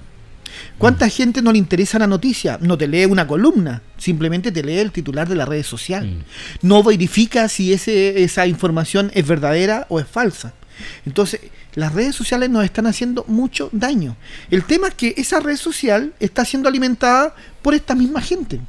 [0.80, 2.58] ¿Cuánta gente no le interesa la noticia?
[2.60, 6.24] No te lee una columna, simplemente te lee el titular de la red social.
[6.64, 10.54] No verifica si ese, esa información es verdadera o es falsa.
[11.06, 11.40] Entonces,
[11.76, 14.16] las redes sociales nos están haciendo mucho daño.
[14.50, 18.60] El tema es que esa red social está siendo alimentada por esta misma gente.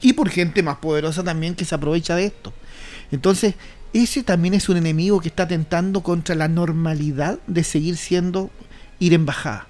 [0.00, 2.52] Y por gente más poderosa también que se aprovecha de esto.
[3.10, 3.54] Entonces,
[3.92, 8.50] ese también es un enemigo que está atentando contra la normalidad de seguir siendo
[8.98, 9.66] ir en bajada.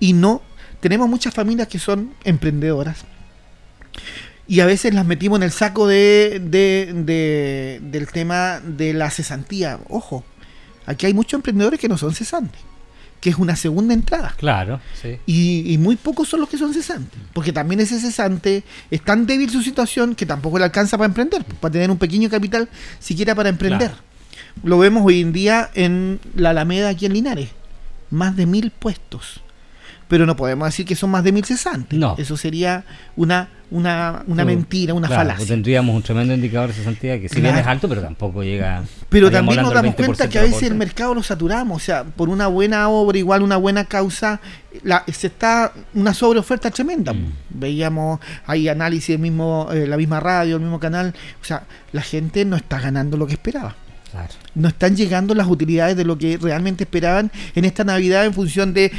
[0.00, 0.42] Y no,
[0.80, 3.04] tenemos muchas familias que son emprendedoras.
[4.48, 9.10] Y a veces las metimos en el saco de, de- de- del tema de la
[9.10, 9.80] cesantía.
[9.88, 10.22] Ojo,
[10.84, 12.60] aquí hay muchos emprendedores que no son cesantes,
[13.20, 14.34] que es una segunda entrada.
[14.36, 15.18] Claro, sí.
[15.26, 17.18] Y, y muy pocos son los que son cesantes.
[17.32, 21.44] Porque también ese cesante es tan débil su situación que tampoco le alcanza para emprender,
[21.44, 22.68] para tener un pequeño capital
[22.98, 23.90] siquiera para emprender.
[23.90, 24.06] Claro.
[24.62, 27.50] Lo vemos hoy en día en la Alameda aquí en Linares.
[28.10, 29.40] Más de mil puestos.
[30.08, 31.98] Pero no podemos decir que son más de mil cesantes.
[31.98, 32.14] No.
[32.16, 32.84] Eso sería
[33.16, 35.46] una, una, una mentira, una claro, falacia.
[35.46, 38.84] Tendríamos un tremendo indicador de cesantía que si bien es alto, pero tampoco llega.
[39.08, 42.04] Pero también nos damos cuenta 20% que a veces el mercado lo saturamos, o sea,
[42.04, 44.40] por una buena obra, igual una buena causa,
[44.84, 47.12] la, se está una sobreoferta tremenda.
[47.12, 47.32] Mm.
[47.50, 52.44] Veíamos, hay análisis mismo, eh, la misma radio, el mismo canal, o sea, la gente
[52.44, 53.74] no está ganando lo que esperaba.
[54.12, 54.32] Claro.
[54.54, 58.72] No están llegando las utilidades de lo que realmente esperaban en esta Navidad en función
[58.72, 58.92] de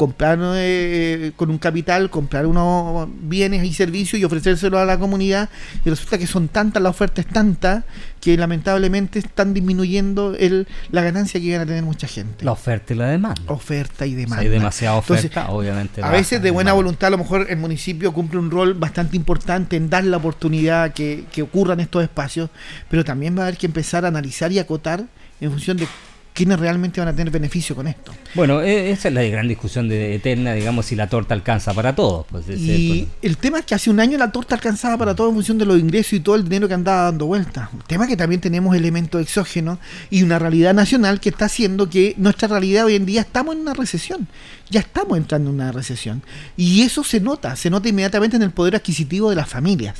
[0.00, 5.50] comprar eh, con un capital, comprar unos bienes y servicios y ofrecérselo a la comunidad.
[5.84, 7.84] Y resulta que son tantas, la oferta es tanta,
[8.18, 12.46] que lamentablemente están disminuyendo el, la ganancia que iban a tener mucha gente.
[12.46, 13.42] La oferta y la demanda.
[13.48, 14.40] Oferta y demanda.
[14.40, 16.02] hay demasiada oferta, Entonces, obviamente.
[16.02, 16.82] a veces de buena demanda.
[16.82, 20.94] voluntad a lo mejor el municipio cumple un rol bastante importante en dar la oportunidad
[20.94, 22.48] que, que ocurran estos espacios,
[22.88, 25.04] pero también va a haber que empezar a analizar y acotar
[25.42, 25.86] en función de
[26.32, 28.12] quiénes realmente van a tener beneficio con esto.
[28.34, 31.94] Bueno, e- esa es la gran discusión de eterna, digamos, si la torta alcanza para
[31.94, 32.26] todos.
[32.30, 35.34] Pues, Y el tema es que hace un año la torta alcanzaba para todo en
[35.34, 37.68] función de los ingresos y todo el dinero que andaba dando vueltas.
[37.76, 39.78] El tema que también tenemos elementos exógenos
[40.10, 43.62] y una realidad nacional que está haciendo que nuestra realidad hoy en día estamos en
[43.62, 44.28] una recesión.
[44.70, 46.22] Ya estamos entrando en una recesión.
[46.56, 49.94] Y eso se nota, se nota inmediatamente en el poder adquisitivo de las familias.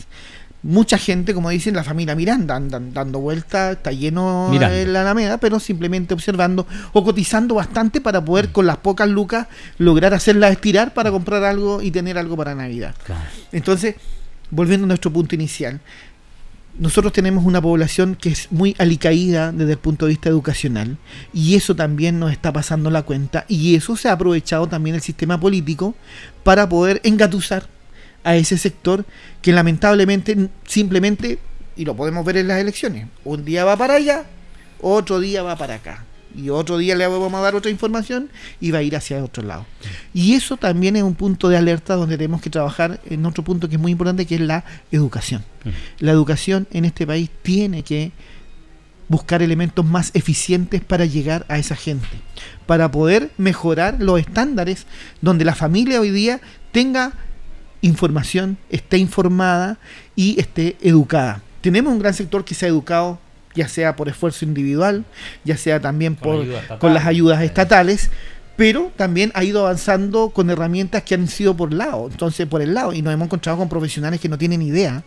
[0.62, 5.38] Mucha gente, como dicen, la familia Miranda, andan dando vueltas, está lleno en la Alameda,
[5.38, 9.46] pero simplemente observando o cotizando bastante para poder con las pocas lucas
[9.78, 12.94] lograr hacerlas estirar para comprar algo y tener algo para Navidad.
[13.04, 13.22] claro.
[13.52, 13.94] Entonces,
[14.50, 15.80] volviendo a nuestro punto inicial,
[16.78, 20.98] nosotros tenemos una población que es muy alicaída desde el punto de vista educacional
[21.32, 25.02] y eso también nos está pasando la cuenta y eso se ha aprovechado también el
[25.02, 25.94] sistema político
[26.44, 27.66] para poder engatusar
[28.24, 29.04] a ese sector
[29.42, 31.38] que lamentablemente simplemente,
[31.76, 34.24] y lo podemos ver en las elecciones, un día va para allá,
[34.80, 36.04] otro día va para acá.
[36.34, 38.30] Y otro día le vamos a dar otra información
[38.60, 39.66] y va a ir hacia otro lado.
[40.14, 43.68] Y eso también es un punto de alerta donde tenemos que trabajar en otro punto
[43.68, 45.44] que es muy importante, que es la educación.
[45.98, 48.12] La educación en este país tiene que
[49.08, 52.06] buscar elementos más eficientes para llegar a esa gente,
[52.66, 54.86] para poder mejorar los estándares
[55.20, 56.40] donde la familia hoy día
[56.70, 57.12] tenga
[57.82, 59.78] información, esté informada
[60.16, 61.42] y esté educada.
[61.60, 63.18] Tenemos un gran sector que se ha educado
[63.54, 65.04] ya sea por esfuerzo individual,
[65.44, 68.10] ya sea también Con por, ayuda con las ayudas estatales,
[68.56, 72.74] pero también ha ido avanzando con herramientas que han sido por lado, entonces por el
[72.74, 75.02] lado, y nos hemos encontrado con profesionales que no tienen idea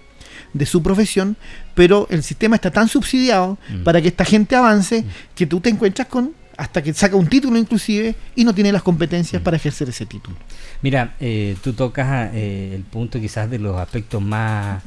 [0.53, 1.37] de su profesión,
[1.73, 3.83] pero el sistema está tan subsidiado Mm.
[3.83, 5.03] para que esta gente avance
[5.35, 8.83] que tú te encuentras con hasta que saca un título inclusive y no tiene las
[8.83, 9.43] competencias Mm.
[9.43, 10.37] para ejercer ese título.
[10.81, 14.83] Mira, eh, tú tocas eh, el punto quizás de los aspectos más,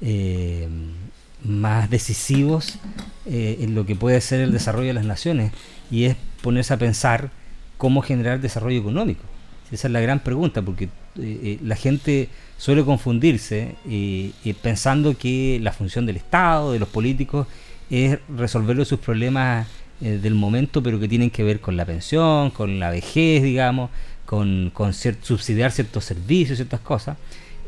[0.00, 0.68] eh,
[1.44, 2.78] más decisivos
[3.26, 5.52] en lo que puede ser el desarrollo de las naciones
[5.90, 7.30] y es ponerse a pensar
[7.76, 9.22] cómo generar desarrollo económico.
[9.70, 13.74] Esa es la gran pregunta, porque la gente suele confundirse
[14.62, 17.46] pensando que la función del Estado, de los políticos,
[17.90, 19.66] es resolver sus problemas
[20.00, 23.90] eh, del momento, pero que tienen que ver con la pensión, con la vejez, digamos,
[24.24, 24.72] con,
[25.22, 27.16] subsidiar ciertos servicios, ciertas cosas.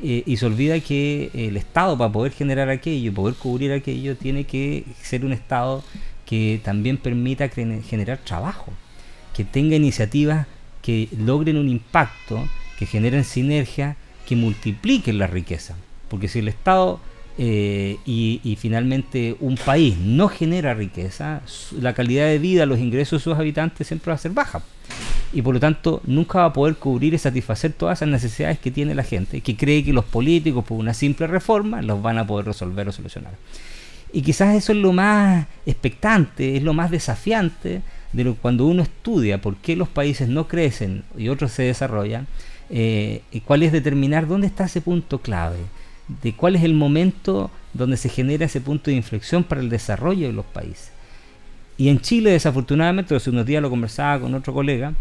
[0.03, 4.45] eh, y se olvida que el Estado para poder generar aquello, poder cubrir aquello, tiene
[4.45, 5.85] que ser un Estado
[6.25, 8.73] que también permita generar trabajo,
[9.35, 10.47] que tenga iniciativas
[10.83, 12.49] que logren un impacto,
[12.79, 13.97] que generen sinergia,
[14.27, 15.77] que multipliquen la riqueza.
[16.09, 17.01] Porque si el Estado
[17.39, 21.41] eh, y, finalmente un país no genera riqueza,
[21.79, 24.63] la calidad de vida, los ingresos de sus habitantes siempre va a ser baja.
[25.33, 28.71] Y por lo tanto nunca va a poder cubrir y satisfacer todas esas necesidades que
[28.71, 32.27] tiene la gente, que cree que los políticos por una simple reforma los van a
[32.27, 33.33] poder resolver o solucionar.
[34.13, 37.81] Y quizás eso es lo más expectante, es lo más desafiante
[38.13, 42.27] de cuando uno estudia por qué los países no crecen y otros se desarrollan,
[42.71, 45.59] eh, cuál es determinar dónde está ese punto clave
[46.23, 50.27] de cuál es el momento donde se genera ese punto de inflexión para el desarrollo
[50.27, 50.91] de los países.
[51.79, 54.93] Y en Chile, desafortunadamente, hace unos días lo conversaba con otro colega,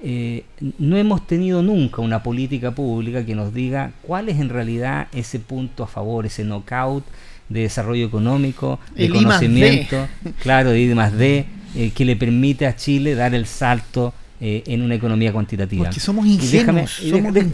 [0.00, 0.44] eh,
[0.78, 5.40] no hemos tenido nunca una política pública que nos diga cuál es en realidad ese
[5.40, 7.04] punto a favor, ese knockout
[7.48, 10.06] de desarrollo económico, de conocimiento,
[10.40, 14.62] claro, de I más D, eh, que le permite a Chile dar el salto eh,
[14.66, 15.84] en una economía cuantitativa.
[15.84, 17.00] Porque somos ingenuos.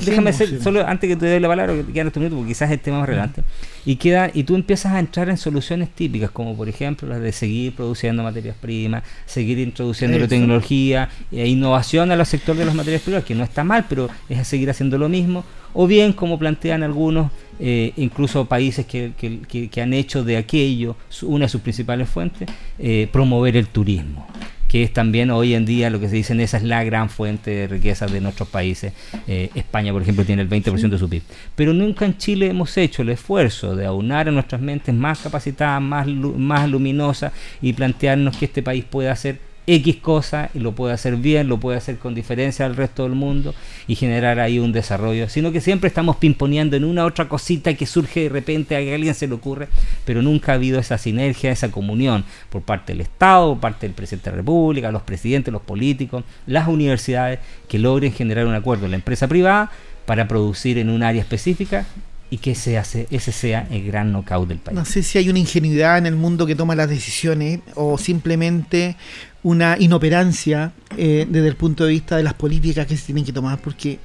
[0.04, 2.74] déjame, solo antes que te dé la palabra, que quedan estos minutos, porque quizás es
[2.74, 3.42] el tema más relevante.
[3.86, 7.32] Y, queda, y tú empiezas a entrar en soluciones típicas, como por ejemplo las de
[7.32, 12.74] seguir produciendo materias primas, seguir introduciendo la tecnología e innovación a los sectores de las
[12.74, 15.42] materias primas, que no está mal, pero es seguir haciendo lo mismo.
[15.72, 20.96] O bien, como plantean algunos, eh, incluso países que, que, que, han hecho de aquello
[21.22, 22.48] una de sus principales fuentes,
[22.78, 24.28] eh, promover el turismo
[24.74, 27.52] que es también hoy en día lo que se dicen, esa es la gran fuente
[27.52, 28.92] de riqueza de nuestros países.
[29.28, 31.22] Eh, España, por ejemplo, tiene el 20% de su PIB.
[31.54, 35.80] Pero nunca en Chile hemos hecho el esfuerzo de aunar a nuestras mentes más capacitadas,
[35.80, 37.32] más, más luminosas
[37.62, 41.58] y plantearnos que este país pueda ser X cosa y lo puede hacer bien, lo
[41.58, 43.54] puede hacer con diferencia al resto del mundo
[43.86, 47.86] y generar ahí un desarrollo, sino que siempre estamos pimponeando en una otra cosita que
[47.86, 49.68] surge de repente a que alguien se le ocurre,
[50.04, 53.94] pero nunca ha habido esa sinergia, esa comunión por parte del Estado, por parte del
[53.94, 58.86] presidente de la República, los presidentes, los políticos, las universidades que logren generar un acuerdo
[58.88, 59.70] la empresa privada
[60.04, 61.86] para producir en un área específica
[62.34, 64.76] y que ese, hace, ese sea el gran knockout del país.
[64.76, 68.96] No sé si hay una ingenuidad en el mundo que toma las decisiones o simplemente
[69.44, 73.32] una inoperancia eh, desde el punto de vista de las políticas que se tienen que
[73.32, 74.00] tomar, porque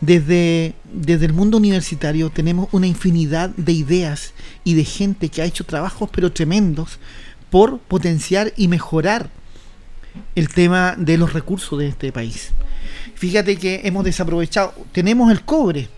[0.00, 4.32] desde, desde el mundo universitario tenemos una infinidad de ideas
[4.64, 6.98] y de gente que ha hecho trabajos pero tremendos
[7.48, 9.30] por potenciar y mejorar
[10.34, 12.50] el tema de los recursos de este país.
[13.14, 15.88] Fíjate que hemos desaprovechado, tenemos el cobre,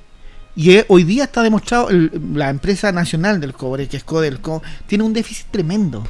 [0.57, 1.89] y hoy día está demostrado,
[2.35, 6.05] la empresa nacional del cobre, que es Codelco, tiene un déficit tremendo.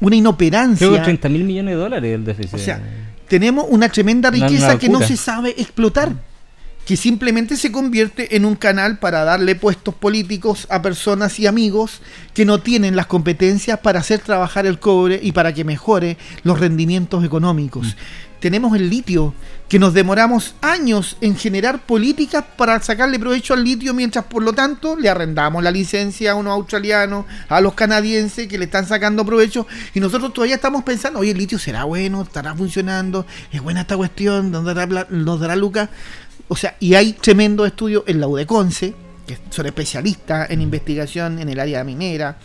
[0.00, 0.86] Una inoperancia.
[0.86, 2.54] Creo que 30 mil millones de dólares el déficit.
[2.54, 2.80] O sea,
[3.28, 6.12] tenemos una tremenda riqueza que no se sabe explotar.
[6.86, 12.00] Que simplemente se convierte en un canal para darle puestos políticos a personas y amigos
[12.34, 16.58] que no tienen las competencias para hacer trabajar el cobre y para que mejore los
[16.58, 17.86] rendimientos económicos.
[17.86, 19.32] Mm tenemos el litio,
[19.68, 24.52] que nos demoramos años en generar políticas para sacarle provecho al litio, mientras por lo
[24.52, 29.24] tanto le arrendamos la licencia a unos australianos, a los canadienses que le están sacando
[29.24, 33.82] provecho, y nosotros todavía estamos pensando, oye, el litio será bueno, estará funcionando, es buena
[33.82, 35.88] esta cuestión, nos dará, nos dará Lucas.
[36.48, 38.92] O sea, y hay tremendo estudio en la UDECONCE,
[39.24, 42.38] que son especialistas en investigación en el área minera,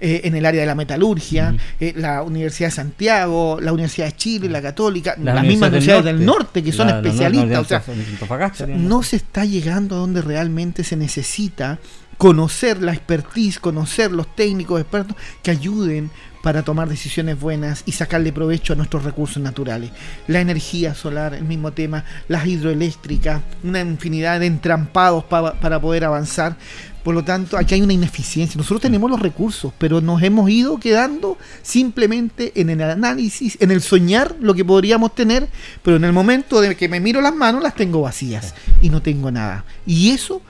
[0.00, 4.16] eh, en el área de la metalurgia, eh, la Universidad de Santiago, la Universidad de
[4.16, 7.58] Chile, la Católica, las, mismas universidades del norte, que son especialistas.
[7.58, 11.78] o sea, no se está llegando a donde realmente se necesita
[12.16, 16.10] conocer la expertise, conocer los técnicos expertos que ayuden
[16.42, 19.90] para tomar decisiones buenas y sacarle provecho a nuestros recursos naturales.
[20.26, 26.56] La energía solar, el mismo tema, las hidroeléctricas, una infinidad de entrampados para poder avanzar,
[27.02, 28.58] por lo tanto, aquí hay una ineficiencia.
[28.58, 33.80] Nosotros tenemos los recursos, pero nos hemos ido quedando simplemente en el análisis, en el
[33.80, 35.48] soñar lo que podríamos tener,
[35.82, 39.00] pero en el momento de que me miro las manos las tengo vacías y no
[39.00, 39.64] tengo nada.
[39.86, 40.42] Y eso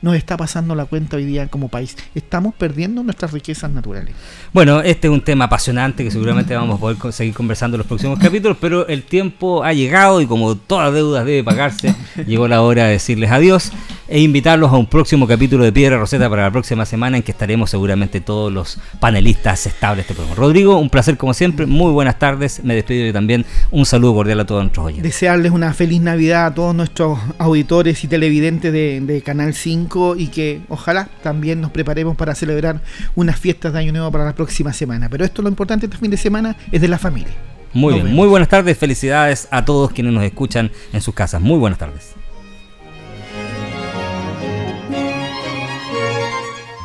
[0.00, 1.96] nos está pasando la cuenta hoy día como país.
[2.14, 4.14] Estamos perdiendo nuestras riquezas naturales.
[4.52, 7.86] Bueno, este es un tema apasionante que seguramente vamos a poder seguir conversando en los
[7.86, 11.94] próximos capítulos, pero el tiempo ha llegado y como todas deudas debe pagarse,
[12.26, 13.72] llegó la hora de decirles adiós
[14.08, 17.32] e invitarlos a un próximo capítulo de Piedra Roseta para la próxima semana en que
[17.32, 20.36] estaremos seguramente todos los panelistas estables de este programa.
[20.36, 24.40] Rodrigo, un placer como siempre, muy buenas tardes, me despido y también un saludo cordial
[24.40, 25.12] a todos nuestros oyentes.
[25.12, 30.28] Desearles una feliz Navidad a todos nuestros auditores y televidentes de, de Canal 5 y
[30.28, 32.80] que ojalá también nos preparemos para celebrar
[33.14, 35.08] unas fiestas de Año Nuevo para la próxima semana.
[35.08, 37.34] Pero esto lo importante este fin de semana es de la familia.
[37.72, 41.40] Muy bien, muy buenas tardes, felicidades a todos quienes nos escuchan en sus casas.
[41.40, 42.14] Muy buenas tardes.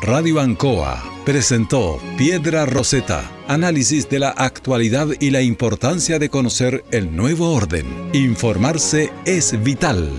[0.02, 7.16] Radio Ancoa presentó Piedra Roseta, análisis de la actualidad y la importancia de conocer el
[7.16, 7.86] nuevo orden.
[8.12, 10.10] Informarse es vital.